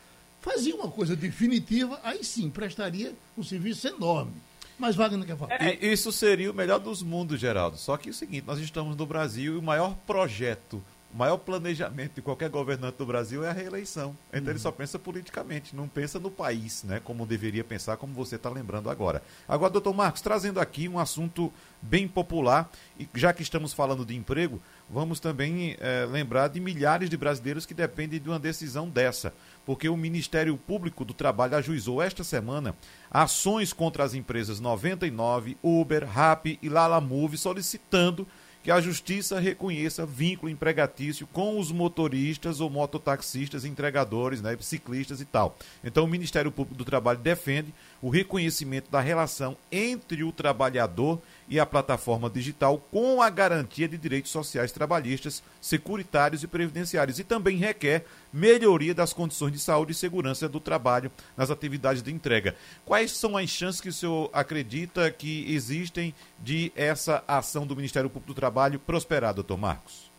fazia 0.40 0.74
uma 0.74 0.90
coisa 0.90 1.14
definitiva, 1.14 2.00
aí 2.02 2.24
sim 2.24 2.50
prestaria 2.50 3.14
um 3.36 3.42
serviço 3.42 3.86
enorme. 3.86 4.32
Mas 4.78 4.96
Wagner 4.96 5.24
quer 5.24 5.36
falar. 5.36 5.82
Isso 5.82 6.10
seria 6.10 6.50
o 6.50 6.54
melhor 6.54 6.80
dos 6.80 7.02
mundos, 7.02 7.40
Geraldo. 7.40 7.76
Só 7.76 7.96
que 7.96 8.08
é 8.08 8.10
o 8.10 8.14
seguinte, 8.14 8.44
nós 8.46 8.58
estamos 8.58 8.96
no 8.96 9.06
Brasil 9.06 9.54
e 9.54 9.58
o 9.58 9.62
maior 9.62 9.96
projeto 10.06 10.82
o 11.14 11.16
maior 11.16 11.36
planejamento 11.36 12.16
de 12.16 12.22
qualquer 12.22 12.50
governante 12.50 12.98
do 12.98 13.06
Brasil 13.06 13.44
é 13.44 13.48
a 13.48 13.52
reeleição. 13.52 14.16
Então 14.32 14.46
uhum. 14.46 14.50
ele 14.50 14.58
só 14.58 14.72
pensa 14.72 14.98
politicamente, 14.98 15.76
não 15.76 15.86
pensa 15.86 16.18
no 16.18 16.28
país, 16.28 16.82
né? 16.82 17.00
Como 17.04 17.24
deveria 17.24 17.62
pensar, 17.62 17.96
como 17.96 18.12
você 18.12 18.34
está 18.34 18.50
lembrando 18.50 18.90
agora. 18.90 19.22
Agora, 19.46 19.70
doutor 19.70 19.94
Marcos, 19.94 20.20
trazendo 20.20 20.58
aqui 20.58 20.88
um 20.88 20.98
assunto 20.98 21.52
bem 21.80 22.08
popular, 22.08 22.68
e 22.98 23.08
já 23.14 23.32
que 23.32 23.42
estamos 23.42 23.72
falando 23.72 24.04
de 24.04 24.16
emprego, 24.16 24.60
vamos 24.90 25.20
também 25.20 25.76
é, 25.78 26.04
lembrar 26.04 26.48
de 26.48 26.58
milhares 26.58 27.08
de 27.08 27.16
brasileiros 27.16 27.64
que 27.64 27.74
dependem 27.74 28.20
de 28.20 28.28
uma 28.28 28.38
decisão 28.38 28.88
dessa. 28.88 29.32
Porque 29.64 29.88
o 29.88 29.96
Ministério 29.96 30.56
Público 30.56 31.04
do 31.04 31.14
Trabalho 31.14 31.56
ajuizou 31.56 32.02
esta 32.02 32.24
semana 32.24 32.74
ações 33.08 33.72
contra 33.72 34.02
as 34.02 34.14
empresas 34.14 34.58
99, 34.58 35.56
Uber, 35.62 36.04
Rappi 36.08 36.58
e 36.60 36.68
Lala 36.68 37.00
Move, 37.00 37.38
solicitando 37.38 38.26
que 38.64 38.70
a 38.70 38.80
justiça 38.80 39.38
reconheça 39.38 40.06
vínculo 40.06 40.50
empregatício 40.50 41.26
com 41.26 41.60
os 41.60 41.70
motoristas 41.70 42.60
ou 42.60 42.70
mototaxistas, 42.70 43.66
entregadores, 43.66 44.40
né, 44.40 44.56
ciclistas 44.58 45.20
e 45.20 45.26
tal. 45.26 45.58
Então, 45.84 46.04
o 46.04 46.08
Ministério 46.08 46.50
Público 46.50 46.78
do 46.78 46.84
Trabalho 46.84 47.18
defende 47.18 47.74
o 48.00 48.08
reconhecimento 48.08 48.90
da 48.90 49.02
relação 49.02 49.54
entre 49.70 50.24
o 50.24 50.32
trabalhador 50.32 51.20
e 51.20 51.33
a 51.60 51.66
plataforma 51.66 52.30
digital 52.30 52.78
com 52.90 53.20
a 53.20 53.30
garantia 53.30 53.88
de 53.88 53.98
direitos 53.98 54.30
sociais 54.30 54.72
trabalhistas, 54.72 55.42
securitários 55.60 56.42
e 56.42 56.46
previdenciários 56.46 57.18
e 57.18 57.24
também 57.24 57.56
requer 57.56 58.04
melhoria 58.32 58.94
das 58.94 59.12
condições 59.12 59.52
de 59.52 59.58
saúde 59.58 59.92
e 59.92 59.94
segurança 59.94 60.48
do 60.48 60.58
trabalho 60.58 61.10
nas 61.36 61.50
atividades 61.50 62.02
de 62.02 62.12
entrega. 62.12 62.56
Quais 62.84 63.12
são 63.12 63.36
as 63.36 63.48
chances 63.50 63.80
que 63.80 63.88
o 63.88 63.92
senhor 63.92 64.30
acredita 64.32 65.10
que 65.10 65.52
existem 65.52 66.14
de 66.38 66.72
essa 66.74 67.22
ação 67.28 67.66
do 67.66 67.76
Ministério 67.76 68.10
Público 68.10 68.32
do 68.32 68.36
Trabalho 68.36 68.78
prosperar, 68.78 69.34
doutor 69.34 69.58
Marcos? 69.58 70.10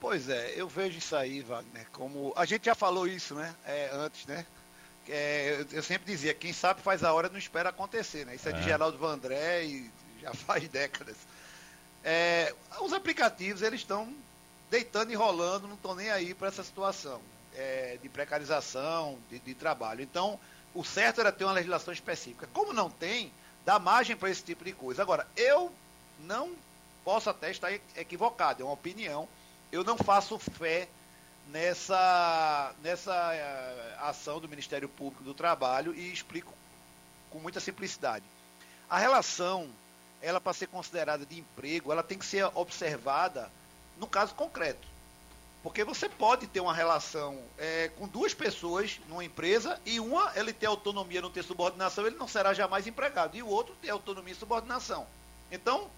Pois 0.00 0.28
é, 0.28 0.52
eu 0.54 0.68
vejo 0.68 0.98
isso 0.98 1.16
aí, 1.16 1.40
Wagner, 1.40 1.86
como. 1.90 2.32
A 2.36 2.44
gente 2.44 2.66
já 2.66 2.74
falou 2.74 3.06
isso, 3.06 3.34
né? 3.34 3.54
É, 3.64 3.88
antes, 3.94 4.26
né? 4.26 4.44
É, 5.08 5.64
eu 5.72 5.82
sempre 5.82 6.10
dizia, 6.12 6.34
quem 6.34 6.52
sabe 6.52 6.82
faz 6.82 7.02
a 7.02 7.12
hora 7.12 7.28
não 7.28 7.38
espera 7.38 7.70
acontecer, 7.70 8.26
né? 8.26 8.34
Isso 8.34 8.48
é, 8.48 8.52
é 8.52 8.54
de 8.54 8.62
Geraldo 8.62 8.98
Vandré 8.98 9.64
e 9.64 9.90
já 10.24 10.32
faz 10.34 10.66
décadas. 10.68 11.16
É, 12.02 12.54
os 12.80 12.92
aplicativos 12.92 13.62
eles 13.62 13.80
estão 13.80 14.12
deitando 14.70 15.12
e 15.12 15.14
rolando, 15.14 15.68
não 15.68 15.74
estão 15.74 15.94
nem 15.94 16.10
aí 16.10 16.34
para 16.34 16.48
essa 16.48 16.64
situação 16.64 17.20
é, 17.54 17.98
de 18.02 18.08
precarização, 18.08 19.18
de, 19.30 19.38
de, 19.38 19.54
trabalho. 19.54 20.02
Então, 20.02 20.40
o 20.74 20.82
certo 20.82 21.20
era 21.20 21.30
ter 21.30 21.44
uma 21.44 21.52
legislação 21.52 21.92
específica. 21.92 22.48
Como 22.52 22.72
não 22.72 22.90
tem, 22.90 23.32
dá 23.64 23.78
margem 23.78 24.16
para 24.16 24.30
esse 24.30 24.42
tipo 24.42 24.64
de 24.64 24.72
coisa. 24.72 25.02
Agora, 25.02 25.26
eu 25.36 25.72
não 26.20 26.52
posso 27.04 27.28
até 27.28 27.50
estar 27.50 27.72
equivocado, 27.96 28.62
é 28.62 28.64
uma 28.64 28.74
opinião. 28.74 29.28
Eu 29.70 29.84
não 29.84 29.96
faço 29.96 30.38
fé 30.38 30.88
nessa, 31.50 32.74
nessa 32.82 33.34
é, 33.34 33.96
ação 34.00 34.40
do 34.40 34.48
Ministério 34.48 34.88
Público 34.88 35.22
do 35.22 35.34
Trabalho 35.34 35.94
e 35.94 36.12
explico 36.12 36.52
com 37.30 37.38
muita 37.38 37.60
simplicidade. 37.60 38.24
A 38.88 38.98
relação 38.98 39.68
ela 40.24 40.40
para 40.40 40.54
ser 40.54 40.68
considerada 40.68 41.26
de 41.26 41.38
emprego, 41.38 41.92
ela 41.92 42.02
tem 42.02 42.18
que 42.18 42.24
ser 42.24 42.44
observada 42.54 43.50
no 43.98 44.06
caso 44.06 44.34
concreto. 44.34 44.88
Porque 45.62 45.84
você 45.84 46.08
pode 46.08 46.46
ter 46.46 46.60
uma 46.60 46.74
relação 46.74 47.38
é, 47.58 47.90
com 47.96 48.08
duas 48.08 48.34
pessoas 48.34 49.00
numa 49.08 49.24
empresa 49.24 49.80
e 49.84 50.00
uma 50.00 50.32
ele 50.34 50.52
ter 50.52 50.66
autonomia, 50.66 51.22
não 51.22 51.30
ter 51.30 51.42
subordinação, 51.42 52.06
ele 52.06 52.16
não 52.16 52.28
será 52.28 52.52
jamais 52.52 52.86
empregado. 52.86 53.36
E 53.36 53.42
o 53.42 53.48
outro 53.48 53.74
ter 53.80 53.90
autonomia 53.90 54.32
e 54.32 54.36
subordinação. 54.36 55.06
Então, 55.50 55.88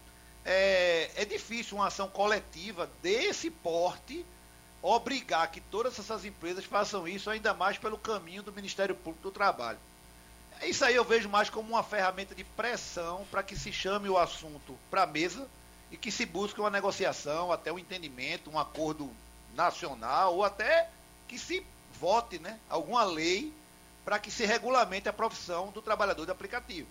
é, 0.45 1.11
é 1.17 1.25
difícil 1.25 1.79
uma 1.79 1.89
ação 1.89 2.09
coletiva 2.09 2.89
desse 3.03 3.51
porte 3.51 4.25
obrigar 4.83 5.51
que 5.51 5.61
todas 5.61 5.99
essas 5.99 6.25
empresas 6.25 6.65
façam 6.65 7.09
isso, 7.09 7.29
ainda 7.29 7.53
mais 7.53 7.77
pelo 7.77 7.99
caminho 7.99 8.43
do 8.45 8.53
Ministério 8.53 8.95
Público 8.95 9.25
do 9.25 9.33
Trabalho. 9.33 9.79
Isso 10.63 10.85
aí 10.85 10.95
eu 10.95 11.05
vejo 11.05 11.29
mais 11.29 11.51
como 11.51 11.69
uma 11.69 11.83
ferramenta 11.83 12.35
de 12.35 12.45
pressão 12.45 13.27
para 13.31 13.43
que 13.43 13.57
se 13.57 13.73
chame 13.73 14.09
o 14.09 14.19
assunto 14.19 14.77
para 14.91 15.03
a 15.03 15.07
mesa 15.07 15.47
e 15.91 15.97
que 15.97 16.11
se 16.11 16.27
busque 16.27 16.61
uma 16.61 16.71
negociação, 16.71 17.53
até 17.53 17.73
um 17.73 17.79
entendimento, 17.79 18.51
um 18.51 18.59
acordo 18.59 19.11
nacional 19.55 20.35
ou 20.35 20.45
até 20.45 20.89
que 21.29 21.39
se 21.39 21.65
vote 21.99 22.39
né, 22.39 22.59
alguma 22.69 23.05
lei 23.05 23.53
para 24.05 24.19
que 24.19 24.31
se 24.31 24.45
regulamente 24.45 25.09
a 25.09 25.13
profissão 25.13 25.71
do 25.71 25.83
trabalhador 25.83 26.25
de 26.25 26.31
aplicativo. 26.31 26.89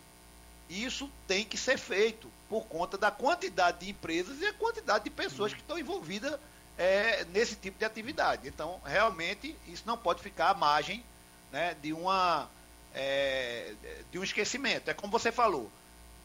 Isso 0.69 1.09
tem 1.27 1.45
que 1.45 1.57
ser 1.57 1.77
feito 1.77 2.29
por 2.49 2.65
conta 2.65 2.97
da 2.97 3.11
quantidade 3.11 3.79
de 3.79 3.89
empresas 3.89 4.41
e 4.41 4.47
a 4.47 4.53
quantidade 4.53 5.03
de 5.03 5.09
pessoas 5.09 5.53
que 5.53 5.59
estão 5.59 5.77
envolvidas 5.77 6.39
é, 6.77 7.23
nesse 7.25 7.55
tipo 7.55 7.77
de 7.77 7.85
atividade. 7.85 8.47
Então, 8.47 8.81
realmente, 8.83 9.55
isso 9.67 9.83
não 9.85 9.97
pode 9.97 10.21
ficar 10.21 10.49
à 10.49 10.53
margem 10.53 11.03
né, 11.51 11.75
de 11.81 11.93
uma 11.93 12.49
é, 12.95 13.73
de 14.11 14.17
um 14.17 14.23
esquecimento. 14.23 14.89
É 14.89 14.93
como 14.93 15.11
você 15.11 15.31
falou, 15.31 15.69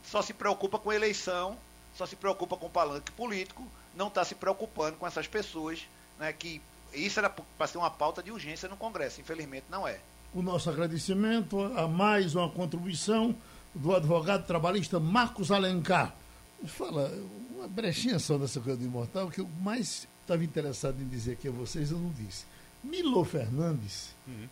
só 0.05 0.23
se 0.23 0.33
preocupa 0.33 0.79
com 0.79 0.93
eleição, 0.93 1.59
só 1.97 2.07
se 2.07 2.17
preocupa 2.17 2.57
com 2.57 2.71
palanque 2.71 3.11
político, 3.13 3.67
não 3.95 4.07
está 4.07 4.25
se 4.25 4.37
preocupando 4.37 4.97
com 4.97 5.07
essas 5.07 5.27
pessoas, 5.27 5.81
né, 6.19 6.33
que 6.33 6.63
isso 6.95 7.19
era 7.19 7.29
para 7.29 7.67
ser 7.67 7.79
uma 7.79 7.91
pauta 7.91 8.23
de 8.23 8.31
urgência 8.31 8.69
no 8.69 8.77
Congresso, 8.77 9.21
infelizmente 9.21 9.67
não 9.69 9.87
é. 9.87 9.99
O 10.33 10.43
nosso 10.43 10.71
agradecimento 10.71 11.61
a 11.77 11.89
mais 11.89 12.37
uma 12.37 12.49
contribuição 12.49 13.35
do 13.75 13.95
advogado 13.95 14.47
trabalhista 14.47 15.01
Marcos 15.01 15.51
Alencar. 15.51 16.15
Fala, 16.67 17.13
uma 17.57 17.67
brechinha 17.67 18.19
só 18.19 18.39
dessa 18.39 18.61
coisa 18.61 18.79
do 18.79 18.85
imortal, 18.85 19.31
que 19.31 19.41
eu 19.41 19.49
mais 19.61 20.07
estava 20.21 20.45
interessado 20.45 21.01
em 21.01 21.09
dizer 21.09 21.33
aqui 21.33 21.49
a 21.49 21.51
vocês, 21.51 21.91
eu 21.91 21.99
não 21.99 22.11
disse. 22.11 22.45
Milo 22.83 23.25
Fernandes, 23.25 24.15
uhum 24.27 24.49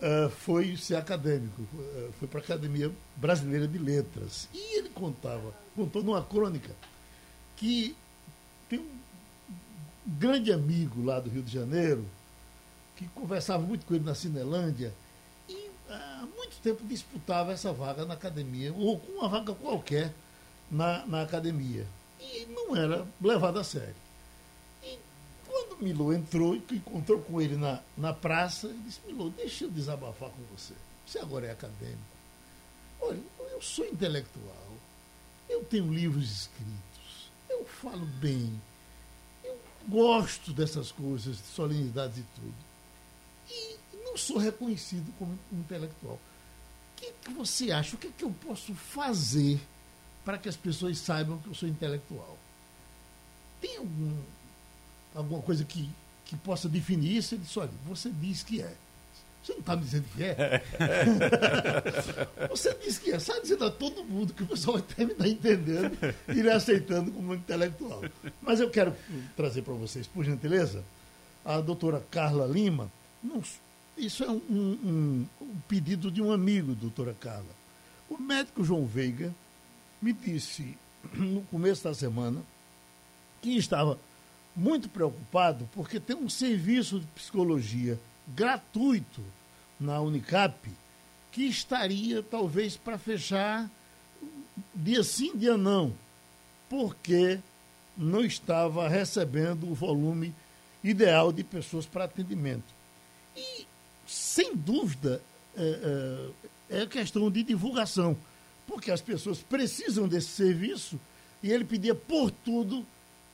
uh, 0.00 0.30
foi 0.30 0.76
ser 0.76 0.96
acadêmico, 0.96 1.62
uh, 1.62 2.12
foi 2.18 2.28
para 2.28 2.40
a 2.40 2.42
Academia 2.42 2.90
Brasileira 3.16 3.66
de 3.66 3.78
Letras. 3.78 4.48
E 4.52 4.78
ele 4.78 4.88
contava, 4.90 5.54
contou 5.74 6.02
numa 6.02 6.22
crônica, 6.22 6.74
que 7.56 7.96
tem 8.68 8.78
um 8.78 8.98
grande 10.06 10.52
amigo 10.52 11.04
lá 11.04 11.20
do 11.20 11.30
Rio 11.30 11.42
de 11.42 11.52
Janeiro, 11.52 12.04
que 12.96 13.06
conversava 13.08 13.62
muito 13.62 13.84
com 13.84 13.94
ele 13.94 14.04
na 14.04 14.14
Cinelândia, 14.14 14.92
e 15.48 15.70
há 15.90 16.26
muito 16.36 16.56
tempo 16.62 16.84
disputava 16.86 17.52
essa 17.52 17.72
vaga 17.72 18.04
na 18.04 18.14
academia, 18.14 18.72
ou 18.72 18.98
com 18.98 19.12
uma 19.12 19.28
vaga 19.28 19.54
qualquer 19.54 20.12
na, 20.70 21.06
na 21.06 21.22
academia. 21.22 21.86
E 22.20 22.46
não 22.46 22.74
era 22.74 23.06
levado 23.20 23.58
a 23.58 23.64
sério. 23.64 24.05
Quando 25.78 26.12
entrou 26.12 26.56
e 26.56 26.62
encontrou 26.72 27.20
com 27.20 27.40
ele 27.40 27.56
na, 27.56 27.82
na 27.96 28.12
praça, 28.12 28.66
ele 28.66 28.78
disse, 28.78 29.00
Milô, 29.06 29.28
deixa 29.30 29.64
eu 29.64 29.70
desabafar 29.70 30.30
com 30.30 30.42
você. 30.56 30.72
Você 31.06 31.18
agora 31.18 31.46
é 31.46 31.50
acadêmico. 31.50 32.16
Olha, 33.00 33.20
eu 33.52 33.60
sou 33.60 33.84
intelectual, 33.86 34.72
eu 35.48 35.62
tenho 35.64 35.92
livros 35.92 36.30
escritos, 36.30 37.30
eu 37.48 37.64
falo 37.64 38.06
bem, 38.06 38.60
eu 39.44 39.58
gosto 39.86 40.52
dessas 40.52 40.90
coisas, 40.90 41.36
de 41.36 41.42
solenidades 41.44 42.18
e 42.18 42.24
tudo. 42.34 42.54
E 43.50 43.78
não 44.04 44.16
sou 44.16 44.38
reconhecido 44.38 45.12
como 45.18 45.38
intelectual. 45.52 46.14
O 46.14 46.96
que, 46.96 47.12
que 47.12 47.30
você 47.32 47.70
acha? 47.70 47.96
O 47.96 47.98
que, 47.98 48.10
que 48.10 48.24
eu 48.24 48.34
posso 48.46 48.74
fazer 48.74 49.60
para 50.24 50.38
que 50.38 50.48
as 50.48 50.56
pessoas 50.56 50.98
saibam 50.98 51.38
que 51.38 51.48
eu 51.48 51.54
sou 51.54 51.68
intelectual? 51.68 52.38
Tem 53.60 53.76
algum 53.76 54.22
alguma 55.16 55.42
coisa 55.42 55.64
que 55.64 55.88
que 56.26 56.36
possa 56.36 56.68
definir 56.68 57.16
isso. 57.16 57.34
Ele 57.34 57.42
disse, 57.42 57.58
olha, 57.58 57.70
você 57.86 58.10
diz 58.10 58.42
que 58.42 58.60
é. 58.60 58.74
Você 59.42 59.52
não 59.52 59.60
está 59.60 59.76
me 59.76 59.82
dizendo 59.82 60.04
que 60.14 60.24
é? 60.24 60.62
você 62.50 62.74
diz 62.84 62.98
que 62.98 63.12
é. 63.12 63.18
Sai 63.18 63.40
dizendo 63.40 63.64
a 63.64 63.70
todo 63.70 64.04
mundo 64.04 64.34
que 64.34 64.42
o 64.42 64.46
pessoal 64.46 64.78
vai 64.78 64.82
terminar 64.82 65.28
entendendo 65.28 65.96
e 66.28 66.32
lhe 66.32 66.50
aceitando 66.50 67.12
como 67.12 67.32
intelectual. 67.32 68.02
Mas 68.42 68.58
eu 68.58 68.68
quero 68.68 68.94
trazer 69.36 69.62
para 69.62 69.74
vocês, 69.74 70.06
por 70.06 70.24
gentileza, 70.24 70.84
a 71.44 71.60
doutora 71.60 72.04
Carla 72.10 72.44
Lima. 72.44 72.90
Não, 73.22 73.40
isso 73.96 74.24
é 74.24 74.28
um, 74.28 74.42
um, 74.50 75.26
um 75.40 75.56
pedido 75.68 76.10
de 76.10 76.20
um 76.20 76.32
amigo, 76.32 76.74
doutora 76.74 77.14
Carla. 77.18 77.46
O 78.10 78.18
médico 78.18 78.64
João 78.64 78.84
Veiga 78.84 79.32
me 80.02 80.12
disse 80.12 80.76
no 81.14 81.42
começo 81.42 81.84
da 81.84 81.94
semana 81.94 82.42
que 83.40 83.56
estava 83.56 83.96
muito 84.56 84.88
preocupado 84.88 85.68
porque 85.74 86.00
tem 86.00 86.16
um 86.16 86.30
serviço 86.30 87.00
de 87.00 87.06
psicologia 87.08 87.98
gratuito 88.28 89.22
na 89.78 90.00
Unicap 90.00 90.68
que 91.30 91.42
estaria 91.42 92.22
talvez 92.22 92.76
para 92.76 92.96
fechar 92.96 93.70
dia 94.74 95.04
sim, 95.04 95.36
dia 95.36 95.56
não, 95.56 95.92
porque 96.68 97.38
não 97.96 98.24
estava 98.24 98.88
recebendo 98.88 99.70
o 99.70 99.74
volume 99.74 100.34
ideal 100.82 101.32
de 101.32 101.44
pessoas 101.44 101.84
para 101.84 102.04
atendimento. 102.04 102.74
E, 103.36 103.66
sem 104.06 104.54
dúvida, 104.54 105.20
é, 105.56 106.30
é, 106.70 106.82
é 106.82 106.86
questão 106.86 107.30
de 107.30 107.42
divulgação, 107.42 108.16
porque 108.66 108.90
as 108.90 109.00
pessoas 109.00 109.38
precisam 109.38 110.08
desse 110.08 110.28
serviço 110.28 110.98
e 111.42 111.50
ele 111.50 111.64
pedia 111.64 111.94
por 111.94 112.30
tudo 112.30 112.86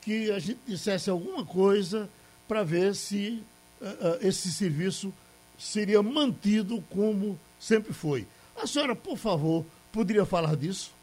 que 0.03 0.31
a 0.31 0.39
gente 0.39 0.59
dissesse 0.67 1.09
alguma 1.09 1.45
coisa 1.45 2.09
para 2.47 2.63
ver 2.63 2.93
se 2.93 3.43
uh, 3.81 4.27
esse 4.27 4.51
serviço 4.51 5.13
seria 5.57 6.01
mantido 6.03 6.83
como 6.89 7.39
sempre 7.59 7.93
foi. 7.93 8.27
A 8.55 8.67
senhora, 8.67 8.95
por 8.95 9.17
favor, 9.17 9.65
poderia 9.91 10.25
falar 10.25 10.55
disso? 10.55 10.93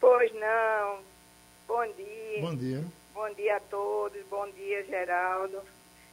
Pois 0.00 0.32
não. 0.34 1.00
Bom 1.66 1.86
dia. 1.92 2.40
Bom 2.40 2.54
dia. 2.54 2.84
Bom 3.12 3.34
dia 3.34 3.56
a 3.56 3.60
todos. 3.60 4.22
Bom 4.30 4.48
dia, 4.52 4.84
Geraldo. 4.84 5.60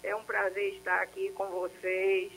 É 0.03 0.15
um 0.15 0.23
prazer 0.23 0.73
estar 0.73 1.01
aqui 1.01 1.32
com 1.32 1.45
vocês. 1.47 2.32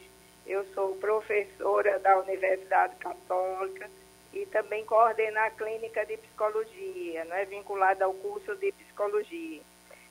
Eu 0.47 0.64
sou 0.75 0.97
professora 0.97 1.99
da 1.99 2.19
Universidade 2.19 2.97
Católica 2.97 3.88
e 4.33 4.47
também 4.47 4.85
coordenar 4.85 5.47
a 5.47 5.51
clínica 5.51 6.05
de 6.07 6.16
psicologia, 6.16 7.25
não 7.25 7.37
é 7.37 7.45
vinculada 7.45 8.05
ao 8.05 8.14
curso 8.14 8.55
de 8.57 8.73
psicologia. 8.73 9.61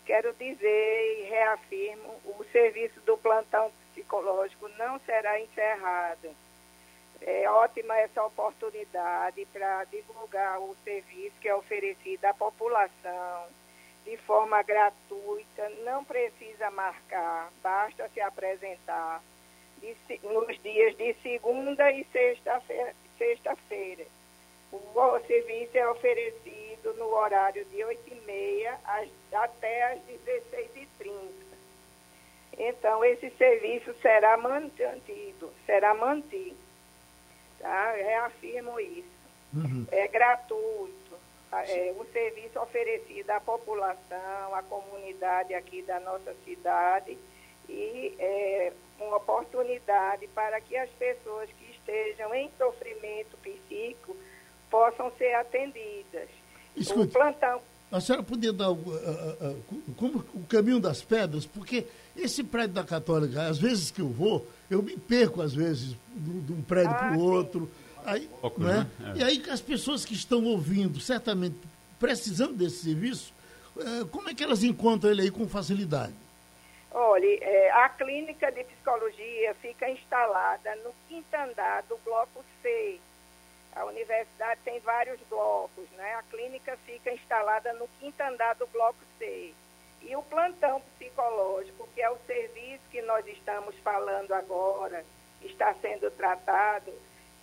Quero 0.10 0.34
dizer 0.34 1.20
e 1.20 1.30
reafirmo, 1.30 2.10
o 2.26 2.44
serviço 2.52 3.00
do 3.02 3.16
plantão 3.16 3.72
psicológico 3.92 4.68
não 4.70 5.00
será 5.02 5.40
encerrado. 5.40 6.36
É 7.22 7.48
ótima 7.48 7.96
essa 7.96 8.24
oportunidade 8.24 9.46
para 9.54 9.84
divulgar 9.84 10.60
o 10.62 10.76
serviço 10.84 11.36
que 11.40 11.48
é 11.48 11.54
oferecido 11.54 12.26
à 12.26 12.34
população 12.34 13.46
de 14.04 14.18
forma 14.18 14.64
gratuita, 14.64 15.70
não 15.86 16.04
precisa 16.04 16.72
marcar, 16.72 17.52
basta 17.62 18.10
se 18.10 18.20
apresentar 18.20 19.22
nos 20.24 20.60
dias 20.64 20.98
de 20.98 21.14
segunda 21.22 21.92
e 21.92 22.04
sexta-feira. 22.06 22.96
Sexta 23.16 23.56
o, 24.72 25.20
serviço 25.26 25.78
é 25.78 25.90
oferecido 25.90 26.94
no 26.96 27.08
horário 27.08 27.66
de 27.66 27.78
8h30 27.78 28.78
até 29.34 29.94
às 29.94 30.00
16h30. 30.02 31.50
Então, 32.58 33.04
esse 33.06 33.30
serviço 33.32 33.94
será 34.02 34.38
mantido, 34.38 35.52
será 35.66 35.94
mantido. 35.94 36.58
Tá? 37.58 37.94
Reafirmo 37.94 38.80
isso. 38.80 39.20
Uhum. 39.54 39.88
É 39.92 40.08
gratuito. 40.08 41.00
É, 41.52 41.96
o 41.98 42.06
serviço 42.14 42.60
oferecido 42.60 43.32
à 43.32 43.40
população, 43.40 44.54
à 44.54 44.62
comunidade 44.62 45.54
aqui 45.56 45.82
da 45.82 46.00
nossa 46.00 46.32
cidade 46.46 47.18
e 47.68 48.16
é 48.20 48.72
uma 49.00 49.18
oportunidade 49.18 50.28
para 50.28 50.62
que 50.62 50.78
as 50.78 50.90
pessoas 50.92 51.50
que 51.52 51.72
estejam 51.72 52.34
em 52.36 52.52
sofrimento 52.58 53.38
psíquico 53.38 54.16
possam 54.70 55.12
ser 55.18 55.34
atendidas. 55.36 56.30
Escute, 56.76 57.08
o 57.08 57.20
plantão. 57.20 57.62
A 57.92 58.00
senhora 58.00 58.24
podia 58.24 58.54
dar 58.54 58.70
o, 58.70 58.74
uh, 58.74 58.78
uh, 58.78 59.94
como 59.96 60.24
o 60.34 60.46
caminho 60.48 60.80
das 60.80 61.02
pedras, 61.02 61.46
porque 61.46 61.88
esse 62.16 62.44
prédio 62.44 62.76
da 62.76 62.84
Católica, 62.84 63.48
às 63.48 63.58
vezes 63.58 63.90
que 63.90 64.02
eu 64.02 64.10
vou, 64.10 64.46
eu 64.70 64.84
me 64.84 64.96
perco, 64.96 65.42
às 65.42 65.54
vezes, 65.54 65.96
de, 66.16 66.54
um 66.54 66.62
prédio 66.62 66.92
ah, 66.92 66.96
para 67.00 67.18
o 67.18 67.22
outro. 67.22 67.70
Aí, 68.06 68.30
né? 68.58 68.88
né? 69.00 69.14
É. 69.16 69.18
E 69.18 69.24
aí 69.24 69.44
as 69.50 69.60
pessoas 69.60 70.06
que 70.06 70.14
estão 70.14 70.46
ouvindo, 70.46 71.00
certamente 71.00 71.56
precisando 72.00 72.54
desse 72.54 72.84
serviço, 72.84 73.34
uh, 73.76 74.06
como 74.08 74.30
é 74.30 74.36
que 74.36 74.44
elas 74.44 74.64
encontram 74.64 75.10
ele 75.10 75.24
aí 75.24 75.32
com 75.32 75.48
facilidade? 75.48 76.14
Olha, 76.92 77.26
é, 77.26 77.72
a 77.72 77.90
clínica 77.90 78.52
de 78.52 78.64
psicologia 78.64 79.54
fica 79.62 79.90
instalada 79.90 80.76
no 80.84 80.92
quinto 81.08 81.36
andar 81.36 81.84
do 81.84 81.98
bloco 82.04 82.44
C, 82.62 83.00
a 83.76 83.86
universidade 83.86 84.60
tem 84.64 84.80
vários 84.80 85.20
blocos, 85.30 85.90
né? 85.92 86.16
A 86.16 86.24
clínica 86.24 86.78
fica 86.86 87.12
instalada 87.12 87.72
no 87.74 87.88
quinto 88.00 88.22
andar 88.22 88.56
do 88.56 88.68
bloco 88.68 89.00
C. 89.18 89.54
E 90.02 90.16
o 90.16 90.24
plantão 90.24 90.82
psicológico, 90.98 91.88
que 91.94 92.02
é 92.02 92.10
o 92.10 92.18
serviço 92.26 92.84
que 92.90 93.02
nós 93.02 93.26
estamos 93.28 93.76
falando 93.84 94.34
agora, 94.34 95.06
está 95.42 95.74
sendo 95.76 96.10
tratado, 96.12 96.92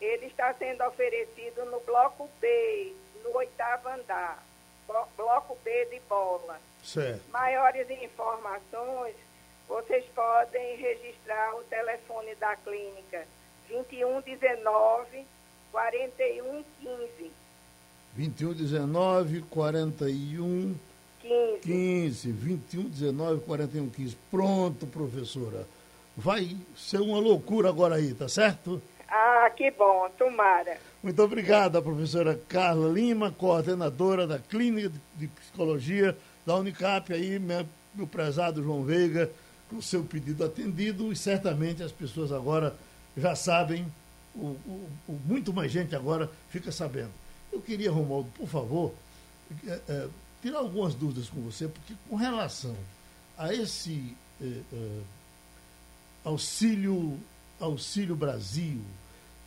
ele 0.01 0.27
está 0.27 0.53
sendo 0.55 0.85
oferecido 0.85 1.65
no 1.67 1.81
bloco 1.81 2.29
B, 2.41 2.95
no 3.23 3.37
oitavo 3.37 3.89
andar. 3.89 4.43
Bloco 5.17 5.57
B 5.65 5.85
de 5.87 6.01
bola. 6.01 6.61
Certo. 6.83 7.29
Maiores 7.31 7.91
informações, 7.91 9.17
vocês 9.67 10.05
podem 10.15 10.77
registrar 10.77 11.57
o 11.57 11.65
telefone 11.65 12.35
da 12.37 12.55
clínica 12.57 13.27
2119 13.69 15.27
4115. 15.72 17.31
21 18.14 18.52
19 18.52 19.42
41 19.42 20.74
15. 21.20 21.61
15. 21.62 22.33
21 22.33 22.83
19 22.85 23.40
41 23.42 23.90
15. 23.90 24.16
Pronto, 24.31 24.87
professora. 24.87 25.66
Vai 26.16 26.57
ser 26.76 27.00
uma 27.00 27.18
loucura 27.18 27.68
agora 27.68 27.96
aí, 27.96 28.14
tá 28.14 28.29
certo? 28.29 28.81
Ah, 29.09 29.50
que 29.55 29.70
bom, 29.70 30.09
tomara. 30.18 30.79
Muito 31.02 31.22
obrigado, 31.22 31.81
professora 31.83 32.40
Carla 32.48 32.88
Lima, 32.88 33.31
coordenadora 33.31 34.26
da 34.26 34.38
Clínica 34.38 34.90
de 35.14 35.29
Psicologia 35.29 36.16
da 36.44 36.57
Unicap, 36.57 37.12
aí, 37.12 37.38
meu, 37.38 37.66
prezado 38.07 38.62
João 38.62 38.83
Veiga, 38.83 39.31
com 39.68 39.76
o 39.76 39.83
seu 39.83 40.05
pedido 40.05 40.44
atendido, 40.44 41.12
e 41.12 41.16
certamente 41.16 41.83
as 41.83 41.92
pessoas 41.92 42.33
agora 42.33 42.74
já 43.16 43.35
sabem 43.35 43.87
o, 44.37 44.88
o, 45.09 45.20
muito 45.25 45.53
mais 45.53 45.72
gente 45.72 45.94
agora 45.94 46.31
fica 46.51 46.70
sabendo. 46.70 47.12
Eu 47.53 47.61
queria, 47.61 47.90
Romualdo, 47.90 48.31
por 48.31 48.49
favor, 48.49 48.92
é, 49.66 49.81
é, 49.88 50.09
tirar 50.42 50.59
algumas 50.59 50.94
dúvidas 50.94 51.29
com 51.29 51.40
você, 51.40 51.68
porque 51.68 51.94
com 52.09 52.16
relação 52.16 52.77
a 53.38 53.53
esse 53.53 54.14
é, 54.40 54.61
é 54.72 55.01
auxílio, 56.25 57.18
auxílio 57.61 58.16
Brasil, 58.16 58.81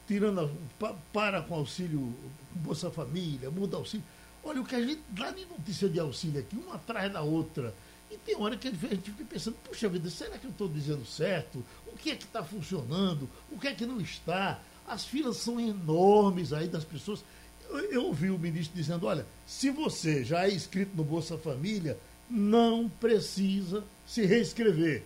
tirando 0.07 0.49
a, 0.81 0.93
para 1.13 1.41
com 1.41 1.55
auxílio 1.55 2.13
Bolsa 2.55 2.89
Família, 2.89 3.51
muda 3.51 3.77
auxílio. 3.77 4.05
Olha, 4.43 4.61
o 4.61 4.65
que 4.65 4.75
a 4.75 4.81
gente 4.81 5.01
dá 5.09 5.31
de 5.31 5.45
notícia 5.45 5.89
de 5.89 5.99
auxílio 5.99 6.39
aqui, 6.39 6.55
uma 6.55 6.75
atrás 6.75 7.11
da 7.11 7.21
outra. 7.21 7.73
E 8.09 8.17
tem 8.17 8.35
hora 8.35 8.57
que 8.57 8.67
a 8.67 8.71
gente 8.71 9.11
fica 9.11 9.23
pensando, 9.25 9.55
puxa 9.63 9.87
vida, 9.87 10.09
será 10.09 10.37
que 10.37 10.45
eu 10.45 10.51
estou 10.51 10.67
dizendo 10.67 11.05
certo? 11.05 11.63
O 11.85 11.95
que 11.95 12.09
é 12.09 12.15
que 12.15 12.23
está 12.23 12.43
funcionando? 12.43 13.29
O 13.51 13.59
que 13.59 13.67
é 13.67 13.75
que 13.75 13.85
não 13.85 14.01
está? 14.01 14.59
As 14.89 15.05
filas 15.05 15.37
são 15.37 15.59
enormes 15.59 16.51
aí 16.51 16.67
das 16.67 16.83
pessoas. 16.83 17.23
Eu, 17.69 17.77
eu 17.91 18.05
ouvi 18.05 18.31
o 18.31 18.39
ministro 18.39 18.75
dizendo: 18.75 19.05
olha, 19.05 19.25
se 19.45 19.69
você 19.69 20.23
já 20.23 20.45
é 20.45 20.51
inscrito 20.51 20.97
no 20.97 21.03
Bolsa 21.03 21.37
Família, 21.37 21.97
não 22.29 22.89
precisa 22.89 23.83
se 24.05 24.25
reescrever. 24.25 25.03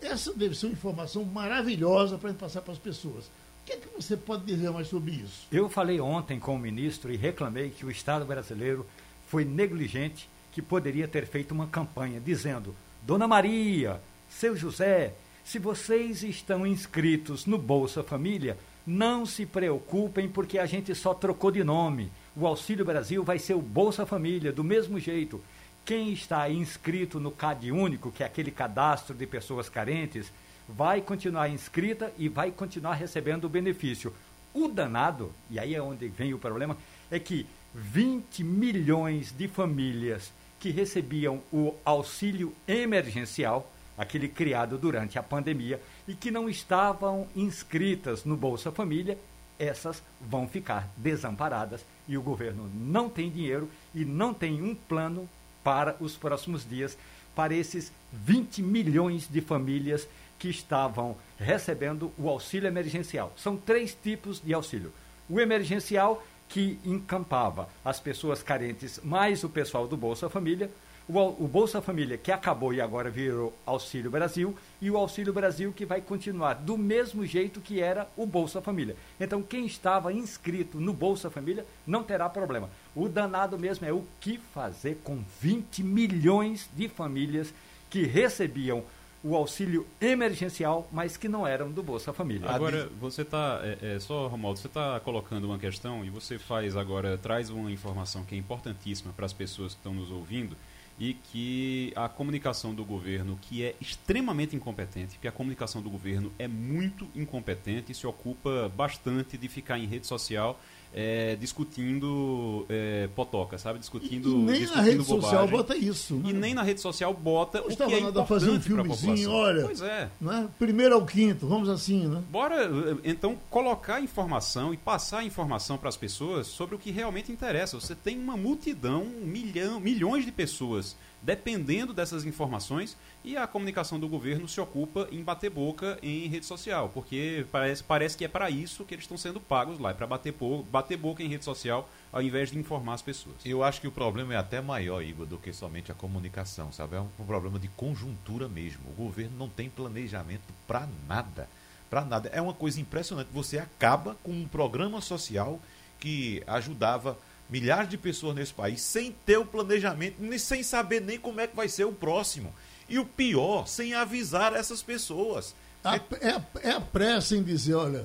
Essa 0.00 0.34
deve 0.34 0.56
ser 0.56 0.66
uma 0.66 0.72
informação 0.72 1.24
maravilhosa 1.24 2.18
para 2.18 2.34
passar 2.34 2.60
para 2.60 2.72
as 2.72 2.78
pessoas. 2.78 3.26
O 3.26 3.64
que, 3.64 3.72
é 3.74 3.76
que 3.76 3.88
você 3.94 4.16
pode 4.16 4.44
dizer 4.44 4.70
mais 4.70 4.88
sobre 4.88 5.12
isso? 5.12 5.46
Eu 5.52 5.68
falei 5.68 6.00
ontem 6.00 6.40
com 6.40 6.56
o 6.56 6.58
ministro 6.58 7.12
e 7.12 7.16
reclamei 7.16 7.70
que 7.70 7.86
o 7.86 7.90
Estado 7.90 8.24
brasileiro 8.24 8.84
foi 9.28 9.44
negligente, 9.44 10.28
que 10.50 10.60
poderia 10.60 11.06
ter 11.06 11.26
feito 11.26 11.52
uma 11.52 11.68
campanha 11.68 12.20
dizendo: 12.20 12.74
Dona 13.02 13.28
Maria, 13.28 14.00
seu 14.28 14.56
José, 14.56 15.14
se 15.44 15.60
vocês 15.60 16.24
estão 16.24 16.66
inscritos 16.66 17.46
no 17.46 17.56
Bolsa 17.56 18.02
Família, 18.02 18.58
não 18.86 19.24
se 19.24 19.46
preocupem, 19.46 20.28
porque 20.28 20.58
a 20.58 20.66
gente 20.66 20.94
só 20.94 21.14
trocou 21.14 21.50
de 21.50 21.62
nome. 21.62 22.10
O 22.36 22.46
Auxílio 22.46 22.84
Brasil 22.84 23.22
vai 23.22 23.38
ser 23.38 23.54
o 23.54 23.62
Bolsa 23.62 24.06
Família, 24.06 24.52
do 24.52 24.64
mesmo 24.64 24.98
jeito. 24.98 25.40
quem 25.84 26.12
está 26.12 26.48
inscrito 26.48 27.18
no 27.18 27.32
CAD 27.32 27.72
único, 27.72 28.12
que 28.12 28.22
é 28.22 28.26
aquele 28.26 28.52
cadastro 28.52 29.16
de 29.16 29.26
pessoas 29.26 29.68
carentes, 29.68 30.32
vai 30.68 31.00
continuar 31.00 31.48
inscrita 31.48 32.12
e 32.16 32.28
vai 32.28 32.50
continuar 32.50 32.94
recebendo 32.94 33.44
o 33.44 33.48
benefício. 33.48 34.14
O 34.54 34.68
danado, 34.68 35.32
e 35.50 35.58
aí 35.58 35.74
é 35.74 35.82
onde 35.82 36.06
vem 36.08 36.32
o 36.34 36.38
problema, 36.38 36.76
é 37.10 37.18
que 37.18 37.46
20 37.74 38.44
milhões 38.44 39.32
de 39.32 39.48
famílias 39.48 40.32
que 40.60 40.70
recebiam 40.70 41.40
o 41.52 41.74
auxílio 41.84 42.54
emergencial, 42.68 43.70
aquele 43.98 44.28
criado 44.28 44.78
durante 44.78 45.18
a 45.18 45.22
pandemia, 45.22 45.80
e 46.06 46.14
que 46.14 46.30
não 46.30 46.48
estavam 46.48 47.26
inscritas 47.34 48.24
no 48.24 48.36
Bolsa 48.36 48.72
Família, 48.72 49.18
essas 49.58 50.02
vão 50.20 50.48
ficar 50.48 50.88
desamparadas 50.96 51.84
e 52.08 52.16
o 52.16 52.22
governo 52.22 52.68
não 52.74 53.08
tem 53.08 53.30
dinheiro 53.30 53.68
e 53.94 54.04
não 54.04 54.34
tem 54.34 54.60
um 54.62 54.74
plano 54.74 55.28
para 55.62 55.96
os 56.00 56.16
próximos 56.16 56.68
dias 56.68 56.96
para 57.34 57.54
esses 57.54 57.92
20 58.12 58.62
milhões 58.62 59.28
de 59.30 59.40
famílias 59.40 60.06
que 60.38 60.48
estavam 60.48 61.16
recebendo 61.38 62.12
o 62.18 62.28
auxílio 62.28 62.66
emergencial. 62.66 63.32
São 63.36 63.56
três 63.56 63.96
tipos 64.02 64.40
de 64.40 64.52
auxílio. 64.52 64.92
O 65.30 65.40
emergencial, 65.40 66.22
que 66.48 66.78
encampava 66.84 67.68
as 67.84 68.00
pessoas 68.00 68.42
carentes 68.42 69.00
mais 69.02 69.44
o 69.44 69.48
pessoal 69.48 69.86
do 69.86 69.96
Bolsa 69.96 70.28
Família, 70.28 70.70
o, 71.18 71.48
Bolsa 71.48 71.82
Família, 71.82 72.16
que 72.16 72.30
acabou 72.30 72.72
e 72.72 72.80
agora 72.80 73.10
virou 73.10 73.52
Auxílio 73.66 74.10
Brasil, 74.10 74.56
e 74.80 74.90
o 74.90 74.96
Auxílio 74.96 75.32
Brasil, 75.32 75.72
que 75.72 75.84
vai 75.84 76.00
continuar 76.00 76.54
do 76.54 76.78
mesmo 76.78 77.26
jeito 77.26 77.60
que 77.60 77.80
era 77.80 78.08
o 78.16 78.26
Bolsa 78.26 78.62
Família. 78.62 78.96
Então, 79.20 79.42
quem 79.42 79.66
estava 79.66 80.12
inscrito 80.12 80.80
no 80.80 80.92
Bolsa 80.92 81.30
Família 81.30 81.66
não 81.86 82.02
terá 82.02 82.28
problema. 82.28 82.70
O 82.94 83.08
danado 83.08 83.58
mesmo 83.58 83.86
é 83.86 83.92
o 83.92 84.04
que 84.20 84.38
fazer 84.38 85.00
com 85.02 85.22
20 85.40 85.82
milhões 85.82 86.68
de 86.74 86.88
famílias 86.88 87.52
que 87.90 88.04
recebiam 88.04 88.84
o 89.24 89.36
auxílio 89.36 89.86
emergencial, 90.00 90.88
mas 90.90 91.16
que 91.16 91.28
não 91.28 91.46
eram 91.46 91.70
do 91.70 91.82
Bolsa 91.82 92.12
Família. 92.12 92.50
Agora, 92.50 92.88
você 93.00 93.22
está, 93.22 93.60
é, 93.62 93.94
é, 93.94 94.00
só 94.00 94.26
Romualdo, 94.26 94.58
você 94.58 94.66
está 94.66 94.98
colocando 95.00 95.44
uma 95.44 95.58
questão 95.58 96.04
e 96.04 96.10
você 96.10 96.38
faz 96.38 96.76
agora, 96.76 97.16
traz 97.16 97.48
uma 97.48 97.70
informação 97.70 98.24
que 98.24 98.34
é 98.34 98.38
importantíssima 98.38 99.12
para 99.12 99.24
as 99.24 99.32
pessoas 99.32 99.74
que 99.74 99.78
estão 99.78 99.94
nos 99.94 100.10
ouvindo 100.10 100.56
e 100.98 101.14
que 101.14 101.92
a 101.96 102.08
comunicação 102.08 102.74
do 102.74 102.84
governo, 102.84 103.38
que 103.42 103.64
é 103.64 103.74
extremamente 103.80 104.54
incompetente, 104.54 105.18
que 105.18 105.26
a 105.26 105.32
comunicação 105.32 105.82
do 105.82 105.90
governo 105.90 106.32
é 106.38 106.46
muito 106.46 107.08
incompetente 107.14 107.92
e 107.92 107.94
se 107.94 108.06
ocupa 108.06 108.70
bastante 108.74 109.36
de 109.36 109.48
ficar 109.48 109.78
em 109.78 109.86
rede 109.86 110.06
social 110.06 110.60
é, 110.94 111.36
discutindo 111.36 112.66
é, 112.68 113.08
potoca, 113.14 113.56
sabe? 113.58 113.78
Discutindo. 113.78 114.28
E, 114.28 114.32
e 114.32 114.36
nem 114.36 114.60
discutindo 114.60 114.76
na 114.76 114.82
rede 114.82 114.98
bobagem. 114.98 115.20
social 115.22 115.48
bota 115.48 115.76
isso. 115.76 116.14
Né? 116.16 116.30
E 116.30 116.32
nem 116.32 116.54
na 116.54 116.62
rede 116.62 116.80
social 116.80 117.14
bota 117.14 117.58
Eu 117.58 117.64
o 117.64 117.76
que 117.76 117.82
é 117.82 118.00
nada 118.00 118.24
fazer 118.26 118.50
um 118.50 118.60
filmezinho, 118.60 119.30
olha. 119.30 119.64
Pois 119.64 119.80
é. 119.80 120.08
Né? 120.20 120.48
Primeiro 120.58 120.94
ao 120.94 121.04
quinto, 121.04 121.46
vamos 121.46 121.68
assim, 121.68 122.06
né? 122.06 122.22
Bora, 122.30 122.70
então, 123.04 123.38
colocar 123.50 124.00
informação 124.00 124.74
e 124.74 124.76
passar 124.76 125.24
informação 125.24 125.78
para 125.78 125.88
as 125.88 125.96
pessoas 125.96 126.46
sobre 126.46 126.74
o 126.74 126.78
que 126.78 126.90
realmente 126.90 127.32
interessa. 127.32 127.80
Você 127.80 127.94
tem 127.94 128.18
uma 128.18 128.36
multidão, 128.36 129.02
um 129.02 129.26
milhão, 129.26 129.80
milhões 129.80 130.24
de 130.24 130.32
pessoas 130.32 130.96
dependendo 131.22 131.94
dessas 131.94 132.24
informações 132.24 132.96
e 133.24 133.36
a 133.36 133.46
comunicação 133.46 133.98
do 133.98 134.08
governo 134.08 134.48
se 134.48 134.60
ocupa 134.60 135.08
em 135.12 135.22
bater 135.22 135.50
boca 135.50 135.98
em 136.02 136.26
rede 136.26 136.44
social, 136.44 136.90
porque 136.92 137.46
parece, 137.52 137.84
parece 137.84 138.16
que 138.16 138.24
é 138.24 138.28
para 138.28 138.50
isso 138.50 138.84
que 138.84 138.94
eles 138.94 139.04
estão 139.04 139.16
sendo 139.16 139.40
pagos 139.40 139.78
lá, 139.78 139.90
é 139.90 139.94
para 139.94 140.06
bater, 140.06 140.34
bater 140.70 140.96
boca 140.96 141.22
em 141.22 141.28
rede 141.28 141.44
social 141.44 141.88
ao 142.12 142.20
invés 142.20 142.50
de 142.50 142.58
informar 142.58 142.94
as 142.94 143.02
pessoas. 143.02 143.36
Eu 143.44 143.62
acho 143.62 143.80
que 143.80 143.86
o 143.88 143.92
problema 143.92 144.34
é 144.34 144.36
até 144.36 144.60
maior, 144.60 145.02
Igor, 145.02 145.24
do 145.24 145.38
que 145.38 145.52
somente 145.52 145.92
a 145.92 145.94
comunicação, 145.94 146.72
sabe? 146.72 146.96
É 146.96 147.00
um 147.00 147.26
problema 147.26 147.58
de 147.58 147.68
conjuntura 147.68 148.48
mesmo. 148.48 148.82
O 148.90 149.04
governo 149.04 149.38
não 149.38 149.48
tem 149.48 149.70
planejamento 149.70 150.42
para 150.66 150.86
nada. 151.08 151.48
Para 151.88 152.04
nada. 152.04 152.28
É 152.30 152.40
uma 152.40 152.52
coisa 152.52 152.80
impressionante. 152.80 153.28
Você 153.32 153.58
acaba 153.58 154.16
com 154.22 154.32
um 154.32 154.46
programa 154.46 155.00
social 155.00 155.60
que 155.98 156.42
ajudava 156.46 157.16
milhares 157.52 157.90
de 157.90 157.98
pessoas 157.98 158.34
nesse 158.34 158.54
país 158.54 158.80
sem 158.80 159.12
ter 159.26 159.36
o 159.36 159.44
planejamento, 159.44 160.16
nem 160.18 160.38
sem 160.38 160.62
saber 160.62 161.02
nem 161.02 161.20
como 161.20 161.38
é 161.38 161.46
que 161.46 161.54
vai 161.54 161.68
ser 161.68 161.84
o 161.84 161.92
próximo. 161.92 162.52
E 162.88 162.98
o 162.98 163.04
pior, 163.04 163.68
sem 163.68 163.92
avisar 163.92 164.54
essas 164.54 164.82
pessoas. 164.82 165.54
A, 165.84 165.96
é, 165.96 166.42
é 166.62 166.70
a 166.70 166.80
pressa 166.80 167.36
em 167.36 167.42
dizer, 167.42 167.74
olha, 167.74 168.04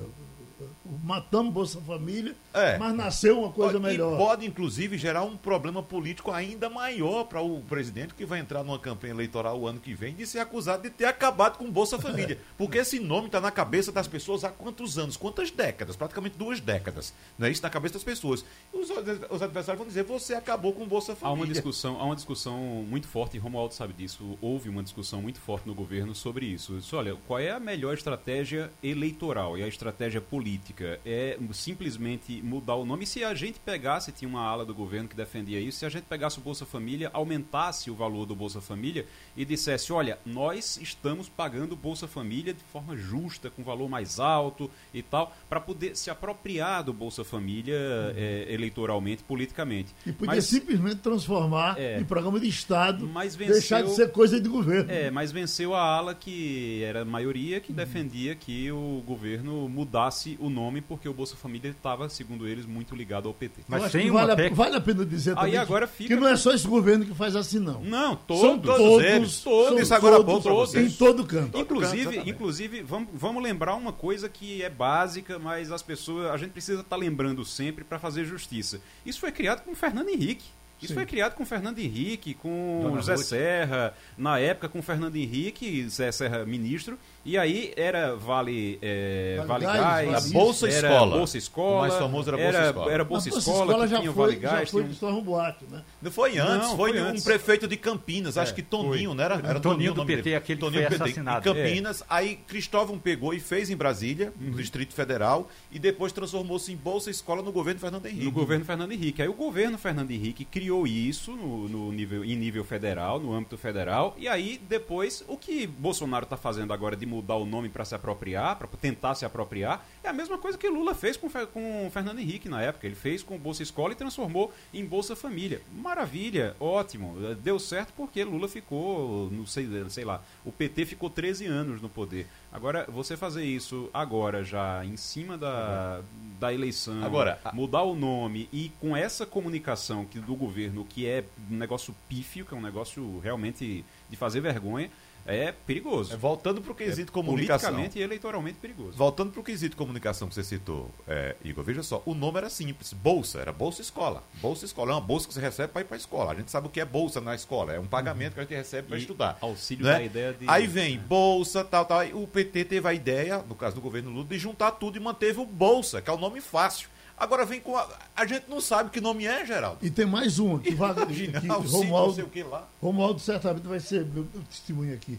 matamos 1.02 1.52
Bolsa 1.52 1.80
Família, 1.80 2.34
é. 2.52 2.78
mas 2.78 2.94
nasceu 2.94 3.40
uma 3.40 3.52
coisa 3.52 3.76
e 3.76 3.80
melhor. 3.80 4.16
Pode, 4.16 4.46
inclusive, 4.46 4.96
gerar 4.96 5.24
um 5.24 5.36
problema 5.36 5.82
político 5.82 6.30
ainda 6.30 6.68
maior 6.68 7.24
para 7.24 7.40
o 7.40 7.60
presidente 7.62 8.14
que 8.14 8.24
vai 8.24 8.40
entrar 8.40 8.64
numa 8.64 8.78
campanha 8.78 9.12
eleitoral 9.12 9.58
o 9.58 9.66
ano 9.66 9.80
que 9.80 9.94
vem 9.94 10.14
de 10.14 10.26
ser 10.26 10.40
acusado 10.40 10.82
de 10.82 10.90
ter 10.90 11.04
acabado 11.04 11.58
com 11.58 11.70
Bolsa 11.70 11.98
Família. 12.00 12.38
Porque 12.56 12.78
esse 12.78 12.98
nome 12.98 13.26
está 13.26 13.40
na 13.40 13.50
cabeça 13.50 13.92
das 13.92 14.08
pessoas 14.08 14.44
há 14.44 14.50
quantos 14.50 14.98
anos? 14.98 15.16
Quantas 15.16 15.50
décadas? 15.50 15.96
Praticamente 15.96 16.36
duas 16.36 16.60
décadas. 16.60 17.12
Não 17.38 17.46
é 17.46 17.50
isso 17.50 17.62
na 17.62 17.70
cabeça 17.70 17.94
das 17.94 18.04
pessoas. 18.04 18.44
Os, 18.72 18.90
os 18.90 19.42
adversários 19.42 19.78
vão 19.78 19.86
dizer, 19.86 20.04
você 20.04 20.34
acabou 20.34 20.72
com 20.72 20.86
Bolsa 20.86 21.14
Família. 21.14 21.42
Há 21.42 21.46
uma 21.46 21.52
discussão, 21.52 22.00
há 22.00 22.04
uma 22.04 22.16
discussão 22.16 22.58
muito 22.88 23.06
forte, 23.06 23.36
e 23.36 23.40
Romualdo 23.40 23.74
sabe 23.74 23.92
disso, 23.92 24.38
houve 24.40 24.68
uma 24.68 24.82
discussão 24.82 25.20
muito 25.20 25.40
forte 25.40 25.66
no 25.66 25.74
governo 25.74 26.14
sobre 26.14 26.46
isso. 26.46 26.76
Isso, 26.76 26.96
olha, 26.96 27.16
qual 27.26 27.38
é 27.38 27.50
a 27.50 27.60
melhor 27.60 27.94
estratégia 27.94 28.70
eleitoral 28.82 29.56
e 29.58 29.62
a 29.62 29.68
estratégia 29.68 30.20
política? 30.20 30.77
É 31.04 31.38
simplesmente 31.52 32.42
mudar 32.42 32.74
o 32.74 32.84
nome. 32.84 33.04
E 33.04 33.06
se 33.06 33.24
a 33.24 33.34
gente 33.34 33.58
pegasse, 33.60 34.12
tinha 34.12 34.28
uma 34.28 34.40
ala 34.40 34.64
do 34.64 34.74
governo 34.74 35.08
que 35.08 35.16
defendia 35.16 35.60
isso, 35.60 35.78
se 35.78 35.86
a 35.86 35.88
gente 35.88 36.04
pegasse 36.04 36.38
o 36.38 36.40
Bolsa 36.40 36.64
Família, 36.64 37.10
aumentasse 37.12 37.90
o 37.90 37.94
valor 37.94 38.26
do 38.26 38.34
Bolsa 38.34 38.60
Família 38.60 39.06
e 39.36 39.44
dissesse, 39.44 39.92
olha, 39.92 40.18
nós 40.24 40.78
estamos 40.80 41.28
pagando 41.28 41.72
o 41.72 41.76
Bolsa 41.76 42.06
Família 42.06 42.52
de 42.52 42.62
forma 42.72 42.96
justa, 42.96 43.50
com 43.50 43.62
valor 43.62 43.88
mais 43.88 44.20
alto 44.20 44.70
e 44.92 45.02
tal, 45.02 45.36
para 45.48 45.60
poder 45.60 45.96
se 45.96 46.10
apropriar 46.10 46.84
do 46.84 46.92
Bolsa 46.92 47.24
Família 47.24 47.76
uhum. 47.76 48.12
é, 48.16 48.46
eleitoralmente, 48.52 49.22
politicamente. 49.22 49.94
E 50.06 50.12
podia 50.12 50.36
mas, 50.36 50.44
simplesmente 50.44 50.96
transformar 50.96 51.78
é, 51.78 51.98
em 51.98 52.04
programa 52.04 52.38
de 52.40 52.48
Estado, 52.48 53.06
venceu, 53.36 53.48
deixar 53.48 53.82
de 53.82 53.90
ser 53.90 54.10
coisa 54.12 54.40
de 54.40 54.48
governo. 54.48 54.90
É, 54.90 55.10
mas 55.10 55.32
venceu 55.32 55.74
a 55.74 55.82
ala 55.82 56.14
que 56.14 56.82
era 56.82 57.02
a 57.02 57.04
maioria 57.04 57.60
que 57.60 57.70
uhum. 57.70 57.76
defendia 57.76 58.34
que 58.34 58.70
o 58.70 59.02
governo 59.06 59.68
mudasse 59.68 60.36
o 60.40 60.48
nome 60.48 60.67
porque 60.86 61.08
o 61.08 61.14
Bolsa 61.14 61.36
Família 61.36 61.70
estava, 61.70 62.08
segundo 62.08 62.46
eles, 62.46 62.66
muito 62.66 62.94
ligado 62.94 63.28
ao 63.28 63.34
PT. 63.34 63.62
Mas 63.66 63.90
tem 63.90 64.10
vale, 64.10 64.32
a, 64.32 64.50
vale 64.50 64.76
a 64.76 64.80
pena 64.80 65.04
dizer 65.04 65.34
também 65.34 65.52
Aí 65.52 65.56
agora 65.56 65.86
que, 65.86 65.94
fica... 65.94 66.14
que 66.14 66.20
não 66.20 66.28
é 66.28 66.36
só 66.36 66.52
esse 66.52 66.66
governo 66.66 67.04
que 67.04 67.14
faz 67.14 67.34
assim, 67.34 67.58
não. 67.58 67.80
Não, 67.82 68.16
todos. 68.16 68.42
São 68.42 68.58
todos, 68.58 68.78
todos 68.78 69.04
eles. 69.04 69.40
Todos. 69.40 69.80
Isso 69.80 69.94
agora 69.94 70.22
todos, 70.22 70.42
todos, 70.42 70.74
Em 70.74 70.90
todo 70.90 71.24
canto. 71.24 71.58
Inclusive, 71.58 72.16
canto, 72.16 72.28
inclusive 72.28 72.82
vamos, 72.82 73.08
vamos 73.14 73.42
lembrar 73.42 73.74
uma 73.74 73.92
coisa 73.92 74.28
que 74.28 74.62
é 74.62 74.70
básica, 74.70 75.38
mas 75.38 75.72
as 75.72 75.82
pessoas, 75.82 76.30
a 76.30 76.36
gente 76.36 76.50
precisa 76.50 76.80
estar 76.80 76.90
tá 76.90 76.96
lembrando 76.96 77.44
sempre 77.44 77.84
para 77.84 77.98
fazer 77.98 78.24
justiça. 78.24 78.80
Isso 79.04 79.20
foi 79.20 79.32
criado 79.32 79.62
com 79.62 79.72
o 79.72 79.76
Fernando 79.76 80.08
Henrique. 80.08 80.44
Isso 80.80 80.88
Sim. 80.88 80.94
foi 80.94 81.06
criado 81.06 81.34
com 81.34 81.44
Fernando 81.44 81.80
Henrique, 81.80 82.34
com 82.34 82.80
Dona 82.84 82.96
José 82.98 83.14
Ruth. 83.14 83.24
Serra, 83.24 83.94
na 84.16 84.38
época 84.38 84.68
com 84.68 84.80
Fernando 84.80 85.16
Henrique, 85.16 85.88
Zé 85.88 86.12
Serra 86.12 86.44
ministro, 86.44 86.96
e 87.24 87.36
aí 87.36 87.72
era 87.76 88.16
Vale, 88.16 88.78
é, 88.80 89.42
vale, 89.46 89.64
vale 89.66 89.78
Gás, 89.78 90.10
Gás 90.10 90.32
Bolsa 90.32 90.68
era 90.68 90.88
Escola. 90.88 91.16
Bolsa 91.16 91.38
Escola. 91.38 91.76
O 91.76 91.80
mais 91.80 91.94
famoso 91.94 92.30
era 92.30 92.36
Bolsa 92.36 92.58
era, 92.58 92.66
Escola. 92.66 92.92
Era 92.92 93.04
Bolsa, 93.04 93.30
Bolsa 93.30 93.50
Escola, 93.50 93.64
Escola 93.64 93.88
já 93.88 94.00
tinha 94.00 94.12
foi, 94.12 94.26
Vale 94.26 94.36
Gás. 94.36 94.60
Já 94.60 94.66
foi 94.66 94.84
tinha 94.88 95.10
um... 95.10 95.22
Boato, 95.22 95.64
né? 95.70 95.82
Não 96.00 96.10
foi 96.10 96.38
antes, 96.38 96.68
não, 96.68 96.76
foi, 96.76 96.92
foi 96.92 97.02
um 97.02 97.06
antes. 97.06 97.24
prefeito 97.24 97.68
de 97.68 97.76
Campinas, 97.76 98.36
é, 98.36 98.40
acho 98.40 98.54
que 98.54 98.62
Toninho, 98.62 99.10
foi. 99.10 99.16
não 99.16 99.24
era? 99.24 99.34
Era 99.34 99.60
Toninho, 99.60 99.92
Toninho 99.92 99.94
do 99.94 100.06
PT, 100.06 100.34
aquele 100.34 100.60
Toninho 100.60 100.82
que 100.82 100.94
foi 100.94 101.06
assassinado. 101.06 101.48
Em 101.48 101.52
Campinas, 101.52 102.02
é. 102.02 102.04
aí 102.08 102.36
Cristóvão 102.46 102.98
pegou 102.98 103.34
e 103.34 103.40
fez 103.40 103.70
em 103.70 103.76
Brasília, 103.76 104.32
no 104.38 104.50
uhum. 104.50 104.56
Distrito 104.56 104.94
Federal, 104.94 105.48
e 105.70 105.78
depois 105.78 106.12
transformou-se 106.12 106.72
em 106.72 106.76
Bolsa 106.76 107.10
Escola 107.10 107.42
no 107.42 107.52
governo 107.52 107.80
Fernando 107.80 108.06
Henrique. 108.06 108.24
No 108.24 108.32
governo 108.32 108.64
Fernando 108.64 108.92
Henrique. 108.92 109.22
Aí 109.22 109.28
o 109.28 109.34
governo 109.34 109.76
Fernando 109.76 110.10
Henrique 110.10 110.44
criou 110.44 110.86
isso 110.86 111.32
no, 111.32 111.68
no 111.68 111.92
nível, 111.92 112.24
em 112.24 112.36
nível 112.36 112.64
federal, 112.64 113.20
no 113.20 113.34
âmbito 113.34 113.58
federal, 113.58 114.14
e 114.18 114.28
aí 114.28 114.60
depois 114.68 115.24
o 115.26 115.36
que 115.36 115.66
Bolsonaro 115.66 116.24
está 116.24 116.36
fazendo 116.36 116.72
agora 116.72 116.96
de 116.96 117.04
mudar 117.18 117.36
o 117.36 117.44
nome 117.44 117.68
para 117.68 117.84
se 117.84 117.94
apropriar, 117.94 118.56
para 118.56 118.68
tentar 118.68 119.14
se 119.16 119.24
apropriar, 119.24 119.84
é 120.04 120.08
a 120.08 120.12
mesma 120.12 120.38
coisa 120.38 120.56
que 120.56 120.68
Lula 120.68 120.94
fez 120.94 121.16
com, 121.16 121.28
com 121.28 121.90
Fernando 121.92 122.20
Henrique 122.20 122.48
na 122.48 122.62
época. 122.62 122.86
Ele 122.86 122.94
fez 122.94 123.22
com 123.22 123.36
Bolsa 123.36 123.62
Escola 123.62 123.92
e 123.92 123.96
transformou 123.96 124.52
em 124.72 124.84
Bolsa 124.84 125.16
Família. 125.16 125.60
Maravilha, 125.72 126.54
ótimo. 126.60 127.16
Deu 127.42 127.58
certo 127.58 127.92
porque 127.96 128.22
Lula 128.22 128.48
ficou, 128.48 129.28
não 129.32 129.46
sei, 129.46 129.68
sei 129.88 130.04
lá, 130.04 130.22
o 130.44 130.52
PT 130.52 130.86
ficou 130.86 131.10
13 131.10 131.46
anos 131.46 131.82
no 131.82 131.88
poder. 131.88 132.26
Agora, 132.52 132.86
você 132.88 133.16
fazer 133.16 133.44
isso 133.44 133.90
agora 133.92 134.44
já 134.44 134.84
em 134.84 134.96
cima 134.96 135.36
da, 135.36 136.00
da 136.38 136.54
eleição, 136.54 137.04
agora, 137.04 137.38
mudar 137.52 137.82
o 137.82 137.94
nome 137.94 138.48
e 138.52 138.70
com 138.80 138.96
essa 138.96 139.26
comunicação 139.26 140.04
que, 140.04 140.18
do 140.18 140.34
governo 140.34 140.84
que 140.84 141.06
é 141.06 141.24
um 141.50 141.56
negócio 141.56 141.94
pífio, 142.08 142.46
que 142.46 142.54
é 142.54 142.56
um 142.56 142.62
negócio 142.62 143.18
realmente 143.18 143.84
de 144.08 144.16
fazer 144.16 144.40
vergonha, 144.40 144.90
é 145.28 145.52
perigoso. 145.52 146.14
É, 146.14 146.16
voltando 146.16 146.62
para 146.62 146.72
o 146.72 146.74
quesito 146.74 147.10
é 147.10 147.14
comunicação. 147.14 147.68
Politicamente 147.68 147.98
e 147.98 148.02
eleitoralmente 148.02 148.58
perigoso. 148.58 148.96
Voltando 148.96 149.30
para 149.30 149.40
o 149.40 149.44
quesito 149.44 149.76
comunicação 149.76 150.26
que 150.26 150.34
você 150.34 150.42
citou, 150.42 150.90
é, 151.06 151.36
Igor, 151.44 151.62
veja 151.62 151.82
só, 151.82 152.02
o 152.06 152.14
nome 152.14 152.38
era 152.38 152.48
simples, 152.48 152.94
bolsa, 152.94 153.38
era 153.38 153.52
bolsa 153.52 153.82
escola. 153.82 154.24
Bolsa 154.40 154.64
escola, 154.64 154.92
é 154.92 154.94
uma 154.94 155.00
bolsa 155.02 155.28
que 155.28 155.34
você 155.34 155.40
recebe 155.40 155.70
para 155.70 155.82
ir 155.82 155.84
para 155.84 155.96
a 155.96 155.98
escola. 155.98 156.32
A 156.32 156.34
gente 156.34 156.50
sabe 156.50 156.66
o 156.66 156.70
que 156.70 156.80
é 156.80 156.84
bolsa 156.84 157.20
na 157.20 157.34
escola, 157.34 157.74
é 157.74 157.78
um 157.78 157.86
pagamento 157.86 158.28
uhum. 158.28 158.34
que 158.34 158.40
a 158.40 158.42
gente 158.44 158.54
recebe 158.54 158.88
para 158.88 158.96
estudar. 158.96 159.38
Auxílio 159.40 159.84
né? 159.84 159.92
da 159.92 160.02
ideia 160.02 160.32
de. 160.32 160.48
Aí 160.48 160.66
vem 160.66 160.98
bolsa, 160.98 161.62
tal, 161.62 161.84
tal. 161.84 162.02
O 162.14 162.26
PT 162.26 162.64
teve 162.64 162.88
a 162.88 162.94
ideia, 162.94 163.44
no 163.46 163.54
caso 163.54 163.74
do 163.74 163.82
governo 163.82 164.10
Lula, 164.10 164.26
de 164.26 164.38
juntar 164.38 164.72
tudo 164.72 164.96
e 164.96 165.00
manteve 165.00 165.40
o 165.40 165.44
bolsa, 165.44 166.00
que 166.00 166.08
é 166.08 166.12
o 166.12 166.18
nome 166.18 166.40
fácil. 166.40 166.88
Agora 167.18 167.44
vem 167.44 167.60
com. 167.60 167.76
A, 167.76 167.88
a 168.14 168.26
gente 168.26 168.48
não 168.48 168.60
sabe 168.60 168.90
que 168.90 169.00
nome 169.00 169.26
é, 169.26 169.44
Geraldo. 169.44 169.78
E 169.82 169.90
tem 169.90 170.06
mais 170.06 170.38
um 170.38 170.58
que 170.58 170.74
vai. 170.74 170.92
Imagina, 170.96 171.40
que 171.40 171.48
Romualdo, 171.48 172.14
sei 172.14 172.24
o 172.24 172.28
que 172.28 172.42
lá. 172.42 172.66
Romualdo 172.80 173.20
certamente 173.20 173.66
vai 173.66 173.80
ser 173.80 174.04
meu, 174.04 174.26
meu 174.32 174.42
testemunho 174.48 174.94
aqui. 174.94 175.18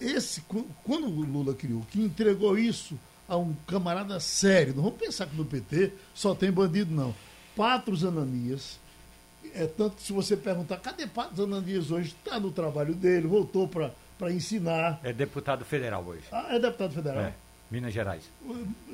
Esse, 0.00 0.42
quando 0.84 1.06
o 1.06 1.24
Lula 1.24 1.54
criou, 1.54 1.82
que 1.90 2.00
entregou 2.00 2.58
isso 2.58 2.98
a 3.28 3.36
um 3.36 3.54
camarada 3.66 4.18
sério, 4.18 4.74
não 4.74 4.82
vamos 4.82 4.98
pensar 4.98 5.26
que 5.26 5.36
no 5.36 5.44
PT 5.44 5.92
só 6.12 6.34
tem 6.34 6.50
bandido, 6.50 6.92
não. 6.92 7.14
Patros 7.54 8.04
Ananias, 8.04 8.80
é 9.54 9.66
tanto 9.66 9.96
que 9.96 10.02
se 10.02 10.12
você 10.12 10.36
perguntar, 10.36 10.78
cadê 10.78 11.06
Patros 11.06 11.38
Ananias 11.38 11.92
hoje? 11.92 12.16
Está 12.18 12.40
no 12.40 12.50
trabalho 12.50 12.94
dele, 12.94 13.28
voltou 13.28 13.68
para 13.68 14.32
ensinar. 14.32 14.98
É 15.04 15.12
deputado 15.12 15.64
federal 15.64 16.04
hoje. 16.04 16.24
Ah, 16.32 16.48
é 16.50 16.58
deputado 16.58 16.92
federal. 16.92 17.22
É. 17.22 17.34
Minas 17.70 17.92
Gerais. 17.92 18.24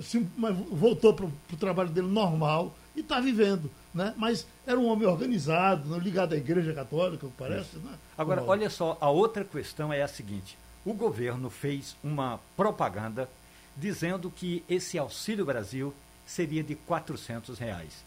Sim, 0.03 0.29
mas 0.37 0.55
voltou 0.71 1.15
para 1.15 1.27
o 1.27 1.57
trabalho 1.59 1.89
dele 1.89 2.09
normal 2.09 2.75
e 2.95 3.01
está 3.01 3.21
vivendo. 3.21 3.71
Né? 3.95 4.13
Mas 4.17 4.47
era 4.67 4.79
um 4.79 4.87
homem 4.87 5.09
organizado, 5.09 5.99
ligado 5.99 6.35
à 6.35 6.37
Igreja 6.37 6.75
Católica, 6.75 7.27
parece. 7.39 7.79
Né? 7.79 7.95
Agora, 8.19 8.43
olha 8.45 8.69
só, 8.69 8.99
a 9.01 9.09
outra 9.09 9.45
questão 9.45 9.93
é 9.93 10.03
a 10.03 10.09
seguinte: 10.09 10.59
o 10.85 10.93
governo 10.93 11.49
fez 11.49 11.97
uma 12.05 12.39
propaganda 12.57 13.29
dizendo 13.77 14.31
que 14.31 14.63
esse 14.69 14.99
Auxílio 14.99 15.45
Brasil 15.45 15.95
seria 16.27 16.63
de 16.63 16.75
400 16.75 17.59
reais. 17.59 18.05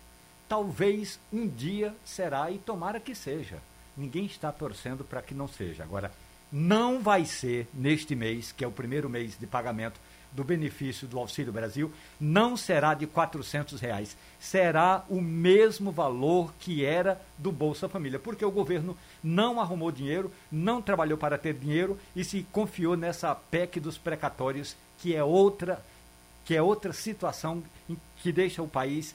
Talvez 0.47 1.19
um 1.31 1.47
dia 1.47 1.93
será 2.03 2.49
e 2.51 2.57
tomara 2.57 2.99
que 2.99 3.13
seja. 3.13 3.57
Ninguém 3.95 4.25
está 4.25 4.51
torcendo 4.51 5.03
para 5.03 5.21
que 5.21 5.33
não 5.33 5.47
seja. 5.47 5.83
Agora, 5.83 6.11
não 6.51 7.01
vai 7.01 7.25
ser 7.25 7.67
neste 7.73 8.15
mês, 8.15 8.51
que 8.51 8.63
é 8.63 8.67
o 8.67 8.71
primeiro 8.71 9.09
mês 9.09 9.37
de 9.37 9.45
pagamento 9.45 9.99
do 10.31 10.43
benefício 10.43 11.07
do 11.07 11.17
Auxílio 11.17 11.51
Brasil 11.51 11.91
não 12.19 12.55
será 12.55 12.93
de 12.93 13.05
R$ 13.05 13.11
reais, 13.81 14.15
será 14.39 15.03
o 15.09 15.21
mesmo 15.21 15.91
valor 15.91 16.53
que 16.59 16.85
era 16.85 17.19
do 17.37 17.51
Bolsa 17.51 17.89
Família, 17.89 18.19
porque 18.19 18.45
o 18.45 18.51
governo 18.51 18.97
não 19.23 19.59
arrumou 19.59 19.91
dinheiro, 19.91 20.31
não 20.51 20.81
trabalhou 20.81 21.17
para 21.17 21.37
ter 21.37 21.53
dinheiro 21.53 21.99
e 22.15 22.23
se 22.23 22.45
confiou 22.51 22.95
nessa 22.95 23.33
PEC 23.33 23.79
dos 23.79 23.97
precatórios, 23.97 24.75
que 24.99 25.15
é 25.15 25.23
outra 25.23 25.83
que 26.45 26.55
é 26.55 26.61
outra 26.61 26.91
situação 26.91 27.63
que 28.23 28.31
deixa 28.31 28.63
o 28.63 28.67
país 28.67 29.13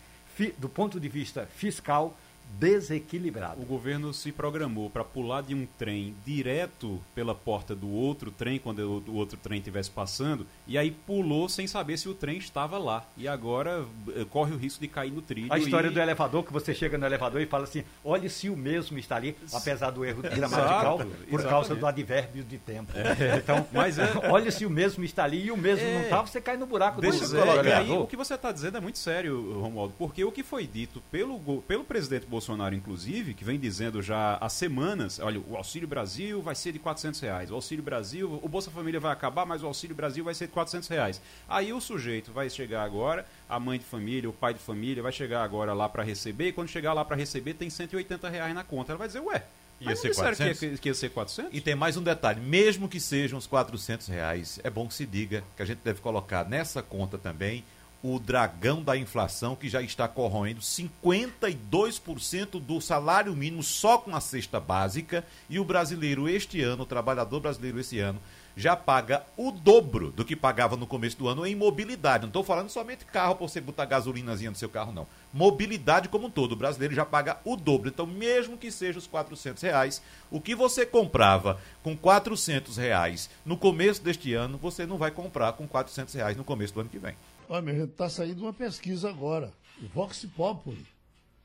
do 0.56 0.68
ponto 0.68 1.00
de 1.00 1.08
vista 1.08 1.48
fiscal 1.56 2.16
desequilibrado. 2.58 3.60
O 3.60 3.64
governo 3.64 4.12
se 4.12 4.32
programou 4.32 4.90
para 4.90 5.04
pular 5.04 5.42
de 5.42 5.54
um 5.54 5.66
trem 5.78 6.14
direto 6.24 7.00
pela 7.14 7.34
porta 7.34 7.74
do 7.74 7.90
outro 7.90 8.30
trem, 8.30 8.58
quando 8.58 9.02
o 9.06 9.14
outro 9.14 9.36
trem 9.36 9.58
estivesse 9.58 9.90
passando, 9.90 10.46
e 10.66 10.78
aí 10.78 10.90
pulou 10.90 11.48
sem 11.48 11.66
saber 11.66 11.96
se 11.96 12.08
o 12.08 12.14
trem 12.14 12.38
estava 12.38 12.78
lá. 12.78 13.04
E 13.16 13.26
agora 13.28 13.84
eh, 14.14 14.24
corre 14.30 14.54
o 14.54 14.56
risco 14.56 14.80
de 14.80 14.88
cair 14.88 15.10
no 15.10 15.22
trilho. 15.22 15.52
A 15.52 15.58
história 15.58 15.88
e... 15.88 15.90
do 15.90 16.00
elevador, 16.00 16.44
que 16.44 16.52
você 16.52 16.74
chega 16.74 16.96
no 16.98 17.06
elevador 17.06 17.40
e 17.40 17.46
fala 17.46 17.64
assim: 17.64 17.84
olhe 18.04 18.28
se 18.28 18.48
o 18.48 18.56
mesmo 18.56 18.98
está 18.98 19.16
ali, 19.16 19.36
apesar 19.52 19.90
do 19.90 20.04
erro 20.04 20.22
gramatical, 20.22 20.98
por 20.98 21.06
exatamente. 21.06 21.48
causa 21.48 21.74
do 21.74 21.86
advérbio 21.86 22.44
de 22.44 22.58
tempo. 22.58 22.92
É. 22.94 23.38
Então, 23.38 23.66
mas 23.72 23.98
é... 23.98 24.12
olhe 24.30 24.50
se 24.50 24.64
o 24.64 24.70
mesmo 24.70 25.04
está 25.04 25.24
ali 25.24 25.46
e 25.46 25.50
o 25.50 25.56
mesmo 25.56 25.86
é... 25.86 25.94
não 25.94 26.02
está, 26.02 26.20
você 26.22 26.40
cai 26.40 26.56
no 26.56 26.66
buraco 26.66 27.00
Deixa 27.00 27.28
do, 27.28 27.38
é, 27.38 27.62
do 27.62 27.74
Aí, 27.74 27.90
o 27.90 28.06
que 28.06 28.16
você 28.16 28.34
está 28.34 28.52
dizendo 28.52 28.78
é 28.78 28.80
muito 28.80 28.98
sério, 28.98 29.60
Romualdo, 29.60 29.94
porque 29.98 30.24
o 30.24 30.32
que 30.32 30.42
foi 30.42 30.66
dito 30.66 31.02
pelo, 31.10 31.62
pelo 31.62 31.84
presidente 31.84 32.26
Bolsonaro, 32.26 32.43
inclusive, 32.74 33.34
que 33.34 33.44
vem 33.44 33.58
dizendo 33.58 34.02
já 34.02 34.36
há 34.40 34.48
semanas, 34.48 35.18
olha, 35.18 35.40
o 35.40 35.56
Auxílio 35.56 35.88
Brasil 35.88 36.42
vai 36.42 36.54
ser 36.54 36.72
de 36.72 36.78
400 36.78 37.20
reais, 37.20 37.50
o 37.50 37.54
Auxílio 37.54 37.82
Brasil, 37.82 38.40
o 38.42 38.48
Bolsa 38.48 38.70
Família 38.70 39.00
vai 39.00 39.12
acabar, 39.12 39.46
mas 39.46 39.62
o 39.62 39.66
Auxílio 39.66 39.96
Brasil 39.96 40.24
vai 40.24 40.34
ser 40.34 40.46
de 40.46 40.52
400 40.52 40.88
reais. 40.88 41.20
Aí 41.48 41.72
o 41.72 41.80
sujeito 41.80 42.32
vai 42.32 42.50
chegar 42.50 42.82
agora, 42.82 43.26
a 43.48 43.58
mãe 43.58 43.78
de 43.78 43.84
família, 43.84 44.28
o 44.28 44.32
pai 44.32 44.54
de 44.54 44.60
família, 44.60 45.02
vai 45.02 45.12
chegar 45.12 45.42
agora 45.42 45.72
lá 45.72 45.88
para 45.88 46.02
receber, 46.02 46.48
e 46.48 46.52
quando 46.52 46.68
chegar 46.68 46.92
lá 46.92 47.04
para 47.04 47.16
receber 47.16 47.54
tem 47.54 47.70
180 47.70 48.28
reais 48.28 48.54
na 48.54 48.64
conta. 48.64 48.92
Ela 48.92 48.98
vai 48.98 49.08
dizer, 49.08 49.20
ué, 49.20 49.42
Ia 49.80 49.96
ser 49.96 50.14
400? 50.14 50.58
Que 50.58 50.66
ia, 50.66 50.78
que 50.78 50.88
ia 50.88 50.94
ser 50.94 51.10
400? 51.10 51.52
E 51.52 51.60
tem 51.60 51.74
mais 51.74 51.96
um 51.96 52.02
detalhe: 52.02 52.40
mesmo 52.40 52.88
que 52.88 53.00
sejam 53.00 53.38
os 53.38 53.46
400 53.46 54.06
reais, 54.06 54.60
é 54.62 54.70
bom 54.70 54.86
que 54.86 54.94
se 54.94 55.04
diga 55.04 55.42
que 55.56 55.62
a 55.62 55.66
gente 55.66 55.80
deve 55.84 56.00
colocar 56.00 56.48
nessa 56.48 56.82
conta 56.82 57.18
também 57.18 57.64
o 58.06 58.18
dragão 58.18 58.82
da 58.82 58.98
inflação 58.98 59.56
que 59.56 59.66
já 59.66 59.80
está 59.80 60.06
corroendo 60.06 60.60
52% 60.60 62.60
do 62.60 62.78
salário 62.78 63.34
mínimo 63.34 63.62
só 63.62 63.96
com 63.96 64.14
a 64.14 64.20
cesta 64.20 64.60
básica 64.60 65.24
e 65.48 65.58
o 65.58 65.64
brasileiro 65.64 66.28
este 66.28 66.60
ano, 66.60 66.82
o 66.82 66.86
trabalhador 66.86 67.40
brasileiro 67.40 67.80
esse 67.80 67.98
ano, 67.98 68.20
já 68.54 68.76
paga 68.76 69.24
o 69.38 69.50
dobro 69.50 70.10
do 70.10 70.22
que 70.22 70.36
pagava 70.36 70.76
no 70.76 70.86
começo 70.86 71.16
do 71.16 71.26
ano 71.26 71.46
em 71.46 71.56
mobilidade. 71.56 72.24
Não 72.24 72.28
estou 72.28 72.44
falando 72.44 72.68
somente 72.68 73.06
carro 73.06 73.36
para 73.36 73.48
você 73.48 73.58
botar 73.58 73.86
gasolinazinha 73.86 74.50
no 74.50 74.56
seu 74.56 74.68
carro, 74.68 74.92
não. 74.92 75.06
Mobilidade 75.32 76.10
como 76.10 76.26
um 76.26 76.30
todo. 76.30 76.52
O 76.52 76.56
brasileiro 76.56 76.94
já 76.94 77.06
paga 77.06 77.38
o 77.42 77.56
dobro. 77.56 77.88
Então, 77.88 78.06
mesmo 78.06 78.58
que 78.58 78.70
seja 78.70 78.98
os 78.98 79.06
400 79.06 79.62
reais, 79.62 80.02
o 80.30 80.42
que 80.42 80.54
você 80.54 80.84
comprava 80.84 81.58
com 81.82 81.96
400 81.96 82.76
reais 82.76 83.30
no 83.46 83.56
começo 83.56 84.02
deste 84.02 84.34
ano, 84.34 84.58
você 84.58 84.84
não 84.86 84.98
vai 84.98 85.10
comprar 85.10 85.54
com 85.54 85.66
400 85.66 86.12
reais 86.14 86.36
no 86.36 86.44
começo 86.44 86.74
do 86.74 86.80
ano 86.80 86.90
que 86.90 86.98
vem. 86.98 87.16
Olha, 87.48 87.84
está 87.84 88.08
saindo 88.08 88.42
uma 88.42 88.52
pesquisa 88.52 89.08
agora. 89.08 89.52
O 89.82 89.86
Vox 89.88 90.24
Populi. 90.36 90.86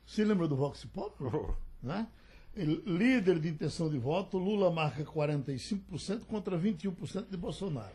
Você 0.06 0.24
lembra 0.24 0.48
do 0.48 0.56
Vox 0.56 0.84
Populi? 0.84 1.30
Oh. 1.32 1.54
Né? 1.82 2.06
líder 2.56 3.38
de 3.38 3.48
intenção 3.48 3.88
de 3.88 3.96
voto, 3.96 4.36
Lula 4.36 4.70
marca 4.70 5.04
45% 5.04 6.24
contra 6.26 6.58
21% 6.58 7.30
de 7.30 7.36
Bolsonaro. 7.36 7.94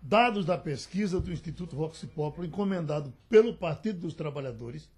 Dados 0.00 0.44
da 0.44 0.56
pesquisa 0.56 1.20
do 1.20 1.32
Instituto 1.32 1.76
Vox 1.76 2.04
Populi, 2.14 2.48
encomendado 2.48 3.12
pelo 3.28 3.54
Partido 3.54 4.00
dos 4.00 4.14
Trabalhadores, 4.14 4.88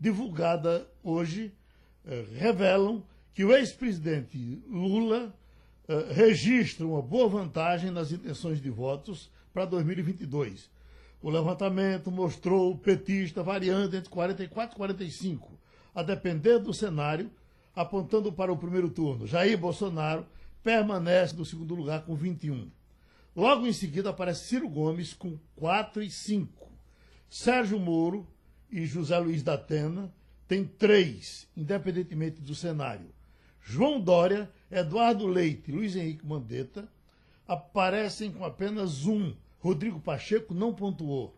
divulgada 0.00 0.86
hoje, 1.02 1.52
eh, 2.04 2.24
revelam 2.34 3.04
que 3.34 3.44
o 3.44 3.54
ex-presidente 3.54 4.62
Lula 4.68 5.34
eh, 5.88 6.12
registra 6.12 6.86
uma 6.86 7.00
boa 7.00 7.28
vantagem 7.28 7.90
nas 7.90 8.12
intenções 8.12 8.60
de 8.60 8.70
votos 8.70 9.30
para 9.52 9.64
2022. 9.64 10.70
O 11.22 11.30
levantamento 11.30 12.10
mostrou 12.10 12.72
o 12.72 12.76
petista 12.76 13.42
variando 13.44 13.96
entre 13.96 14.10
44 14.10 14.74
e 14.74 14.76
45, 14.76 15.52
a 15.94 16.02
depender 16.02 16.58
do 16.58 16.74
cenário, 16.74 17.30
apontando 17.74 18.32
para 18.32 18.52
o 18.52 18.56
primeiro 18.56 18.90
turno. 18.90 19.26
Jair 19.26 19.56
Bolsonaro 19.56 20.26
permanece 20.64 21.36
no 21.36 21.44
segundo 21.44 21.76
lugar 21.76 22.04
com 22.04 22.16
21. 22.16 22.68
Logo 23.36 23.66
em 23.66 23.72
seguida 23.72 24.10
aparece 24.10 24.48
Ciro 24.48 24.68
Gomes 24.68 25.14
com 25.14 25.38
4 25.56 26.02
e 26.02 26.10
5. 26.10 26.68
Sérgio 27.30 27.78
Moro 27.78 28.26
e 28.70 28.84
José 28.84 29.16
Luiz 29.18 29.42
da 29.42 29.54
Atena 29.54 30.12
têm 30.48 30.64
3, 30.64 31.48
independentemente 31.56 32.40
do 32.40 32.54
cenário. 32.54 33.06
João 33.62 34.00
Dória, 34.00 34.50
Eduardo 34.70 35.26
Leite 35.26 35.70
e 35.70 35.74
Luiz 35.74 35.94
Henrique 35.94 36.26
Mandetta 36.26 36.88
aparecem 37.46 38.32
com 38.32 38.44
apenas 38.44 39.06
um. 39.06 39.32
Rodrigo 39.62 39.98
Pacheco 39.98 40.52
não 40.52 40.74
pontuou. 40.74 41.34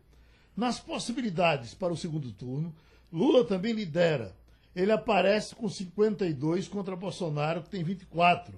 Nas 0.57 0.81
possibilidades 0.81 1.75
para 1.75 1.93
o 1.93 1.97
segundo 1.97 2.33
turno, 2.33 2.75
Lula 3.12 3.45
também 3.45 3.72
lidera 3.72 4.35
ele 4.75 4.91
aparece 4.91 5.55
com 5.55 5.68
52 5.68 6.66
contra 6.66 6.97
Bolsonaro, 6.97 7.62
que 7.62 7.70
tem 7.70 7.85
24. 7.85 8.53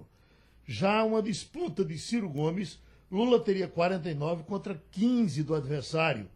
Já 0.65 1.05
uma 1.05 1.23
disputa 1.23 1.85
de 1.85 1.99
Ciro 1.99 2.29
Gomes, 2.29 2.81
Lula 3.11 3.39
teria 3.39 3.69
49 3.69 4.45
contra 4.45 4.83
15 4.91 5.43
do 5.43 5.55
adversário. 5.55 6.29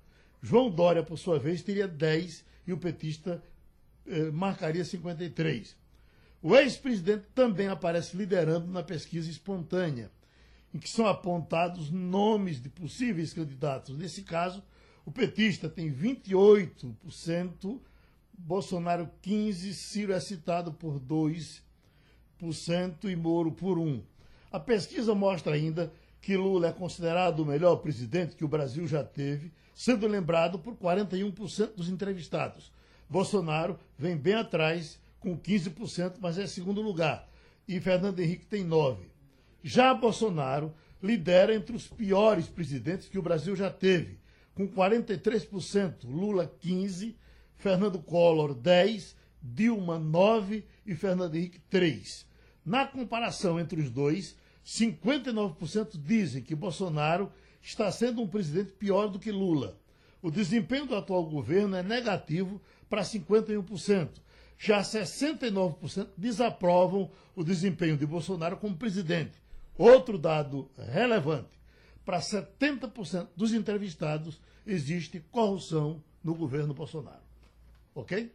João 0.42 0.70
Dória, 0.70 1.02
por 1.02 1.18
sua 1.18 1.38
vez, 1.38 1.62
teria 1.62 1.88
10 1.88 2.44
e 2.66 2.72
o 2.72 2.78
petista 2.78 3.42
eh, 4.06 4.30
marcaria 4.30 4.84
53. 4.84 5.74
O 6.42 6.54
ex-presidente 6.54 7.24
também 7.34 7.68
aparece 7.68 8.16
liderando 8.16 8.66
na 8.66 8.82
pesquisa 8.82 9.30
espontânea, 9.30 10.10
em 10.74 10.78
que 10.78 10.88
são 10.88 11.06
apontados 11.06 11.90
nomes 11.90 12.60
de 12.62 12.68
possíveis 12.68 13.32
candidatos. 13.32 13.96
Nesse 13.96 14.22
caso, 14.22 14.62
o 15.04 15.10
petista 15.10 15.68
tem 15.68 15.92
28% 15.92 17.80
Bolsonaro 18.46 19.08
15%, 19.22 19.72
Ciro 19.72 20.12
é 20.12 20.20
citado 20.20 20.72
por 20.72 20.98
2% 20.98 21.60
e 23.04 23.14
Moro 23.14 23.52
por 23.52 23.78
1%. 23.78 24.02
A 24.50 24.58
pesquisa 24.58 25.14
mostra 25.14 25.54
ainda 25.54 25.92
que 26.20 26.36
Lula 26.36 26.68
é 26.68 26.72
considerado 26.72 27.40
o 27.40 27.46
melhor 27.46 27.76
presidente 27.76 28.34
que 28.34 28.44
o 28.44 28.48
Brasil 28.48 28.86
já 28.86 29.04
teve, 29.04 29.52
sendo 29.74 30.06
lembrado 30.06 30.58
por 30.58 30.74
41% 30.74 31.74
dos 31.76 31.88
entrevistados. 31.88 32.72
Bolsonaro 33.08 33.78
vem 33.96 34.16
bem 34.16 34.34
atrás, 34.34 34.98
com 35.20 35.38
15%, 35.38 36.16
mas 36.20 36.38
é 36.38 36.46
segundo 36.46 36.80
lugar. 36.80 37.28
E 37.68 37.80
Fernando 37.80 38.20
Henrique 38.20 38.46
tem 38.46 38.66
9%. 38.66 38.98
Já 39.62 39.92
Bolsonaro 39.94 40.74
lidera 41.02 41.54
entre 41.54 41.74
os 41.74 41.86
piores 41.86 42.46
presidentes 42.46 43.08
que 43.08 43.18
o 43.18 43.22
Brasil 43.22 43.54
já 43.54 43.70
teve, 43.70 44.18
com 44.54 44.68
43%, 44.68 46.04
Lula 46.04 46.50
15%, 46.62 47.14
Fernando 47.56 47.98
Collor 47.98 48.54
10%, 48.54 49.14
Dilma 49.42 49.98
9% 49.98 50.62
e 50.84 50.94
Fernando 50.94 51.34
Henrique 51.34 51.60
3%. 51.72 52.24
Na 52.64 52.86
comparação 52.86 53.58
entre 53.58 53.80
os 53.80 53.90
dois, 53.90 54.36
59% 54.64 55.98
dizem 55.98 56.42
que 56.42 56.54
Bolsonaro 56.54 57.32
está 57.62 57.90
sendo 57.90 58.22
um 58.22 58.28
presidente 58.28 58.72
pior 58.72 59.08
do 59.08 59.18
que 59.18 59.32
Lula. 59.32 59.78
O 60.22 60.30
desempenho 60.30 60.86
do 60.86 60.94
atual 60.94 61.24
governo 61.24 61.76
é 61.76 61.82
negativo 61.82 62.60
para 62.88 63.02
51%. 63.02 64.08
Já 64.58 64.82
69% 64.82 66.08
desaprovam 66.16 67.10
o 67.34 67.42
desempenho 67.42 67.96
de 67.96 68.04
Bolsonaro 68.04 68.58
como 68.58 68.76
presidente. 68.76 69.40
Outro 69.76 70.18
dado 70.18 70.70
relevante: 70.76 71.60
para 72.04 72.20
70% 72.20 73.28
dos 73.36 73.52
entrevistados 73.52 74.40
existe 74.66 75.20
corrupção 75.30 76.02
no 76.22 76.34
governo 76.34 76.74
Bolsonaro. 76.74 77.22
Ok? 77.94 78.32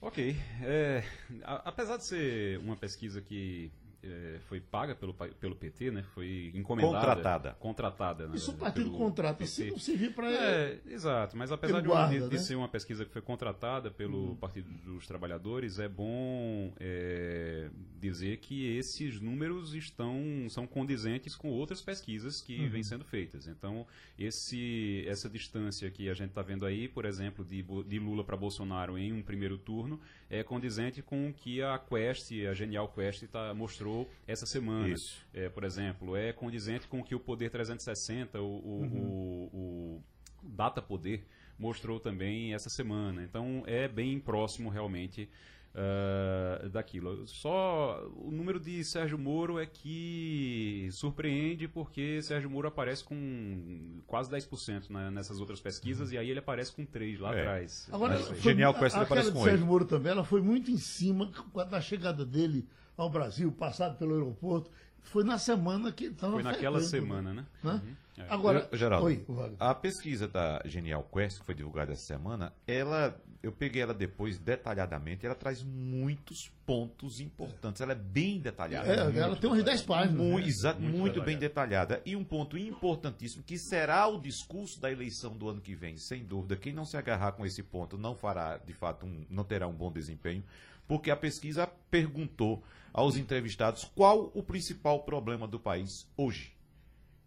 Ok. 0.00 0.36
É, 0.62 1.04
apesar 1.42 1.96
de 1.96 2.04
ser 2.04 2.58
uma 2.60 2.76
pesquisa 2.76 3.20
que 3.20 3.70
é, 4.02 4.38
foi 4.48 4.60
paga 4.60 4.94
pelo, 4.94 5.12
pelo 5.12 5.56
PT, 5.56 5.90
né? 5.90 6.04
Foi 6.14 6.52
encomendada. 6.54 6.98
Contratada. 6.98 7.56
Contratada. 7.58 8.28
Né? 8.28 8.36
Isso 8.36 8.52
o 8.52 8.54
partido 8.54 8.92
contrata, 8.92 9.44
se 9.44 9.70
não 9.70 9.78
servir 9.78 10.14
para. 10.14 10.30
É, 10.30 10.78
exato, 10.86 11.36
mas 11.36 11.50
apesar 11.50 11.80
de, 11.80 11.88
guarda, 11.88 12.28
de, 12.28 12.34
né? 12.36 12.38
ser 12.38 12.54
uma 12.54 12.68
pesquisa 12.68 13.04
que 13.04 13.10
foi 13.10 13.22
contratada 13.22 13.90
pelo 13.90 14.28
uhum. 14.28 14.36
Partido 14.36 14.70
dos 14.84 15.06
Trabalhadores, 15.06 15.80
é 15.80 15.88
bom 15.88 16.72
é, 16.78 17.70
dizer 18.00 18.36
que 18.38 18.76
esses 18.76 19.20
números 19.20 19.74
estão 19.74 20.46
são 20.48 20.66
condizentes 20.66 21.34
com 21.34 21.50
outras 21.50 21.82
pesquisas 21.82 22.40
que 22.40 22.56
uhum. 22.60 22.68
vêm 22.68 22.82
sendo 22.84 23.04
feitas. 23.04 23.48
Então, 23.48 23.84
esse, 24.16 25.04
essa 25.08 25.28
distância 25.28 25.90
que 25.90 26.08
a 26.08 26.14
gente 26.14 26.28
está 26.28 26.42
vendo 26.42 26.64
aí, 26.64 26.86
por 26.86 27.04
exemplo, 27.04 27.44
de, 27.44 27.62
de 27.62 27.98
Lula 27.98 28.22
para 28.22 28.36
Bolsonaro 28.36 28.96
em 28.96 29.12
um 29.12 29.22
primeiro 29.22 29.58
turno, 29.58 30.00
é 30.30 30.44
condizente 30.44 31.02
com 31.02 31.28
o 31.28 31.32
que 31.32 31.62
a 31.62 31.78
Quest, 31.78 32.30
a 32.48 32.54
Genial 32.54 32.88
Quest, 32.88 33.24
tá, 33.24 33.52
mostrou 33.54 33.87
mostrou 33.88 34.10
essa 34.26 34.46
semana. 34.46 34.94
É, 35.32 35.48
por 35.48 35.64
exemplo, 35.64 36.16
é 36.16 36.32
condizente 36.32 36.86
com 36.86 37.00
o 37.00 37.04
que 37.04 37.14
o 37.14 37.20
Poder 37.20 37.50
360, 37.50 38.40
o, 38.40 38.44
o, 38.44 38.80
uhum. 38.80 39.48
o, 39.52 39.56
o 39.56 40.02
Data 40.42 40.82
Poder, 40.82 41.26
mostrou 41.58 41.98
também 41.98 42.54
essa 42.54 42.68
semana. 42.68 43.22
Então 43.22 43.62
é 43.66 43.88
bem 43.88 44.20
próximo 44.20 44.68
realmente 44.68 45.28
uh, 45.74 46.68
daquilo. 46.68 47.26
Só 47.26 48.06
o 48.14 48.30
número 48.30 48.60
de 48.60 48.84
Sérgio 48.84 49.18
Moro 49.18 49.58
é 49.58 49.66
que 49.66 50.88
surpreende 50.92 51.66
porque 51.66 52.22
Sérgio 52.22 52.48
Moro 52.48 52.68
aparece 52.68 53.02
com 53.02 54.00
quase 54.06 54.30
10% 54.30 54.90
né, 54.90 55.10
nessas 55.10 55.40
outras 55.40 55.60
pesquisas 55.60 56.08
uhum. 56.08 56.14
e 56.14 56.18
aí 56.18 56.30
ele 56.30 56.38
aparece 56.38 56.72
com 56.72 56.84
3 56.84 57.18
lá 57.18 57.34
é. 57.34 57.40
atrás. 57.40 57.88
Agora, 57.90 58.18
foi, 58.18 58.36
Genial 58.40 58.74
Quest 58.74 58.96
aparece 58.96 59.32
com 59.32 59.42
Sérgio 59.42 59.66
Moro 59.66 59.84
também, 59.84 60.12
ela 60.12 60.24
foi 60.24 60.40
muito 60.40 60.70
em 60.70 60.78
cima 60.78 61.30
da 61.68 61.80
chegada 61.80 62.24
dele 62.24 62.68
ao 62.98 63.08
Brasil, 63.08 63.50
passado 63.52 63.96
pelo 63.96 64.14
aeroporto. 64.14 64.70
Foi 65.00 65.24
na 65.24 65.38
semana 65.38 65.90
que 65.92 66.06
estava. 66.06 66.34
Foi 66.34 66.42
naquela 66.42 66.80
semana, 66.82 67.32
né? 67.32 67.46
né? 67.62 67.80
Uhum. 67.82 67.96
É. 68.18 68.26
Agora, 68.28 68.68
Geraldo, 68.72 69.06
Oi, 69.06 69.24
a 69.60 69.72
pesquisa 69.72 70.26
da 70.26 70.60
Genial 70.64 71.04
Quest, 71.04 71.38
que 71.38 71.46
foi 71.46 71.54
divulgada 71.54 71.92
essa 71.92 72.02
semana, 72.02 72.52
ela, 72.66 73.16
eu 73.40 73.52
peguei 73.52 73.80
ela 73.80 73.94
depois 73.94 74.38
detalhadamente, 74.38 75.24
ela 75.24 75.36
traz 75.36 75.62
muitos 75.62 76.50
pontos 76.66 77.20
importantes. 77.20 77.80
Ela 77.80 77.92
é 77.92 77.94
bem 77.94 78.40
detalhada. 78.40 78.92
É, 78.92 79.18
ela 79.18 79.36
tem 79.36 79.48
umas 79.48 79.62
10 79.62 79.82
páginas. 79.82 80.16
Muito, 80.16 80.44
né? 80.44 80.48
Exato, 80.48 80.80
muito, 80.80 80.98
muito 80.98 81.22
bem 81.22 81.38
detalhada. 81.38 82.02
E 82.04 82.16
um 82.16 82.24
ponto 82.24 82.58
importantíssimo, 82.58 83.44
que 83.44 83.56
será 83.56 84.08
o 84.08 84.20
discurso 84.20 84.80
da 84.80 84.90
eleição 84.90 85.36
do 85.36 85.48
ano 85.48 85.60
que 85.60 85.76
vem, 85.76 85.96
sem 85.96 86.24
dúvida. 86.24 86.56
Quem 86.56 86.72
não 86.72 86.84
se 86.84 86.96
agarrar 86.96 87.32
com 87.32 87.46
esse 87.46 87.62
ponto 87.62 87.96
não 87.96 88.16
fará, 88.16 88.58
de 88.58 88.72
fato, 88.72 89.06
um, 89.06 89.24
não 89.30 89.44
terá 89.44 89.68
um 89.68 89.74
bom 89.74 89.92
desempenho 89.92 90.42
porque 90.88 91.10
a 91.10 91.16
pesquisa 91.16 91.66
perguntou 91.90 92.64
aos 92.92 93.16
entrevistados 93.16 93.84
qual 93.84 94.32
o 94.34 94.42
principal 94.42 95.04
problema 95.04 95.46
do 95.46 95.60
país 95.60 96.10
hoje. 96.16 96.52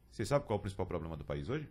Você 0.09 0.25
sabe 0.25 0.45
qual 0.45 0.57
é 0.57 0.59
o 0.59 0.61
principal 0.61 0.85
problema 0.85 1.15
do 1.15 1.23
país 1.23 1.47
hoje? 1.47 1.69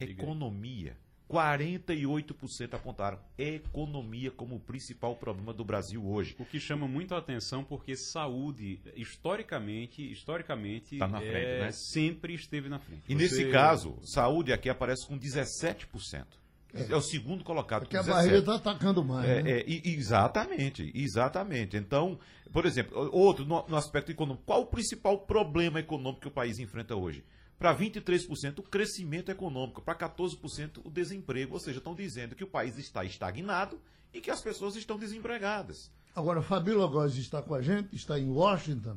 Economia. 0.00 0.96
48% 1.30 2.74
apontaram 2.74 3.18
economia 3.38 4.32
como 4.32 4.56
o 4.56 4.60
principal 4.60 5.14
problema 5.14 5.54
do 5.54 5.64
Brasil 5.64 6.04
hoje. 6.04 6.34
O 6.40 6.44
que 6.44 6.58
chama 6.58 6.88
muito 6.88 7.14
a 7.14 7.18
atenção 7.18 7.62
porque 7.62 7.94
saúde, 7.94 8.80
historicamente, 8.96 10.02
historicamente 10.10 10.98
tá 10.98 11.06
na 11.06 11.20
frente, 11.20 11.36
é, 11.36 11.60
né? 11.60 11.72
sempre 11.72 12.34
esteve 12.34 12.68
na 12.68 12.80
frente. 12.80 13.04
E 13.08 13.14
Você... 13.14 13.22
nesse 13.22 13.50
caso, 13.52 13.96
saúde 14.02 14.52
aqui 14.52 14.68
aparece 14.68 15.06
com 15.06 15.16
17%. 15.16 16.26
É. 16.74 16.92
é 16.92 16.96
o 16.96 17.00
segundo 17.00 17.44
colocado. 17.44 17.82
Porque 17.82 17.96
a 17.96 18.02
barreira 18.02 18.38
está 18.38 18.54
atacando 18.54 19.04
mais. 19.04 19.28
É, 19.28 19.42
né? 19.42 19.50
é, 19.50 19.64
exatamente, 19.88 20.90
exatamente. 20.94 21.76
Então, 21.76 22.18
por 22.52 22.66
exemplo, 22.66 23.10
outro, 23.12 23.44
no, 23.44 23.66
no, 23.68 23.76
aspecto 23.76 24.10
econômico, 24.10 24.44
qual 24.46 24.62
o 24.62 24.66
principal 24.66 25.18
problema 25.18 25.80
econômico 25.80 26.22
que 26.22 26.28
o 26.28 26.32
país 26.32 26.58
enfrenta 26.58 26.94
hoje? 26.96 27.24
Para 27.58 27.76
23% 27.76 28.60
o 28.60 28.62
crescimento 28.62 29.30
econômico, 29.30 29.82
para 29.82 29.94
14% 29.94 30.80
o 30.84 30.90
desemprego. 30.90 31.54
Ou 31.54 31.60
seja, 31.60 31.78
estão 31.78 31.94
dizendo 31.94 32.34
que 32.34 32.44
o 32.44 32.48
país 32.48 32.78
está 32.78 33.04
estagnado 33.04 33.78
e 34.12 34.20
que 34.20 34.30
as 34.30 34.40
pessoas 34.40 34.76
estão 34.76 34.98
desempregadas. 34.98 35.90
Agora, 36.14 36.42
Fabíola 36.42 36.86
Góes 36.86 37.16
está 37.16 37.42
com 37.42 37.54
a 37.54 37.62
gente, 37.62 37.94
está 37.94 38.18
em 38.18 38.28
Washington. 38.28 38.96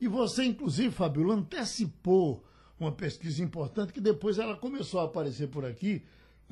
E 0.00 0.08
você, 0.08 0.44
inclusive, 0.44 0.90
Fabíola, 0.90 1.34
antecipou 1.34 2.44
uma 2.78 2.92
pesquisa 2.92 3.42
importante 3.42 3.92
que 3.92 4.00
depois 4.00 4.38
ela 4.38 4.56
começou 4.56 5.00
a 5.00 5.04
aparecer 5.04 5.48
por 5.48 5.64
aqui 5.64 6.02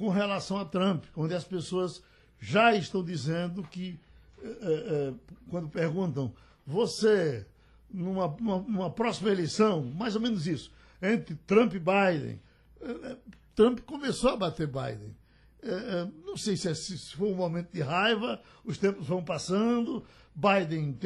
com 0.01 0.09
relação 0.09 0.57
a 0.57 0.65
Trump, 0.65 1.05
onde 1.15 1.35
as 1.35 1.45
pessoas 1.45 2.03
já 2.41 2.75
estão 2.75 3.05
dizendo 3.05 3.63
que, 3.63 4.01
é, 4.43 4.49
é, 4.49 5.15
quando 5.51 5.69
perguntam, 5.69 6.33
você, 6.67 7.47
numa, 7.93 8.27
numa, 8.27 8.59
numa, 8.61 8.91
próxima 8.91 9.29
eleição, 9.29 9.85
mais 9.85 10.15
ou 10.15 10.23
menos 10.23 10.47
isso, 10.47 10.73
entre 11.03 11.35
Trump 11.47 11.75
e 11.75 11.79
Biden, 11.79 12.41
é, 12.81 13.17
Trump 13.55 13.81
começou 13.81 14.31
a 14.31 14.37
bater 14.39 14.67
Biden. 14.67 15.15
não 16.25 16.35
sei 16.35 16.57
se, 16.57 16.71
é, 16.71 16.73
se 16.73 16.97
foi 17.15 17.29
um 17.29 17.37
momento 17.37 17.71
de 17.71 17.83
raiva, 17.83 18.41
os 18.65 18.79
tempos 18.79 19.07
vão 19.07 19.23
passando, 19.23 20.03
Biden 20.35 20.97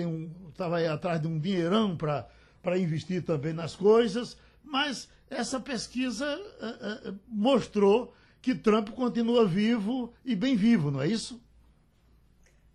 estava 0.53 0.75
um, 0.75 0.79
aí 0.79 0.87
atrás 0.87 1.21
de 1.21 1.27
um 1.27 1.37
dinheirão 1.37 1.97
para 1.97 2.79
investir 2.79 3.25
também 3.25 3.53
nas 3.53 3.75
coisas, 3.75 4.37
mas 4.63 5.09
essa 5.29 5.59
pesquisa 5.59 6.41
mostrou 7.27 8.15
que 8.45 8.55
Trump 8.55 8.91
continua 8.91 9.49
vivo 9.49 10.13
e 10.23 10.37
bem 10.37 10.55
vivo, 10.55 10.91
não 10.91 11.01
é 11.01 11.09
isso? 11.09 11.43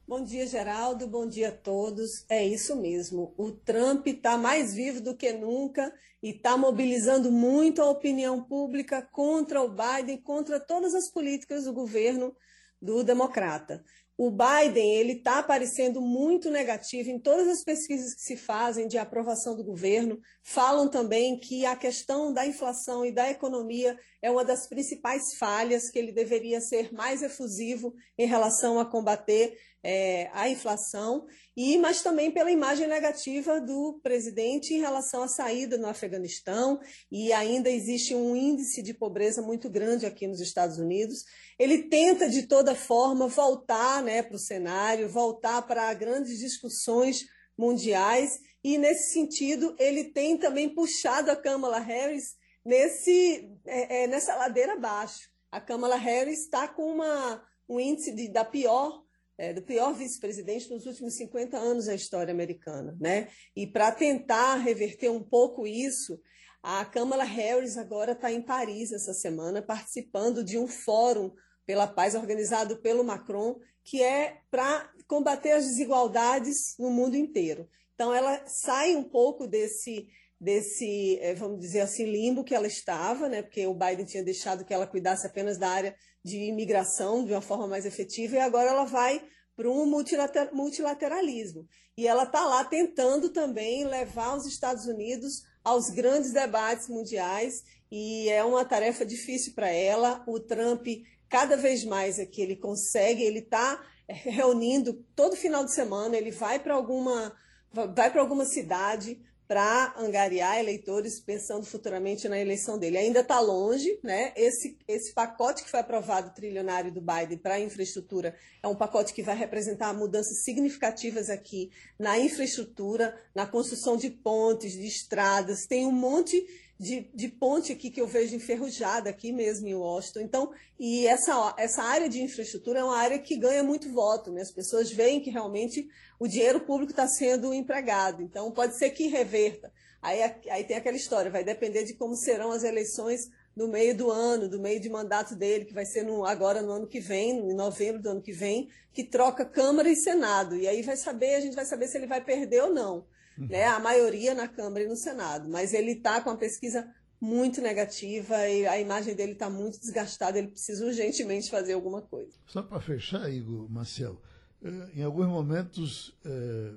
Bom 0.07 0.24
dia, 0.24 0.47
Geraldo. 0.47 1.05
Bom 1.07 1.28
dia 1.28 1.49
a 1.49 1.51
todos. 1.51 2.26
É 2.28 2.43
isso 2.43 2.76
mesmo. 2.76 3.36
O 3.38 3.51
Trump 3.51 4.07
está 4.07 4.36
mais 4.36 4.74
vivo 4.74 4.99
do 4.99 5.15
que 5.15 5.32
nunca 5.32 5.93
e 6.24 6.32
está 6.32 6.57
mobilizando 6.57 7.32
muito 7.32 7.84
a 7.84 7.89
opinião 7.91 8.41
pública 8.43 9.03
contra 9.03 9.61
o 9.61 9.70
Biden, 9.70 10.17
contra 10.17 10.59
todas 10.59 10.95
as 10.95 11.07
políticas 11.07 11.65
do 11.65 11.72
governo 11.72 12.36
do 12.82 13.03
democrata. 13.03 13.86
O 14.22 14.30
Biden 14.30 14.95
ele 14.95 15.13
está 15.13 15.39
aparecendo 15.39 16.01
muito 16.01 16.49
negativo 16.49 17.09
em 17.09 17.17
todas 17.17 17.47
as 17.47 17.63
pesquisas 17.63 18.13
que 18.13 18.22
se 18.22 18.36
fazem 18.36 18.86
de 18.86 18.97
aprovação 18.97 19.55
do 19.55 19.63
governo. 19.63 20.20
Falam 20.43 20.89
também 20.89 21.39
que 21.39 21.65
a 21.65 21.74
questão 21.74 22.34
da 22.34 22.45
inflação 22.45 23.05
e 23.05 23.13
da 23.13 23.30
economia 23.30 23.97
é 24.22 24.30
uma 24.30 24.43
das 24.43 24.67
principais 24.67 25.36
falhas, 25.36 25.89
que 25.89 25.97
ele 25.97 26.11
deveria 26.11 26.59
ser 26.59 26.91
mais 26.91 27.24
efusivo 27.24 27.95
em 28.17 28.28
relação 28.28 28.78
a 28.78 28.86
combater 28.86 29.57
é, 29.84 30.30
a 30.34 30.50
inflação, 30.50 31.26
e 31.56 31.78
mas 31.78 32.02
também 32.02 32.32
pela 32.32 32.52
imagem 32.52 32.88
negativa 32.88 33.60
do 33.62 34.00
presidente 34.04 34.74
em 34.74 34.80
relação 34.80 35.24
à 35.24 35.28
saída 35.28 35.78
no 35.78 35.88
Afeganistão, 35.88 36.80
e 37.12 37.32
ainda 37.32 37.70
existe 37.70 38.14
um 38.14 38.36
índice 38.36 38.82
de 38.82 38.94
pobreza 38.94 39.42
muito 39.42 39.70
grande 39.70 40.06
aqui 40.06 40.28
nos 40.28 40.42
Estados 40.42 40.78
Unidos. 40.78 41.24
Ele 41.58 41.84
tenta, 41.84 42.30
de 42.30 42.44
toda 42.44 42.76
forma, 42.76 43.28
voltar 43.28 44.04
né, 44.04 44.22
para 44.22 44.36
o 44.36 44.40
cenário, 44.40 45.10
voltar 45.10 45.62
para 45.64 45.94
grandes 45.94 46.40
discussões 46.40 47.26
mundiais, 47.58 48.40
e 48.64 48.78
nesse 48.78 49.14
sentido, 49.14 49.76
ele 49.80 50.06
tem 50.06 50.38
também 50.38 50.74
puxado 50.74 51.32
a 51.32 51.36
Kamala 51.36 51.80
Harris 51.80 52.36
nesse, 52.66 53.50
é, 53.66 54.04
é, 54.04 54.08
nessa 54.08 54.36
ladeira 54.36 54.74
abaixo. 54.74 55.30
A 55.52 55.60
Kamala 55.60 55.96
Harris 55.96 56.42
está 56.42 56.68
com 56.68 56.84
uma, 56.84 57.44
um 57.68 57.80
índice 57.80 58.12
de, 58.14 58.28
da 58.28 58.44
pior 58.44 59.04
é, 59.40 59.54
do 59.54 59.62
pior 59.62 59.94
vice-presidente 59.94 60.70
nos 60.70 60.86
últimos 60.86 61.16
50 61.16 61.58
anos 61.58 61.86
da 61.86 61.96
história 61.96 62.32
americana. 62.32 62.96
Né? 63.00 63.30
E 63.56 63.66
para 63.66 63.90
tentar 63.90 64.56
reverter 64.56 65.10
um 65.10 65.24
pouco 65.24 65.66
isso, 65.66 66.20
a 66.62 66.84
Kamala 66.84 67.24
Harris 67.24 67.78
agora 67.78 68.12
está 68.12 68.30
em 68.30 68.42
Paris 68.42 68.92
essa 68.92 69.14
semana, 69.14 69.62
participando 69.62 70.44
de 70.44 70.58
um 70.58 70.68
fórum 70.68 71.34
pela 71.66 71.88
paz 71.88 72.16
organizado 72.16 72.82
pelo 72.82 73.02
Macron, 73.02 73.58
que 73.82 74.04
é 74.04 74.42
para 74.52 74.92
combater 75.08 75.52
as 75.52 75.66
desigualdades 75.66 76.76
no 76.78 76.92
mundo 76.92 77.16
inteiro. 77.16 77.70
Então, 77.96 78.14
ela 78.14 78.46
sai 78.46 78.96
um 78.96 79.04
pouco 79.04 79.48
desse 79.48 80.10
desse, 80.42 81.20
eh, 81.20 81.36
vamos 81.36 81.60
dizer 81.60 81.82
assim, 81.82 82.06
limbo 82.06 82.46
que 82.46 82.56
ela 82.56 82.66
estava, 82.66 83.28
né? 83.28 83.42
Porque 83.42 83.68
o 83.68 83.74
Biden 83.74 84.06
tinha 84.06 84.24
deixado 84.24 84.64
que 84.64 84.74
ela 84.74 84.88
cuidasse 84.88 85.28
apenas 85.28 85.58
da 85.58 85.70
área 85.70 85.94
de 86.24 86.38
imigração 86.38 87.26
de 87.26 87.32
uma 87.32 87.41
forma 87.41 87.67
mais 87.67 87.86
efetiva 87.86 88.36
e 88.36 88.39
agora 88.39 88.70
ela 88.70 88.86
vai 88.86 89.22
para 89.55 89.70
um 89.70 89.86
multilateralismo. 89.86 91.67
E 91.97 92.07
ela 92.07 92.24
está 92.24 92.45
lá 92.45 92.63
tentando 92.63 93.30
também 93.30 93.86
levar 93.86 94.36
os 94.36 94.45
Estados 94.45 94.86
Unidos 94.86 95.43
aos 95.63 95.89
grandes 95.89 96.32
debates 96.32 96.88
mundiais 96.88 97.63
e 97.91 98.30
é 98.30 98.43
uma 98.43 98.63
tarefa 98.63 99.05
difícil 99.05 99.53
para 99.53 99.70
ela. 99.70 100.24
O 100.26 100.39
Trump, 100.39 100.88
cada 101.28 101.57
vez 101.57 101.84
mais 101.84 102.20
é 102.20 102.26
que 102.26 102.41
ele 102.41 102.55
consegue, 102.55 103.24
ele 103.24 103.39
está 103.39 103.84
reunindo 104.07 105.05
todo 105.15 105.36
final 105.36 105.65
de 105.65 105.74
semana, 105.74 106.17
ele 106.17 106.32
vai 106.32 106.59
para 106.59 106.74
alguma 106.74 107.36
vai 107.72 108.09
para 108.09 108.22
alguma 108.22 108.45
cidade 108.45 109.22
para 109.50 109.95
angariar 109.97 110.60
eleitores 110.60 111.20
pensando 111.20 111.66
futuramente 111.66 112.30
na 112.30 112.39
eleição 112.39 112.78
dele. 112.78 113.00
Ainda 113.00 113.22
está 113.22 113.39
longe, 113.39 114.00
né? 114.04 114.32
Esse, 114.36 114.78
esse 114.88 115.12
pacote 115.12 115.64
que 115.64 115.70
foi 115.72 115.80
aprovado 115.80 116.36
trilionário 116.36 116.91
do 116.91 117.02
Biden 117.02 117.39
para 117.39 117.60
infraestrutura 117.60 118.36
é 118.62 118.68
um 118.68 118.76
pacote 118.76 119.12
que 119.12 119.24
vai 119.24 119.36
representar 119.36 119.91
mudanças 119.91 120.43
significativas 120.43 121.32
aqui 121.32 121.72
na 121.97 122.20
infraestrutura, 122.20 123.20
na 123.34 123.47
construção 123.47 123.97
de 123.97 124.12
pontes, 124.12 124.74
de 124.74 124.86
estradas. 124.86 125.66
Tem 125.66 125.84
um 125.84 125.91
monte 125.91 126.45
de, 126.80 127.10
de 127.14 127.28
ponte 127.28 127.74
aqui 127.74 127.92
que 127.92 128.00
eu 128.00 128.08
vejo 128.08 128.34
enferrujada 128.34 129.10
aqui 129.10 129.34
mesmo 129.34 129.68
em 129.68 129.76
Washington. 129.76 130.22
Então, 130.22 130.52
e 130.80 131.06
essa, 131.06 131.54
essa 131.58 131.84
área 131.84 132.08
de 132.08 132.22
infraestrutura 132.22 132.80
é 132.80 132.84
uma 132.84 132.96
área 132.96 133.20
que 133.20 133.36
ganha 133.36 133.62
muito 133.62 133.92
voto, 133.92 134.32
né? 134.32 134.42
As 134.42 134.52
pessoas 134.52 134.90
veem 134.90 135.20
que 135.20 135.30
realmente 135.30 135.90
o 136.18 136.26
dinheiro 136.26 136.62
público 136.62 136.94
está 136.94 137.06
sendo 137.06 137.54
empregado. 137.54 138.24
Então, 138.24 138.50
pode 138.52 138.78
ser 138.78 138.92
que 138.92 139.08
reverta. 139.08 139.74
Aí, 140.02 140.22
aí 140.50 140.64
tem 140.64 140.78
aquela 140.78 140.96
história, 140.96 141.30
vai 141.30 141.44
depender 141.44 141.84
de 141.84 141.96
como 141.96 142.16
serão 142.16 142.54
as 142.54 142.64
eleições 142.64 143.30
no 143.54 143.68
meio 143.68 143.94
do 143.94 144.10
ano, 144.10 144.48
do 144.48 144.62
meio 144.62 144.80
de 144.80 144.90
mandato 144.90 145.36
dele, 145.36 145.66
que 145.66 145.74
vai 145.74 145.86
ser 145.86 146.04
no, 146.04 146.26
agora 146.26 146.62
no 146.62 146.72
ano 146.72 146.88
que 146.88 147.02
vem, 147.02 147.32
em 147.32 147.54
novembro 147.54 148.02
do 148.02 148.10
ano 148.10 148.22
que 148.22 148.32
vem, 148.32 148.70
que 148.94 149.04
troca 149.04 149.44
Câmara 149.44 149.90
e 149.90 149.98
Senado. 149.98 150.56
E 150.56 150.66
aí 150.66 150.82
vai 150.82 150.96
saber, 150.96 151.36
a 151.36 151.42
gente 151.42 151.56
vai 151.56 151.66
saber 151.66 151.90
se 151.90 151.98
ele 151.98 152.08
vai 152.08 152.24
perder 152.24 152.64
ou 152.64 152.74
não 152.74 153.06
né, 153.48 153.66
a 153.66 153.80
maioria 153.80 154.34
na 154.34 154.48
Câmara 154.48 154.84
e 154.84 154.88
no 154.88 154.96
Senado. 154.96 155.50
Mas 155.50 155.74
ele 155.74 155.92
está 155.92 156.22
com 156.22 156.30
a 156.30 156.38
pesquisa 156.38 156.88
muito 157.22 157.62
negativa 157.62 158.48
e 158.48 158.66
a 158.66 158.80
imagem 158.80 159.14
dele 159.14 159.34
está 159.34 159.50
muito 159.50 159.80
desgastada, 159.80 160.38
ele 160.38 160.48
precisa 160.50 160.86
urgentemente 160.86 161.50
fazer 161.50 161.74
alguma 161.74 162.02
coisa. 162.02 162.32
Só 162.48 162.62
para 162.62 162.80
fechar, 162.80 163.30
Igor 163.30 163.70
Marcel, 163.70 164.22
eh, 164.64 164.90
em 164.96 165.04
alguns 165.04 165.28
momentos 165.28 166.18
eh, 166.26 166.74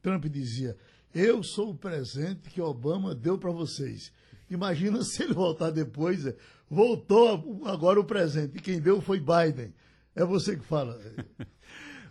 Trump 0.00 0.24
dizia: 0.26 0.76
Eu 1.14 1.42
sou 1.42 1.70
o 1.70 1.76
presente 1.76 2.50
que 2.50 2.60
Obama 2.60 3.14
deu 3.14 3.38
para 3.38 3.50
vocês. 3.50 4.12
Imagina 4.50 5.02
se 5.04 5.22
ele 5.22 5.34
voltar 5.34 5.70
depois, 5.70 6.26
eh, 6.26 6.36
voltou 6.70 7.62
agora 7.66 8.00
o 8.00 8.04
presente, 8.04 8.56
e 8.56 8.60
quem 8.60 8.80
deu 8.80 9.00
foi 9.00 9.20
Biden. 9.20 9.74
É 10.14 10.24
você 10.24 10.56
que 10.56 10.64
fala. 10.64 10.98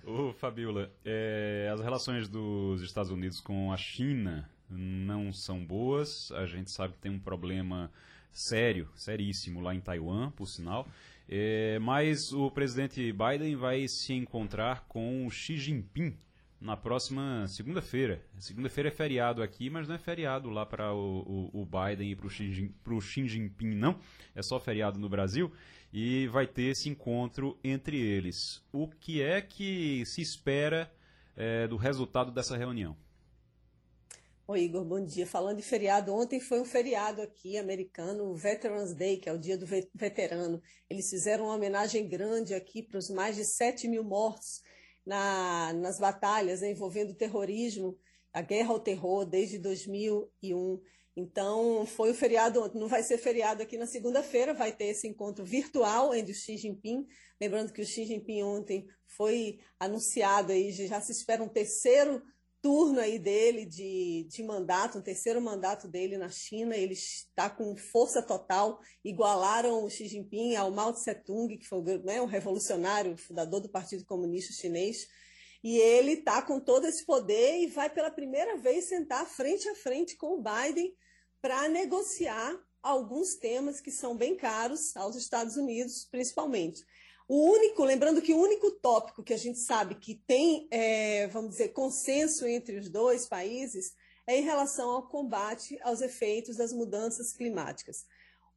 Ô, 0.04 0.34
Fabiola, 0.34 0.92
é, 1.06 1.70
as 1.72 1.80
relações 1.80 2.28
dos 2.28 2.82
Estados 2.82 3.12
Unidos 3.12 3.40
com 3.40 3.72
a 3.72 3.78
China 3.78 4.50
não 4.68 5.32
são 5.32 5.64
boas. 5.64 6.32
A 6.32 6.48
gente 6.48 6.72
sabe 6.72 6.96
que 6.96 7.00
tem 7.00 7.12
um 7.12 7.20
problema 7.20 7.92
sério, 8.32 8.90
seríssimo 8.96 9.62
lá 9.62 9.76
em 9.76 9.80
Taiwan, 9.80 10.32
por 10.32 10.48
sinal. 10.48 10.88
É, 11.30 11.78
mas 11.80 12.34
o 12.34 12.50
presidente 12.50 13.14
Biden 13.14 13.56
vai 13.56 13.88
se 13.88 14.14
encontrar 14.14 14.86
com 14.88 15.30
Xi 15.30 15.58
Jinping 15.58 16.18
na 16.60 16.76
próxima 16.76 17.48
segunda-feira. 17.48 18.24
Segunda-feira 18.40 18.90
é 18.90 18.92
feriado 18.92 19.44
aqui, 19.44 19.70
mas 19.70 19.88
não 19.88 19.96
é 19.96 20.00
feriado 20.00 20.50
lá 20.50 20.66
para 20.66 20.92
o, 20.94 21.50
o, 21.54 21.62
o, 21.62 21.66
Biden 21.66 22.12
e 22.12 22.16
para 22.16 22.28
o 22.28 22.30
Xi, 22.30 22.74
Xi 23.02 23.28
Jinping, 23.28 23.76
não. 23.76 24.00
É 24.34 24.42
só 24.42 24.60
feriado 24.60 25.00
no 25.00 25.08
Brasil 25.08 25.52
e 25.94 26.28
vai 26.28 26.48
ter 26.48 26.72
esse 26.72 26.90
encontro 26.90 27.60
entre 27.64 28.00
eles. 28.00 28.64
O 28.72 28.88
que 28.88 29.22
é 29.22 29.42
que 29.42 30.06
se 30.06 30.22
espera 30.22 30.92
é, 31.36 31.68
do 31.68 31.76
resultado 31.76 32.32
dessa 32.32 32.56
reunião? 32.56 32.96
Oi, 34.48 34.64
Igor, 34.64 34.84
bom 34.84 35.04
dia. 35.04 35.26
Falando 35.26 35.58
de 35.58 35.64
feriado, 35.64 36.14
ontem 36.14 36.40
foi 36.40 36.60
um 36.60 36.66
feriado 36.66 37.22
aqui 37.22 37.58
americano, 37.58 38.26
o 38.26 38.36
Veterans 38.36 38.94
Day, 38.94 39.18
que 39.18 39.30
é 39.30 39.34
o 39.34 39.38
dia 39.38 39.58
do 39.58 39.66
veterano. 39.66 40.62
Eles 40.90 41.10
fizeram 41.10 41.46
uma 41.46 41.56
homenagem 41.56 42.08
grande 42.08 42.54
aqui 42.54 42.84
para 42.84 42.98
os 42.98 43.10
mais 43.10 43.36
de 43.36 43.46
7 43.46 43.88
mil 43.88 44.04
mortos 44.04 44.62
na, 45.06 45.72
nas 45.74 46.00
batalhas 46.00 46.62
né, 46.62 46.72
envolvendo 46.72 47.12
o 47.12 47.16
terrorismo, 47.16 47.98
a 48.34 48.42
guerra 48.42 48.72
ao 48.72 48.80
terror 48.80 49.26
desde 49.26 49.58
2001. 49.58 50.82
Então, 51.16 51.86
foi 51.86 52.12
o 52.12 52.16
feriado. 52.16 52.72
Não 52.74 52.88
vai 52.88 53.04
ser 53.04 53.18
feriado 53.18 53.62
aqui 53.62 53.78
na 53.78 53.86
segunda-feira, 53.86 54.54
vai 54.54 54.72
ter 54.72 54.86
esse 54.86 55.08
encontro 55.08 55.44
virtual 55.44 56.14
entre 56.14 56.32
o 56.32 56.36
Xi 56.36 56.58
Jinping. 56.58 57.06
Lembrando 57.40 57.74
que 57.74 57.82
o 57.82 57.86
Xi 57.86 58.06
Jinping 58.06 58.44
ontem 58.44 58.88
foi 59.06 59.60
anunciado 59.80 60.52
aí, 60.52 60.72
já 60.72 61.02
se 61.02 61.12
espera 61.12 61.44
um 61.44 61.50
terceiro 61.50 62.22
turno 62.62 63.00
aí 63.00 63.18
dele 63.18 63.66
de, 63.66 64.28
de 64.30 64.44
mandato, 64.44 65.00
um 65.00 65.02
terceiro 65.02 65.42
mandato 65.42 65.88
dele 65.88 66.18
na 66.18 66.30
China. 66.30 66.76
Ele 66.76 66.94
está 66.94 67.50
com 67.50 67.76
força 67.76 68.22
total. 68.22 68.80
Igualaram 69.04 69.84
o 69.84 69.90
Xi 69.90 70.08
Jinping 70.08 70.56
ao 70.56 70.72
Mao 70.72 70.94
Tse-tung, 70.94 71.58
que 71.58 71.68
foi 71.68 71.82
né, 72.04 72.22
um 72.22 72.26
revolucionário, 72.26 73.18
fundador 73.18 73.60
do 73.60 73.70
Partido 73.70 74.06
Comunista 74.06 74.54
Chinês. 74.54 75.08
E 75.64 75.78
ele 75.78 76.14
está 76.14 76.42
com 76.42 76.60
todo 76.60 76.86
esse 76.86 77.06
poder 77.06 77.60
e 77.60 77.68
vai 77.68 77.90
pela 77.90 78.10
primeira 78.10 78.58
vez 78.58 78.86
sentar 78.86 79.26
frente 79.28 79.68
a 79.70 79.76
frente 79.76 80.16
com 80.16 80.40
o 80.40 80.44
Biden 80.44 80.96
para 81.42 81.68
negociar 81.68 82.60
alguns 82.82 83.36
temas 83.36 83.80
que 83.80 83.92
são 83.92 84.16
bem 84.16 84.36
caros 84.36 84.96
aos 84.98 85.16
Estados 85.16 85.56
Unidos, 85.56 86.08
principalmente. 86.10 86.84
O 87.28 87.50
único, 87.50 87.84
lembrando 87.84 88.22
que 88.22 88.34
o 88.34 88.42
único 88.42 88.72
tópico 88.72 89.24
que 89.24 89.34
a 89.34 89.38
gente 89.38 89.60
sabe 89.60 89.96
que 89.96 90.16
tem, 90.28 90.68
é, 90.70 91.28
vamos 91.28 91.52
dizer, 91.52 91.70
consenso 91.70 92.46
entre 92.46 92.78
os 92.78 92.90
dois 92.90 93.28
países 93.28 93.94
é 94.28 94.38
em 94.38 94.44
relação 94.44 94.90
ao 94.90 95.08
combate 95.08 95.80
aos 95.82 96.02
efeitos 96.02 96.58
das 96.58 96.74
mudanças 96.74 97.32
climáticas. 97.32 98.06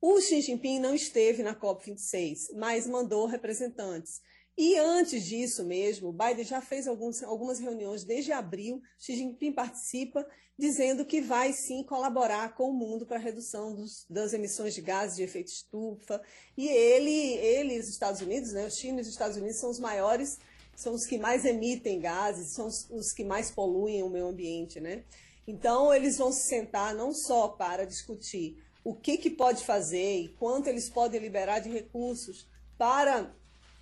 O 0.01 0.21
Xi 0.21 0.41
Jinping 0.41 0.81
não 0.81 0.95
esteve 0.95 1.43
na 1.43 1.55
COP26, 1.55 2.55
mas 2.57 2.87
mandou 2.87 3.27
representantes. 3.27 4.21
E 4.57 4.79
antes 4.79 5.25
disso 5.25 5.65
mesmo, 5.65 6.13
Biden 6.13 6.45
já 6.45 6.61
fez 6.61 6.87
alguns, 6.87 7.23
algumas 7.25 7.59
reuniões 7.59 8.05
desde 8.05 8.31
abril, 8.31 8.81
Xi 8.97 9.17
Jinping 9.17 9.53
participa, 9.53 10.25
dizendo 10.57 11.05
que 11.05 11.21
vai 11.21 11.53
sim 11.53 11.83
colaborar 11.83 12.55
com 12.55 12.71
o 12.71 12.73
mundo 12.73 13.05
para 13.05 13.17
a 13.17 13.21
redução 13.21 13.75
dos, 13.75 14.07
das 14.09 14.33
emissões 14.33 14.73
de 14.73 14.81
gases 14.81 15.17
de 15.17 15.25
efeito 15.25 15.49
estufa. 15.49 16.23
E 16.57 16.69
ele, 16.69 17.37
ele 17.39 17.81
os 17.81 17.89
Estados 17.89 18.21
Unidos, 18.21 18.53
né, 18.53 18.65
os 18.65 18.77
China 18.77 18.99
e 18.99 19.03
os 19.03 19.09
Estados 19.09 19.37
Unidos 19.37 19.57
são 19.57 19.71
os 19.71 19.81
maiores, 19.81 20.39
são 20.77 20.95
os 20.95 21.05
que 21.05 21.19
mais 21.19 21.45
emitem 21.45 21.99
gases, 21.99 22.53
são 22.53 22.69
os, 22.69 22.89
os 22.91 23.13
que 23.13 23.25
mais 23.25 23.51
poluem 23.51 24.05
o 24.05 24.09
meio 24.09 24.29
ambiente. 24.29 24.81
Né? 24.81 25.03
Então, 25.49 25.93
eles 25.93 26.17
vão 26.17 26.31
se 26.31 26.47
sentar 26.49 26.95
não 26.95 27.13
só 27.13 27.49
para 27.49 27.85
discutir 27.85 28.63
o 28.85 28.95
que, 28.95 29.19
que 29.19 29.31
pode 29.31 29.65
fazer 29.65 30.21
e 30.21 30.29
quanto 30.29 30.69
eles 30.69 30.89
podem 30.89 31.21
liberar 31.21 31.59
de 31.59 31.71
recursos 31.71 32.47
para 32.79 33.35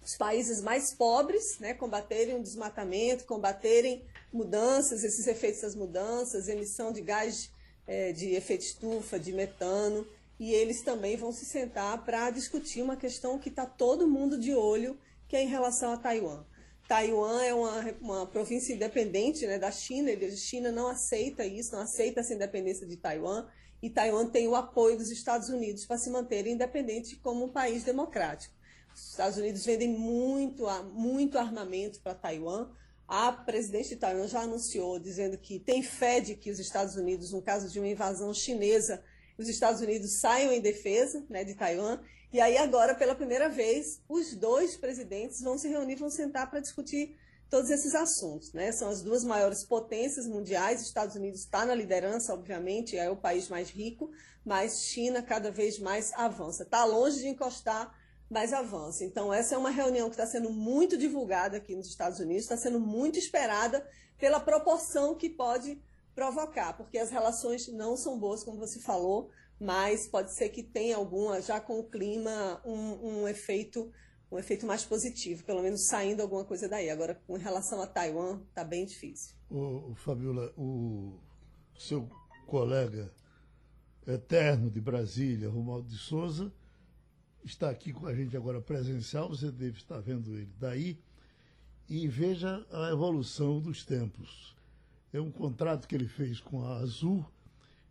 os 0.04 0.16
países 0.16 0.60
mais 0.60 0.92
pobres, 0.92 1.58
né, 1.58 1.74
combaterem 1.74 2.36
o 2.36 2.42
desmatamento, 2.42 3.24
combaterem 3.24 4.04
mudanças, 4.32 5.04
esses 5.04 5.26
efeitos 5.26 5.60
das 5.60 5.74
mudanças, 5.74 6.48
emissão 6.48 6.92
de 6.92 7.00
gás 7.00 7.50
é, 7.86 8.12
de 8.12 8.34
efeito 8.34 8.62
estufa, 8.62 9.18
de 9.18 9.32
metano, 9.32 10.06
e 10.38 10.52
eles 10.52 10.82
também 10.82 11.16
vão 11.16 11.30
se 11.30 11.44
sentar 11.44 12.04
para 12.04 12.30
discutir 12.30 12.82
uma 12.82 12.96
questão 12.96 13.38
que 13.38 13.48
está 13.48 13.64
todo 13.64 14.08
mundo 14.08 14.38
de 14.38 14.54
olho, 14.54 14.98
que 15.28 15.36
é 15.36 15.42
em 15.42 15.48
relação 15.48 15.92
a 15.92 15.96
Taiwan. 15.96 16.44
Taiwan 16.88 17.42
é 17.42 17.54
uma, 17.54 17.94
uma 18.00 18.26
província 18.26 18.74
independente 18.74 19.46
né, 19.46 19.58
da 19.58 19.70
China, 19.70 20.10
e 20.10 20.24
a 20.24 20.30
China 20.30 20.72
não 20.72 20.88
aceita 20.88 21.44
isso, 21.44 21.72
não 21.72 21.82
aceita 21.82 22.20
essa 22.20 22.34
independência 22.34 22.86
de 22.86 22.96
Taiwan, 22.96 23.46
e 23.82 23.90
Taiwan 23.90 24.26
tem 24.26 24.46
o 24.46 24.54
apoio 24.54 24.96
dos 24.96 25.10
Estados 25.10 25.48
Unidos 25.48 25.84
para 25.84 25.98
se 25.98 26.10
manter 26.10 26.46
independente 26.46 27.16
como 27.16 27.44
um 27.44 27.48
país 27.48 27.82
democrático. 27.82 28.54
Os 28.94 29.10
Estados 29.10 29.38
Unidos 29.38 29.64
vendem 29.64 29.88
muito, 29.88 30.64
muito 30.94 31.38
armamento 31.38 32.00
para 32.00 32.14
Taiwan. 32.14 32.70
A 33.06 33.32
presidente 33.32 33.90
de 33.90 33.96
Taiwan 33.96 34.26
já 34.26 34.40
anunciou, 34.40 34.98
dizendo 34.98 35.36
que 35.36 35.58
tem 35.58 35.82
fé 35.82 36.20
de 36.20 36.34
que 36.34 36.50
os 36.50 36.58
Estados 36.58 36.96
Unidos, 36.96 37.32
no 37.32 37.42
caso 37.42 37.68
de 37.68 37.78
uma 37.78 37.88
invasão 37.88 38.32
chinesa, 38.32 39.02
os 39.36 39.48
Estados 39.48 39.80
Unidos 39.80 40.20
saiam 40.20 40.52
em 40.52 40.60
defesa 40.60 41.24
né, 41.28 41.44
de 41.44 41.54
Taiwan. 41.54 42.00
E 42.32 42.40
aí, 42.40 42.56
agora, 42.56 42.94
pela 42.94 43.14
primeira 43.14 43.48
vez, 43.48 44.00
os 44.08 44.34
dois 44.34 44.76
presidentes 44.76 45.42
vão 45.42 45.58
se 45.58 45.68
reunir, 45.68 45.96
vão 45.96 46.08
sentar 46.08 46.48
para 46.48 46.60
discutir 46.60 47.16
todos 47.50 47.68
esses 47.70 47.94
assuntos. 47.94 48.52
Né? 48.54 48.72
São 48.72 48.88
as 48.88 49.02
duas 49.02 49.24
maiores 49.24 49.62
potências 49.62 50.26
mundiais. 50.26 50.80
Os 50.80 50.86
Estados 50.86 51.14
Unidos 51.14 51.40
está 51.40 51.66
na 51.66 51.74
liderança, 51.74 52.32
obviamente, 52.32 52.96
é 52.96 53.10
o 53.10 53.16
país 53.16 53.48
mais 53.48 53.68
rico, 53.68 54.10
mas 54.42 54.84
China 54.84 55.22
cada 55.22 55.50
vez 55.50 55.78
mais 55.78 56.12
avança. 56.14 56.62
Está 56.62 56.84
longe 56.84 57.18
de 57.18 57.28
encostar 57.28 57.94
mais 58.32 58.52
avança. 58.52 59.04
Então, 59.04 59.32
essa 59.32 59.54
é 59.54 59.58
uma 59.58 59.70
reunião 59.70 60.08
que 60.08 60.14
está 60.14 60.26
sendo 60.26 60.50
muito 60.50 60.96
divulgada 60.96 61.58
aqui 61.58 61.76
nos 61.76 61.86
Estados 61.86 62.18
Unidos, 62.18 62.44
está 62.44 62.56
sendo 62.56 62.80
muito 62.80 63.18
esperada 63.18 63.86
pela 64.18 64.40
proporção 64.40 65.14
que 65.14 65.28
pode 65.28 65.80
provocar, 66.14 66.72
porque 66.74 66.98
as 66.98 67.10
relações 67.10 67.68
não 67.68 67.96
são 67.96 68.18
boas, 68.18 68.42
como 68.42 68.58
você 68.58 68.80
falou, 68.80 69.30
mas 69.60 70.06
pode 70.08 70.34
ser 70.34 70.48
que 70.48 70.62
tenha 70.62 70.96
alguma, 70.96 71.40
já 71.40 71.60
com 71.60 71.78
o 71.78 71.84
clima, 71.84 72.60
um, 72.64 73.22
um 73.22 73.28
efeito 73.28 73.92
um 74.30 74.38
efeito 74.38 74.66
mais 74.66 74.82
positivo, 74.82 75.44
pelo 75.44 75.62
menos 75.62 75.86
saindo 75.86 76.22
alguma 76.22 76.42
coisa 76.42 76.66
daí. 76.66 76.88
Agora, 76.88 77.14
com 77.26 77.36
relação 77.36 77.82
a 77.82 77.86
Taiwan, 77.86 78.40
está 78.48 78.64
bem 78.64 78.86
difícil. 78.86 79.36
O, 79.50 79.94
Fabiola, 79.94 80.50
o 80.56 81.20
seu 81.78 82.08
colega 82.46 83.12
eterno 84.06 84.70
de 84.70 84.80
Brasília, 84.80 85.50
Romualdo 85.50 85.86
de 85.86 85.98
Souza, 85.98 86.50
está 87.44 87.70
aqui 87.70 87.92
com 87.92 88.06
a 88.06 88.14
gente 88.14 88.36
agora 88.36 88.60
presencial, 88.60 89.28
você 89.28 89.50
deve 89.50 89.78
estar 89.78 90.00
vendo 90.00 90.32
ele 90.34 90.52
daí, 90.58 90.98
e 91.88 92.06
veja 92.08 92.64
a 92.70 92.90
evolução 92.90 93.60
dos 93.60 93.84
tempos. 93.84 94.54
É 95.12 95.20
um 95.20 95.30
contrato 95.30 95.86
que 95.86 95.94
ele 95.94 96.08
fez 96.08 96.40
com 96.40 96.64
a 96.64 96.78
Azul, 96.78 97.24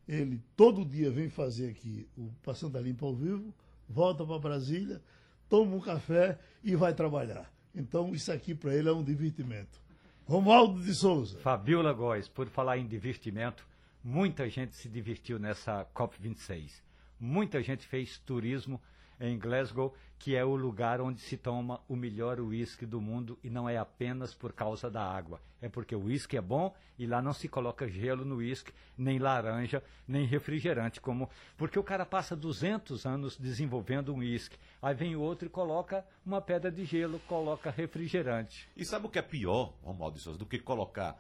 ele 0.08 0.42
todo 0.56 0.86
dia 0.86 1.12
vem 1.12 1.30
fazer 1.30 1.70
aqui 1.70 2.08
o 2.18 2.32
Passando 2.44 2.78
a 2.78 2.82
Limpa 2.82 3.06
ao 3.06 3.16
vivo, 3.16 3.54
volta 3.88 4.26
para 4.26 4.40
Brasília, 4.40 5.02
toma 5.48 5.76
um 5.76 5.82
café 5.82 6.40
e 6.64 6.76
vai 6.76 6.94
trabalhar. 6.94 7.52
Então, 7.76 8.14
isso 8.14 8.32
aqui 8.32 8.54
para 8.56 8.74
ele 8.74 8.90
é 8.90 8.92
um 8.92 9.04
divertimento. 9.04 9.80
Romualdo 10.26 10.82
de 10.82 10.94
Souza. 10.94 11.38
Fabiola 11.40 11.94
Góes, 11.94 12.28
por 12.28 12.48
falar 12.48 12.78
em 12.78 12.88
divertimento, 12.88 13.68
muita 14.04 14.50
gente 14.50 14.76
se 14.76 14.90
divertiu 14.90 15.38
nessa 15.38 15.86
COP26. 15.94 16.82
Muita 17.20 17.62
gente 17.62 17.86
fez 17.86 18.18
turismo 18.18 18.82
em 19.22 19.38
Glasgow, 19.38 19.94
que 20.18 20.36
é 20.36 20.44
o 20.44 20.56
lugar 20.56 21.00
onde 21.00 21.22
se 21.22 21.38
toma 21.38 21.80
o 21.88 21.96
melhor 21.96 22.40
uísque 22.40 22.86
do 22.86 23.00
mundo 23.00 23.40
e 23.44 23.50
não 23.50 23.70
é 23.70 23.78
apenas 23.78 24.34
por 24.34 24.52
causa 24.52 24.90
da 24.90 25.04
água. 25.04 25.40
É 25.62 25.70
porque 25.70 25.96
o 25.96 26.06
uísque 26.06 26.36
é 26.38 26.42
bom 26.42 26.76
e 26.98 27.06
lá 27.06 27.22
não 27.22 27.34
se 27.34 27.48
coloca 27.48 27.88
gelo 27.88 28.26
no 28.26 28.38
uísque, 28.38 28.74
nem 28.98 29.20
laranja, 29.20 29.84
nem 30.08 30.26
refrigerante, 30.26 31.00
como 31.00 31.30
porque 31.56 31.78
o 31.78 31.84
cara 31.84 32.06
passa 32.06 32.36
200 32.36 33.06
anos 33.06 33.38
desenvolvendo 33.38 34.14
um 34.14 34.20
uísque. 34.20 34.58
Aí 34.82 34.94
vem 34.94 35.16
outro 35.16 35.48
e 35.48 35.50
coloca 35.50 36.06
uma 36.26 36.42
pedra 36.42 36.72
de 36.72 36.84
gelo, 36.84 37.20
coloca 37.28 37.70
refrigerante. 37.70 38.68
E 38.76 38.84
sabe 38.84 39.06
o 39.06 39.10
que 39.10 39.20
é 39.20 39.24
pior, 39.24 39.74
Romualdo 39.84 40.20
Souza, 40.20 40.38
do 40.38 40.46
que 40.46 40.60
colocar 40.60 41.16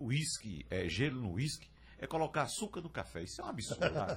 uísque, 0.00 0.64
é, 0.70 0.88
gelo 0.88 1.20
no 1.20 1.32
uísque? 1.34 1.73
É 1.98 2.06
colocar 2.06 2.42
açúcar 2.42 2.80
no 2.80 2.88
café. 2.88 3.22
Isso 3.22 3.40
é 3.40 3.44
um 3.44 3.48
absurdo. 3.48 3.82
Ah, 3.84 4.16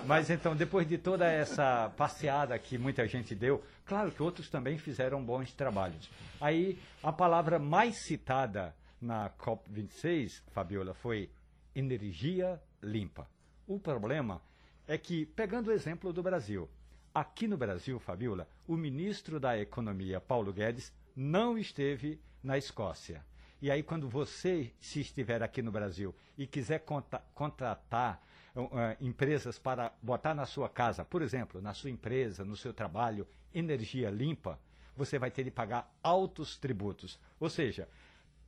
é 0.00 0.06
Mas 0.06 0.30
então, 0.30 0.56
depois 0.56 0.88
de 0.88 0.98
toda 0.98 1.26
essa 1.26 1.90
passeada 1.96 2.58
que 2.58 2.78
muita 2.78 3.06
gente 3.06 3.34
deu, 3.34 3.62
claro 3.84 4.10
que 4.10 4.22
outros 4.22 4.48
também 4.48 4.78
fizeram 4.78 5.22
bons 5.22 5.52
trabalhos. 5.52 6.10
Aí, 6.40 6.78
a 7.02 7.12
palavra 7.12 7.58
mais 7.58 7.96
citada 7.96 8.74
na 9.00 9.30
COP26, 9.30 10.42
Fabiola, 10.52 10.94
foi 10.94 11.30
energia 11.74 12.60
limpa. 12.82 13.28
O 13.66 13.78
problema 13.78 14.40
é 14.86 14.98
que, 14.98 15.26
pegando 15.26 15.68
o 15.68 15.72
exemplo 15.72 16.12
do 16.12 16.22
Brasil, 16.22 16.68
aqui 17.14 17.46
no 17.46 17.56
Brasil, 17.56 17.98
Fabiola, 17.98 18.48
o 18.66 18.76
ministro 18.76 19.38
da 19.38 19.58
Economia, 19.58 20.20
Paulo 20.20 20.52
Guedes, 20.52 20.92
não 21.14 21.58
esteve 21.58 22.20
na 22.42 22.58
Escócia. 22.58 23.24
E 23.62 23.70
aí, 23.70 23.80
quando 23.80 24.08
você, 24.08 24.72
se 24.80 24.98
estiver 24.98 25.40
aqui 25.40 25.62
no 25.62 25.70
Brasil 25.70 26.12
e 26.36 26.48
quiser 26.48 26.84
contratar 27.32 28.20
uh, 28.56 28.68
empresas 29.00 29.56
para 29.56 29.94
botar 30.02 30.34
na 30.34 30.44
sua 30.44 30.68
casa, 30.68 31.04
por 31.04 31.22
exemplo, 31.22 31.62
na 31.62 31.72
sua 31.72 31.88
empresa, 31.88 32.44
no 32.44 32.56
seu 32.56 32.74
trabalho, 32.74 33.24
energia 33.54 34.10
limpa, 34.10 34.58
você 34.96 35.16
vai 35.16 35.30
ter 35.30 35.44
de 35.44 35.50
pagar 35.52 35.88
altos 36.02 36.56
tributos. 36.58 37.20
Ou 37.38 37.48
seja, 37.48 37.88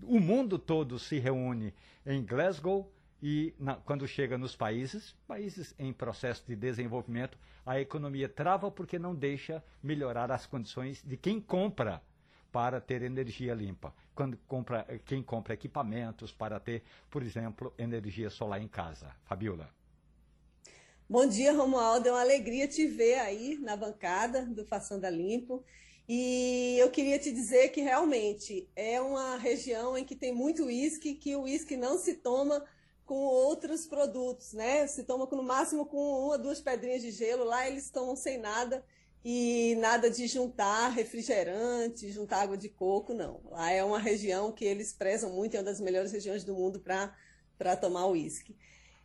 o 0.03 0.19
mundo 0.19 0.59
todo 0.59 0.99
se 0.99 1.21
reúne 1.21 1.73
em 2.05 2.21
Glasgow 2.25 2.93
e 3.23 3.55
na, 3.57 3.77
quando 3.77 4.09
chega 4.09 4.37
nos 4.37 4.57
países, 4.57 5.15
países 5.29 5.77
em 5.79 5.93
processo 5.93 6.43
de 6.45 6.57
desenvolvimento, 6.57 7.39
a 7.65 7.81
economia 7.81 8.29
trava 8.29 8.69
porque 8.69 8.99
não 8.99 9.15
deixa 9.15 9.63
melhorar 9.81 10.33
as 10.33 10.45
condições 10.45 11.05
de 11.05 11.17
quem 11.17 11.41
compra 11.41 12.03
para 12.55 12.81
ter 12.81 13.03
energia 13.03 13.53
limpa. 13.53 13.93
Quando 14.15 14.39
compra, 14.47 14.87
quem 15.05 15.25
compra 15.25 15.55
equipamentos 15.55 16.31
para 16.31 16.61
ter, 16.61 16.85
por 17.11 17.21
exemplo, 17.21 17.75
energia 17.77 18.31
solar 18.31 18.63
em 18.63 18.69
casa. 18.69 19.11
Fabiola. 19.25 19.69
Bom 21.11 21.27
dia, 21.27 21.53
Romualdo. 21.53 22.09
É 22.09 22.13
uma 22.13 22.21
alegria 22.21 22.69
te 22.69 22.87
ver 22.87 23.19
aí 23.19 23.59
na 23.59 23.77
bancada 23.77 24.47
do 24.47 24.65
Façanda 24.65 25.11
Limpo. 25.11 25.65
E 26.09 26.77
eu 26.79 26.93
queria 26.93 27.19
te 27.19 27.33
dizer 27.33 27.71
que 27.71 27.81
realmente 27.81 28.69
é 28.77 29.01
uma 29.01 29.37
região 29.37 29.99
em 29.99 30.05
que 30.05 30.15
tem 30.15 30.33
muito 30.33 30.67
uísque, 30.67 31.17
que 31.17 31.35
o 31.35 31.43
uísque 31.43 31.77
não 31.77 31.99
se 31.99 32.15
toma 32.15 32.65
com 33.05 33.17
outros 33.17 33.85
produtos, 33.85 34.53
né? 34.53 34.87
Se 34.87 35.03
toma 35.03 35.27
no 35.27 35.43
máximo 35.43 35.87
com 35.87 36.27
uma, 36.27 36.39
duas 36.39 36.61
pedrinhas 36.61 37.03
de 37.03 37.11
gelo. 37.11 37.43
Lá 37.43 37.67
eles 37.67 37.91
tomam 37.91 38.15
sem 38.15 38.39
nada 38.39 38.85
e 39.25 39.75
nada 39.77 40.11
de 40.11 40.27
juntar 40.27 40.89
refrigerante, 40.89 42.13
juntar 42.13 42.43
água 42.43 42.59
de 42.59 42.69
coco, 42.69 43.15
não. 43.15 43.41
Lá 43.47 43.71
é 43.71 43.83
uma 43.83 43.99
região 43.99 44.53
que 44.53 44.67
eles 44.67 44.93
prezam 44.93 45.31
muito, 45.31 45.55
é 45.55 45.61
uma 45.61 45.65
das 45.65 45.81
melhores 45.81 46.13
regiões 46.13 46.45
do 46.45 46.55
mundo 46.55 46.79
para 46.79 47.77
tomar 47.77 48.07
uísque. 48.07 48.55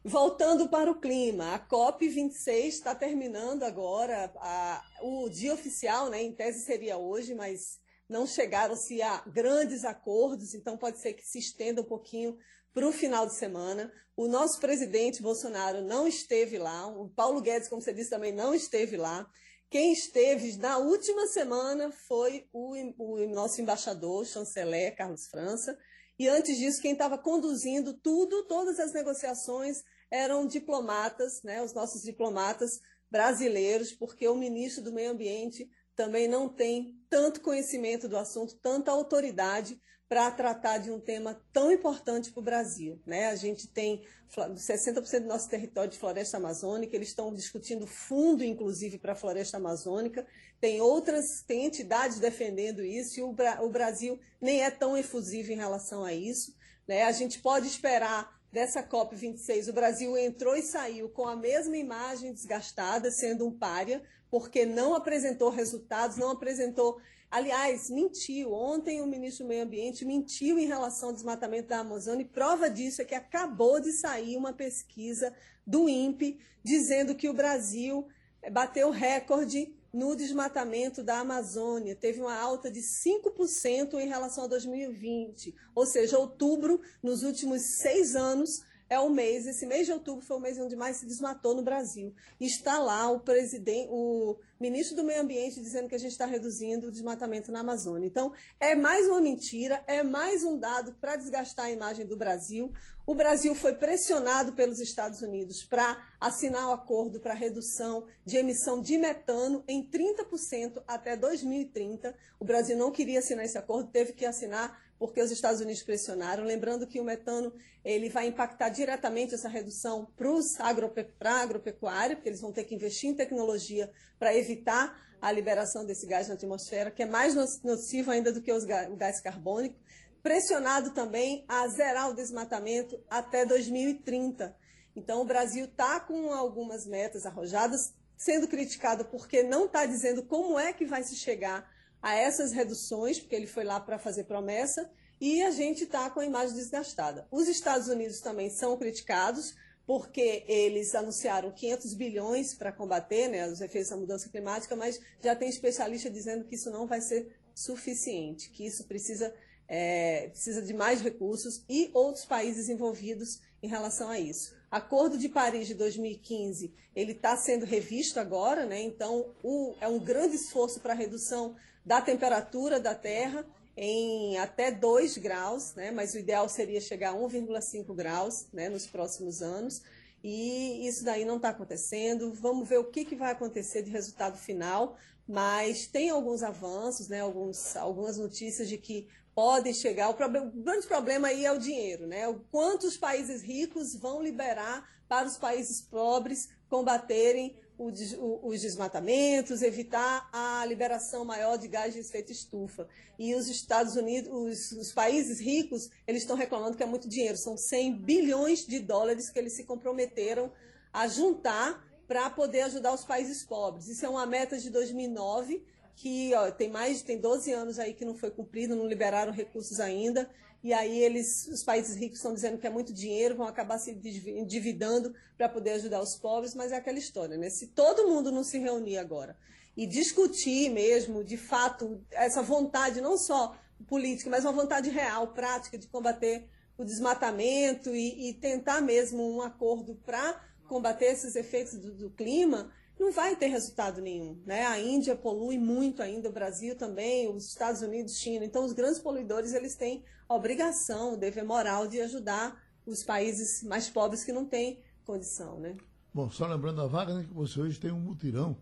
Voltando 0.03 0.67
para 0.67 0.91
o 0.91 0.99
clima, 0.99 1.55
a 1.55 1.59
COP26 1.67 2.67
está 2.67 2.93
terminando 2.93 3.63
agora, 3.63 4.32
a, 4.38 4.84
o 5.01 5.30
dia 5.30 5.53
oficial, 5.53 6.09
né, 6.09 6.22
em 6.22 6.34
tese 6.34 6.65
seria 6.65 6.97
hoje, 6.97 7.34
mas 7.34 7.80
não 8.07 8.26
chegaram-se 8.26 9.01
a 9.01 9.20
grandes 9.28 9.86
acordos, 9.86 10.53
então 10.53 10.78
pode 10.78 10.99
ser 10.99 11.13
que 11.13 11.26
se 11.26 11.39
estenda 11.39 11.82
um 11.82 11.86
pouquinho 11.86 12.38
para 12.74 12.88
o 12.88 12.91
final 12.91 13.26
de 13.26 13.36
semana. 13.36 13.91
O 14.17 14.28
nosso 14.28 14.59
presidente 14.59 15.22
Bolsonaro 15.22 15.82
não 15.82 16.07
esteve 16.07 16.57
lá, 16.57 16.88
o 16.88 17.09
Paulo 17.09 17.41
Guedes, 17.41 17.70
como 17.70 17.82
você 17.82 17.93
disse, 17.93 18.09
também 18.09 18.34
não 18.34 18.53
esteve 18.53 18.97
lá. 18.97 19.30
Quem 19.70 19.93
esteve 19.93 20.57
na 20.57 20.80
última 20.80 21.28
semana 21.28 21.91
foi 21.91 22.47
o, 22.51 22.74
o 22.97 23.28
nosso 23.30 23.61
embaixador, 23.61 24.26
chanceler 24.26 24.95
Carlos 24.95 25.28
França, 25.28 25.78
e 26.17 26.28
antes 26.28 26.57
disso, 26.57 26.82
quem 26.82 26.93
estava 26.93 27.17
conduzindo 27.17 27.93
tudo, 27.93 28.45
todas 28.47 28.80
as 28.80 28.91
negociações, 28.91 29.84
eram 30.11 30.45
diplomatas, 30.47 31.43
né, 31.43 31.61
os 31.61 31.74
nossos 31.74 32.01
diplomatas 32.01 32.82
brasileiros, 33.11 33.91
porque 33.91 34.28
o 34.28 34.36
ministro 34.36 34.84
do 34.84 34.91
Meio 34.91 35.11
Ambiente 35.11 35.70
também 35.95 36.28
não 36.28 36.49
tem 36.49 36.99
tanto 37.09 37.39
conhecimento 37.39 38.09
do 38.09 38.17
assunto, 38.17 38.57
tanta 38.57 38.91
autoridade 38.91 39.80
para 40.10 40.32
tratar 40.32 40.80
de 40.80 40.89
um 40.89 40.99
tema 40.99 41.39
tão 41.53 41.72
importante 41.72 42.32
para 42.32 42.39
o 42.39 42.43
Brasil. 42.43 42.99
Né? 43.05 43.28
A 43.28 43.36
gente 43.36 43.68
tem 43.68 44.03
60% 44.28 45.20
do 45.20 45.28
nosso 45.28 45.47
território 45.47 45.91
de 45.91 45.99
floresta 45.99 46.38
amazônica, 46.38 46.95
eles 46.95 47.10
estão 47.10 47.32
discutindo 47.32 47.86
fundo, 47.86 48.43
inclusive, 48.43 48.97
para 48.97 49.12
a 49.12 49.16
floresta 49.16 49.57
amazônica. 49.57 50.26
Tem 50.60 50.82
outras, 50.82 51.43
tem 51.43 51.66
entidades 51.66 52.20
defendendo 52.20 52.84
isso, 52.84 53.20
e 53.20 53.24
o, 53.24 53.36
o 53.62 53.70
Brasil 53.70 54.20
nem 54.41 54.64
é 54.64 54.72
tão 54.72 54.97
efusivo 54.97 55.51
em 55.51 55.57
relação 55.57 56.03
a 56.03 56.12
isso. 56.12 56.55
Né? 56.88 57.03
A 57.03 57.12
gente 57.12 57.39
pode 57.39 57.68
esperar 57.68 58.36
dessa 58.51 58.82
COP26, 58.82 59.70
o 59.70 59.74
Brasil 59.74 60.18
entrou 60.18 60.55
e 60.55 60.64
saiu 60.64 61.07
com 61.10 61.28
a 61.28 61.36
mesma 61.36 61.78
imagem 61.78 62.34
desgastada, 62.34 63.12
sendo 63.12 63.45
um 63.45 63.55
párea, 63.55 64.01
porque 64.30 64.65
não 64.65 64.93
apresentou 64.93 65.49
resultados, 65.49 66.17
não 66.17 66.32
apresentou 66.32 66.99
Aliás, 67.32 67.91
mentiu. 67.91 68.53
Ontem 68.53 69.01
o 69.01 69.05
ministro 69.05 69.45
do 69.45 69.49
Meio 69.49 69.63
Ambiente 69.63 70.03
mentiu 70.03 70.57
em 70.57 70.65
relação 70.65 71.09
ao 71.09 71.15
desmatamento 71.15 71.67
da 71.67 71.80
Amazônia 71.80 72.23
e 72.23 72.27
prova 72.27 72.69
disso 72.69 73.03
é 73.03 73.05
que 73.05 73.13
acabou 73.13 73.80
de 73.80 73.91
sair 73.91 74.36
uma 74.36 74.51
pesquisa 74.51 75.32
do 75.65 75.88
INPE 75.88 76.39
dizendo 76.63 77.13
que 77.13 77.30
o 77.30 77.34
Brasil 77.34 78.07
bateu 78.51 78.89
recorde 78.89 79.71
no 79.93 80.15
desmatamento 80.15 81.03
da 81.03 81.19
Amazônia. 81.19 81.95
Teve 81.95 82.19
uma 82.19 82.36
alta 82.36 82.71
de 82.71 82.80
5% 82.80 83.99
em 83.99 84.07
relação 84.07 84.45
a 84.45 84.47
2020. 84.47 85.53
Ou 85.75 85.86
seja, 85.86 86.17
outubro, 86.17 86.82
nos 87.01 87.21
últimos 87.21 87.61
seis 87.61 88.15
anos, 88.15 88.63
é 88.89 88.99
o 88.99 89.09
mês, 89.09 89.45
esse 89.45 89.65
mês 89.65 89.85
de 89.85 89.93
outubro 89.93 90.25
foi 90.25 90.37
o 90.37 90.39
mês 90.39 90.57
onde 90.57 90.75
mais 90.75 90.97
se 90.97 91.05
desmatou 91.05 91.53
no 91.53 91.61
Brasil. 91.61 92.13
E 92.39 92.45
está 92.47 92.79
lá 92.79 93.09
o 93.09 93.19
presidente, 93.19 93.87
o 93.91 94.35
ministro 94.59 94.95
do 94.95 95.03
Meio 95.03 95.21
Ambiente 95.21 95.61
dizendo 95.61 95.87
que 95.87 95.95
a 95.95 95.99
gente 95.99 96.11
está 96.11 96.25
reduzindo 96.25 96.87
o 96.87 96.91
desmatamento 96.91 97.51
na 97.51 97.59
Amazônia. 97.59 98.07
Então, 98.07 98.33
é 98.59 98.73
mais 98.73 99.07
uma 99.07 99.21
mentira, 99.21 99.83
é 99.85 100.01
mais 100.01 100.43
um 100.43 100.57
dado 100.57 100.93
para 100.99 101.15
desgastar 101.15 101.65
a 101.65 101.71
imagem 101.71 102.05
do 102.05 102.17
Brasil. 102.17 102.73
O 103.05 103.15
Brasil 103.15 103.55
foi 103.55 103.73
pressionado 103.73 104.53
pelos 104.53 104.79
Estados 104.79 105.21
Unidos 105.21 105.63
para 105.63 105.97
assinar 106.19 106.67
o 106.69 106.73
acordo 106.73 107.19
para 107.19 107.33
redução 107.33 108.05
de 108.25 108.37
emissão 108.37 108.81
de 108.81 108.97
metano 108.97 109.63
em 109.67 109.83
30% 109.83 110.83
até 110.87 111.15
2030. 111.15 112.15
O 112.39 112.45
Brasil 112.45 112.77
não 112.77 112.91
queria 112.91 113.19
assinar 113.19 113.45
esse 113.45 113.57
acordo, 113.57 113.91
teve 113.91 114.13
que 114.13 114.25
assinar 114.25 114.88
porque 114.99 115.21
os 115.21 115.31
Estados 115.31 115.61
Unidos 115.61 115.81
pressionaram. 115.81 116.43
Lembrando 116.43 116.85
que 116.85 116.99
o 116.99 117.03
metano 117.03 117.53
ele 117.83 118.09
vai 118.09 118.27
impactar 118.27 118.67
diretamente 118.67 119.33
essa 119.33 119.47
redução 119.47 120.05
para 120.17 120.29
a 120.59 121.39
agropecuária, 121.39 122.17
porque 122.17 122.27
eles 122.27 122.41
vão 122.41 122.51
ter 122.51 122.65
que 122.65 122.75
investir 122.75 123.09
em 123.09 123.15
tecnologia 123.15 123.89
para 124.19 124.35
evitar 124.35 125.07
a 125.21 125.31
liberação 125.31 125.85
desse 125.85 126.05
gás 126.05 126.27
na 126.27 126.33
atmosfera, 126.33 126.91
que 126.91 127.03
é 127.03 127.05
mais 127.05 127.33
nocivo 127.63 128.11
ainda 128.11 128.31
do 128.31 128.41
que 128.41 128.51
o 128.51 128.95
gás 128.95 129.21
carbônico. 129.21 129.79
pressionado 130.21 130.91
também 130.91 131.45
a 131.47 131.65
zerar 131.69 132.09
o 132.09 132.13
desmatamento 132.13 133.01
até 133.09 133.45
2030. 133.45 134.53
Então, 134.93 135.21
o 135.21 135.25
Brasil 135.25 135.63
está 135.63 135.97
com 136.01 136.33
algumas 136.33 136.85
metas 136.85 137.25
arrojadas, 137.25 137.93
sendo 138.17 138.45
criticado 138.45 139.05
porque 139.05 139.43
não 139.43 139.65
está 139.65 139.85
dizendo 139.85 140.21
como 140.23 140.59
é 140.59 140.73
que 140.73 140.85
vai 140.85 141.03
se 141.03 141.15
chegar 141.15 141.65
a 142.01 142.15
essas 142.15 142.51
reduções, 142.51 143.19
porque 143.19 143.35
ele 143.35 143.47
foi 143.47 143.63
lá 143.63 143.79
para 143.79 143.99
fazer 143.99 144.23
promessa, 144.23 144.89
e 145.19 145.41
a 145.41 145.51
gente 145.51 145.83
está 145.83 146.09
com 146.09 146.21
a 146.21 146.25
imagem 146.25 146.55
desgastada. 146.55 147.27
Os 147.29 147.47
Estados 147.47 147.87
Unidos 147.87 148.21
também 148.21 148.49
são 148.49 148.77
criticados, 148.77 149.53
porque 149.85 150.43
eles 150.47 150.93
anunciaram 150.93 151.51
500 151.51 151.93
bilhões 151.95 152.53
para 152.53 152.71
combater 152.71 153.27
né, 153.27 153.47
os 153.47 153.59
efeitos 153.59 153.89
da 153.89 153.97
mudança 153.97 154.29
climática, 154.29 154.75
mas 154.75 155.01
já 155.21 155.35
tem 155.35 155.49
especialista 155.49 156.09
dizendo 156.09 156.45
que 156.45 156.55
isso 156.55 156.69
não 156.69 156.85
vai 156.85 157.01
ser 157.01 157.35
suficiente, 157.55 158.49
que 158.51 158.65
isso 158.65 158.85
precisa, 158.85 159.33
é, 159.67 160.29
precisa 160.29 160.61
de 160.61 160.73
mais 160.73 161.01
recursos 161.01 161.63
e 161.67 161.89
outros 161.93 162.23
países 162.23 162.69
envolvidos 162.69 163.41
em 163.61 163.67
relação 163.67 164.09
a 164.09 164.19
isso. 164.19 164.55
Acordo 164.69 165.17
de 165.17 165.27
Paris 165.27 165.67
de 165.67 165.73
2015, 165.73 166.71
ele 166.95 167.13
está 167.13 167.35
sendo 167.35 167.65
revisto 167.65 168.19
agora, 168.19 168.65
né? 168.65 168.79
então 168.81 169.33
o, 169.43 169.73
é 169.81 169.87
um 169.87 169.99
grande 169.99 170.35
esforço 170.35 170.79
para 170.79 170.93
redução 170.93 171.55
da 171.89 171.99
temperatura 171.99 172.79
da 172.79 172.93
Terra, 172.93 173.43
em 173.75 174.37
até 174.37 174.69
2 174.69 175.17
graus, 175.17 175.73
né? 175.73 175.89
mas 175.89 176.13
o 176.13 176.19
ideal 176.19 176.47
seria 176.47 176.79
chegar 176.79 177.13
a 177.13 177.17
1,5 177.17 177.95
graus 177.95 178.45
né? 178.53 178.69
nos 178.69 178.85
próximos 178.85 179.41
anos. 179.41 179.81
E 180.23 180.87
isso 180.87 181.03
daí 181.03 181.25
não 181.25 181.37
está 181.37 181.49
acontecendo. 181.49 182.31
Vamos 182.31 182.69
ver 182.69 182.77
o 182.77 182.91
que, 182.91 183.03
que 183.03 183.15
vai 183.15 183.31
acontecer 183.31 183.81
de 183.81 183.89
resultado 183.89 184.37
final, 184.37 184.97
mas 185.27 185.87
tem 185.87 186.11
alguns 186.11 186.43
avanços, 186.43 187.07
né? 187.07 187.21
Alguns, 187.21 187.75
algumas 187.75 188.19
notícias 188.19 188.69
de 188.69 188.77
que 188.77 189.07
podem 189.33 189.73
chegar. 189.73 190.09
O, 190.09 190.13
problema, 190.13 190.45
o 190.45 190.61
grande 190.61 190.85
problema 190.85 191.29
aí 191.29 191.43
é 191.43 191.51
o 191.51 191.57
dinheiro, 191.57 192.05
né? 192.05 192.27
O 192.27 192.35
quanto 192.51 192.85
os 192.85 192.97
países 192.97 193.41
ricos 193.41 193.95
vão 193.95 194.21
liberar 194.21 194.87
para 195.07 195.25
os 195.25 195.37
países 195.37 195.81
pobres 195.81 196.49
combaterem 196.69 197.59
os 197.80 198.61
desmatamentos, 198.61 199.61
evitar 199.61 200.30
a 200.34 200.65
liberação 200.65 201.23
maior 201.23 201.57
de 201.57 201.67
gás 201.67 201.93
de 201.93 202.01
efeito 202.01 202.30
estufa. 202.30 202.88
E 203.17 203.34
os 203.34 203.47
Estados 203.47 203.95
Unidos, 203.95 204.30
os, 204.32 204.71
os, 204.73 204.91
países 204.91 205.39
ricos, 205.39 205.89
eles 206.05 206.23
estão 206.23 206.36
reclamando 206.36 206.75
que 206.75 206.84
é 206.84 206.86
muito 206.86 207.07
dinheiro. 207.07 207.38
São 207.38 207.55
100 207.55 207.99
bilhões 207.99 208.67
de 208.67 208.80
dólares 208.80 209.30
que 209.30 209.39
eles 209.39 209.53
se 209.53 209.63
comprometeram 209.63 210.51
a 210.91 211.07
juntar 211.07 211.88
para 212.05 212.30
poder 212.30 212.61
ajudar 212.61 212.93
os 212.93 213.05
países 213.05 213.43
pobres. 213.43 213.88
Isso 213.88 214.05
é 214.05 214.09
uma 214.09 214.25
meta 214.25 214.57
de 214.57 214.69
2009 214.69 215.63
que 215.95 216.34
ó, 216.34 216.49
tem 216.51 216.69
mais 216.69 217.01
tem 217.01 217.17
12 217.17 217.51
anos 217.51 217.80
aí 217.80 217.93
que 217.93 218.05
não 218.05 218.15
foi 218.15 218.32
cumprido, 218.32 218.75
não 218.75 218.88
liberaram 218.88 219.32
recursos 219.32 219.80
ainda 219.80 220.30
e 220.64 220.74
aí 220.74 220.99
eles, 220.99 221.47
os 221.47 221.64
países 221.64 221.95
ricos 221.95 222.18
estão 222.18 222.34
dizendo 222.34 222.57
que 222.57 222.68
é 222.68 222.70
muito 222.70 222.93
dinheiro, 222.93 223.36
vão 223.36 223.47
acabar 223.47 223.78
se 223.78 223.91
endividando 223.91 225.16
para 225.38 225.47
poder 225.47 225.72
ajudar 225.72 226.01
os 226.01 226.16
pobres, 226.16 226.53
mas 226.53 226.72
é 226.72 226.76
aquela 226.76 226.99
história, 226.99 227.38
né? 227.38 227.49
Se 227.49 227.68
todo 227.68 228.07
mundo 228.07 228.32
não 228.32 228.43
se 228.43 228.57
reunir 228.57 228.97
agora 228.97 229.38
e 229.76 229.88
discutir 229.88 230.70
mesmo, 230.70 231.24
de 231.24 231.38
fato, 231.38 232.03
essa 232.12 232.41
vontade, 232.41 232.99
não 232.99 233.18
só 233.18 233.55
política, 233.88 234.30
mas 234.30 234.43
uma 234.43 234.51
vontade 234.51 234.89
real, 234.89 235.28
prática, 235.28 235.78
de 235.78 235.88
combater 235.88 236.49
o 236.78 236.84
desmatamento 236.84 237.95
e, 237.95 238.30
e 238.30 238.34
tentar 238.34 238.82
mesmo 238.82 239.38
um 239.38 239.41
acordo 239.41 239.95
para 240.05 240.41
combater 240.68 241.05
esses 241.05 241.36
efeitos 241.36 241.76
do, 241.76 241.93
do 241.93 242.10
clima, 242.10 242.72
não 242.99 243.11
vai 243.11 243.35
ter 243.35 243.47
resultado 243.47 244.01
nenhum. 244.01 244.41
Né? 244.45 244.65
A 244.65 244.79
Índia 244.79 245.15
polui 245.15 245.57
muito 245.57 246.03
ainda, 246.03 246.29
o 246.29 246.33
Brasil 246.33 246.75
também, 246.75 247.33
os 247.33 247.47
Estados 247.47 247.81
Unidos, 247.81 248.17
China. 248.17 248.43
Então, 248.43 248.65
os 248.65 248.73
grandes 248.73 248.99
poluidores 248.99 249.53
eles 249.53 249.75
têm 249.75 250.03
a 250.27 250.35
obrigação, 250.35 251.13
o 251.13 251.17
dever 251.17 251.45
moral 251.45 251.87
de 251.87 252.01
ajudar 252.01 252.61
os 252.85 253.03
países 253.03 253.63
mais 253.63 253.89
pobres 253.89 254.23
que 254.23 254.33
não 254.33 254.45
têm 254.45 254.81
condição. 255.05 255.59
Né? 255.59 255.77
Bom, 256.13 256.29
só 256.29 256.45
lembrando 256.45 256.81
a 256.81 256.87
vaga 256.87 257.13
né, 257.13 257.23
que 257.23 257.33
você 257.33 257.61
hoje 257.61 257.79
tem 257.79 257.91
um 257.91 257.99
mutirão 257.99 258.57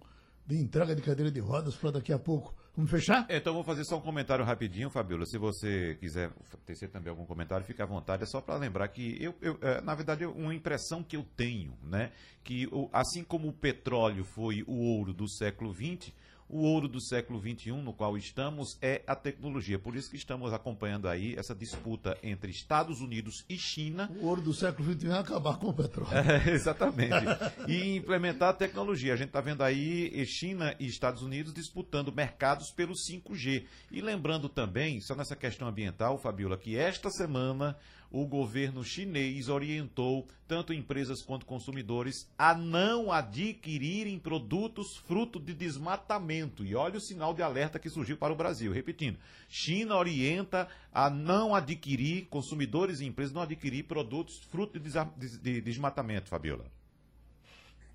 de 0.45 0.57
entrega 0.57 0.95
de 0.95 1.01
cadeira 1.01 1.31
de 1.31 1.39
rodas 1.39 1.75
para 1.75 1.91
daqui 1.91 2.13
a 2.13 2.19
pouco. 2.19 2.55
Vamos 2.77 2.91
fechar? 2.91 3.25
É, 3.27 3.37
então 3.37 3.55
vou 3.55 3.63
fazer 3.63 3.83
só 3.85 3.97
um 3.97 4.01
comentário 4.01 4.45
rapidinho, 4.45 4.87
Fabiola. 4.91 5.25
Se 5.25 5.35
você 5.39 5.97
quiser 5.99 6.29
tecer 6.63 6.87
também 6.89 7.09
algum 7.09 7.25
comentário, 7.25 7.65
fique 7.65 7.81
à 7.81 7.85
vontade. 7.87 8.21
É 8.21 8.25
só 8.27 8.39
para 8.39 8.55
lembrar 8.55 8.87
que 8.89 9.17
eu, 9.19 9.33
eu 9.41 9.57
é, 9.63 9.81
na 9.81 9.95
verdade, 9.95 10.27
uma 10.27 10.53
impressão 10.53 11.01
que 11.01 11.17
eu 11.17 11.25
tenho, 11.35 11.75
né, 11.81 12.11
que 12.43 12.69
assim 12.93 13.23
como 13.23 13.47
o 13.47 13.53
petróleo 13.53 14.23
foi 14.23 14.63
o 14.67 14.75
ouro 14.75 15.11
do 15.11 15.27
século 15.27 15.73
XX, 15.73 16.13
o 16.49 16.59
ouro 16.61 16.87
do 16.87 17.01
século 17.01 17.39
XXI, 17.39 17.71
no 17.73 17.93
qual 17.93 18.17
estamos, 18.17 18.77
é 18.81 19.01
a 19.05 19.15
tecnologia. 19.15 19.77
Por 19.77 19.95
isso 19.95 20.09
que 20.09 20.15
estamos 20.15 20.53
acompanhando 20.53 21.07
aí 21.07 21.35
essa 21.35 21.53
disputa 21.53 22.17
entre 22.23 22.51
Estados 22.51 23.01
Unidos 23.01 23.43
e 23.49 23.57
China. 23.57 24.09
O 24.21 24.27
ouro 24.27 24.41
do 24.41 24.53
século 24.53 24.93
XXI 24.93 25.09
é 25.09 25.17
acabar 25.17 25.57
com 25.57 25.67
o 25.67 25.73
petróleo. 25.73 26.07
É, 26.27 26.51
exatamente. 26.51 27.25
e 27.67 27.95
implementar 27.95 28.49
a 28.49 28.53
tecnologia. 28.53 29.13
A 29.13 29.15
gente 29.15 29.27
está 29.27 29.41
vendo 29.41 29.61
aí 29.61 30.25
China 30.25 30.75
e 30.79 30.87
Estados 30.87 31.21
Unidos 31.21 31.53
disputando 31.53 32.11
mercados 32.11 32.71
pelo 32.71 32.93
5G. 32.93 33.65
E 33.91 34.01
lembrando 34.01 34.49
também, 34.49 34.99
só 35.01 35.15
nessa 35.15 35.35
questão 35.35 35.67
ambiental, 35.67 36.17
Fabiola, 36.17 36.57
que 36.57 36.77
esta 36.77 37.09
semana 37.09 37.77
o 38.11 38.25
governo 38.25 38.83
chinês 38.83 39.49
orientou 39.49 40.27
tanto 40.47 40.73
empresas 40.73 41.21
quanto 41.21 41.45
consumidores 41.45 42.29
a 42.37 42.53
não 42.53 43.11
adquirirem 43.11 44.17
produtos 44.17 44.97
fruto 44.97 45.39
de 45.39 45.53
desmatamento. 45.53 46.63
E 46.63 46.73
olha 46.75 46.97
o 46.97 47.01
sinal 47.01 47.33
de 47.33 47.41
alerta 47.41 47.79
que 47.79 47.89
surgiu 47.89 48.17
para 48.17 48.33
o 48.33 48.35
Brasil. 48.35 48.71
Repetindo, 48.71 49.19
China 49.49 49.95
orienta 49.95 50.67
a 50.93 51.09
não 51.09 51.53
adquirir, 51.53 52.27
consumidores 52.27 52.99
e 52.99 53.05
empresas 53.05 53.33
não 53.33 53.41
adquirir 53.41 53.83
produtos 53.83 54.39
fruto 54.39 54.79
de, 54.79 54.91
de, 55.17 55.37
de 55.37 55.61
desmatamento, 55.61 56.29
Fabiola. 56.29 56.65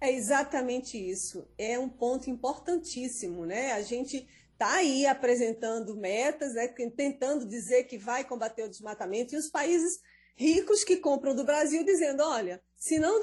É 0.00 0.12
exatamente 0.12 0.98
isso. 0.98 1.46
É 1.56 1.78
um 1.78 1.88
ponto 1.88 2.28
importantíssimo, 2.28 3.46
né? 3.46 3.72
A 3.72 3.82
gente 3.82 4.26
está 4.62 4.74
aí 4.74 5.06
apresentando 5.06 5.96
metas, 5.96 6.54
né, 6.54 6.68
tentando 6.68 7.44
dizer 7.44 7.84
que 7.84 7.98
vai 7.98 8.22
combater 8.22 8.62
o 8.62 8.68
desmatamento, 8.68 9.34
e 9.34 9.38
os 9.38 9.50
países 9.50 10.00
ricos 10.36 10.84
que 10.84 10.96
compram 10.96 11.34
do 11.34 11.42
Brasil 11.42 11.84
dizendo, 11.84 12.22
olha, 12.22 12.62
se 12.76 12.98
não, 12.98 13.20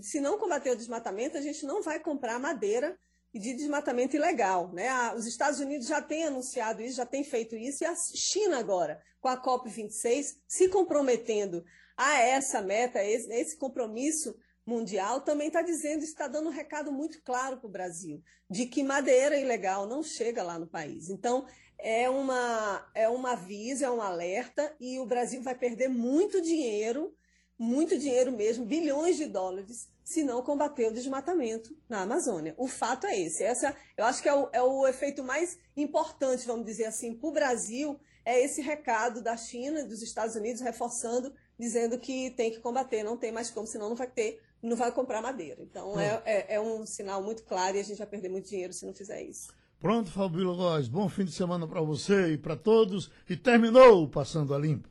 se 0.00 0.18
não 0.18 0.38
combater 0.38 0.70
o 0.70 0.76
desmatamento, 0.76 1.36
a 1.36 1.42
gente 1.42 1.66
não 1.66 1.82
vai 1.82 2.00
comprar 2.00 2.38
madeira 2.38 2.98
de 3.34 3.52
desmatamento 3.52 4.16
ilegal. 4.16 4.72
Né? 4.72 4.88
os 5.14 5.26
Estados 5.26 5.60
Unidos 5.60 5.86
já 5.86 6.00
têm 6.00 6.24
anunciado 6.24 6.80
isso, 6.80 6.96
já 6.96 7.06
têm 7.06 7.22
feito 7.22 7.54
isso, 7.54 7.84
e 7.84 7.86
a 7.86 7.94
China 7.94 8.58
agora, 8.58 9.02
com 9.20 9.28
a 9.28 9.40
COP26, 9.40 10.38
se 10.48 10.68
comprometendo 10.68 11.64
a 11.98 12.18
essa 12.18 12.62
meta, 12.62 13.04
esse, 13.04 13.30
esse 13.30 13.56
compromisso 13.58 14.34
mundial 14.68 15.22
também 15.22 15.48
está 15.48 15.62
dizendo, 15.62 16.04
está 16.04 16.28
dando 16.28 16.48
um 16.48 16.52
recado 16.52 16.92
muito 16.92 17.22
claro 17.22 17.56
para 17.56 17.66
o 17.66 17.70
Brasil, 17.70 18.22
de 18.50 18.66
que 18.66 18.82
madeira 18.82 19.38
ilegal 19.38 19.86
não 19.86 20.02
chega 20.02 20.42
lá 20.42 20.58
no 20.58 20.66
país. 20.66 21.08
Então, 21.08 21.46
é 21.78 22.08
uma, 22.10 22.86
é 22.94 23.08
um 23.08 23.26
aviso, 23.26 23.84
é 23.84 23.90
um 23.90 24.02
alerta, 24.02 24.74
e 24.78 24.98
o 24.98 25.06
Brasil 25.06 25.40
vai 25.42 25.54
perder 25.54 25.88
muito 25.88 26.40
dinheiro, 26.42 27.14
muito 27.58 27.98
dinheiro 27.98 28.30
mesmo, 28.30 28.64
bilhões 28.64 29.16
de 29.16 29.26
dólares, 29.26 29.88
se 30.04 30.22
não 30.22 30.42
combater 30.42 30.86
o 30.86 30.92
desmatamento 30.92 31.76
na 31.88 32.02
Amazônia. 32.02 32.54
O 32.56 32.68
fato 32.68 33.06
é 33.06 33.18
esse. 33.18 33.42
Essa, 33.42 33.74
eu 33.96 34.04
acho 34.04 34.22
que 34.22 34.28
é 34.28 34.34
o, 34.34 34.48
é 34.52 34.62
o 34.62 34.86
efeito 34.86 35.24
mais 35.24 35.58
importante, 35.76 36.46
vamos 36.46 36.66
dizer 36.66 36.84
assim, 36.84 37.14
para 37.14 37.28
o 37.28 37.32
Brasil, 37.32 37.98
é 38.24 38.42
esse 38.44 38.60
recado 38.60 39.22
da 39.22 39.36
China, 39.36 39.84
dos 39.84 40.02
Estados 40.02 40.36
Unidos, 40.36 40.60
reforçando, 40.60 41.34
dizendo 41.58 41.98
que 41.98 42.30
tem 42.32 42.50
que 42.50 42.60
combater, 42.60 43.02
não 43.02 43.16
tem 43.16 43.32
mais 43.32 43.50
como, 43.50 43.66
senão 43.66 43.88
não 43.88 43.96
vai 43.96 44.10
ter 44.10 44.40
não 44.62 44.76
vai 44.76 44.92
comprar 44.92 45.22
madeira. 45.22 45.62
Então 45.62 45.98
é, 45.98 46.22
é, 46.24 46.54
é, 46.54 46.60
um 46.60 46.84
sinal 46.86 47.22
muito 47.22 47.42
claro 47.44 47.76
e 47.76 47.80
a 47.80 47.84
gente 47.84 47.98
vai 47.98 48.06
perder 48.06 48.28
muito 48.28 48.48
dinheiro 48.48 48.72
se 48.72 48.86
não 48.86 48.94
fizer 48.94 49.22
isso. 49.22 49.48
Pronto, 49.80 50.10
Fabíola 50.10 50.56
Góes, 50.56 50.88
bom 50.88 51.08
fim 51.08 51.24
de 51.24 51.30
semana 51.30 51.66
para 51.66 51.80
você 51.80 52.32
e 52.32 52.38
para 52.38 52.56
todos. 52.56 53.10
E 53.28 53.36
terminou 53.36 54.08
Passando 54.08 54.54
a 54.54 54.58
Limpo. 54.58 54.88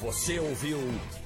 Você 0.00 0.38
ouviu 0.38 0.78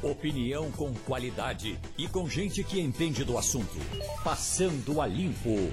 opinião 0.03 0.73
com 0.73 0.93
qualidade 1.07 1.79
e 1.97 2.09
com 2.09 2.29
gente 2.29 2.65
que 2.65 2.81
entende 2.81 3.23
do 3.23 3.39
assunto. 3.39 3.77
Passando 4.25 5.01
a 5.01 5.07
Limpo. 5.07 5.73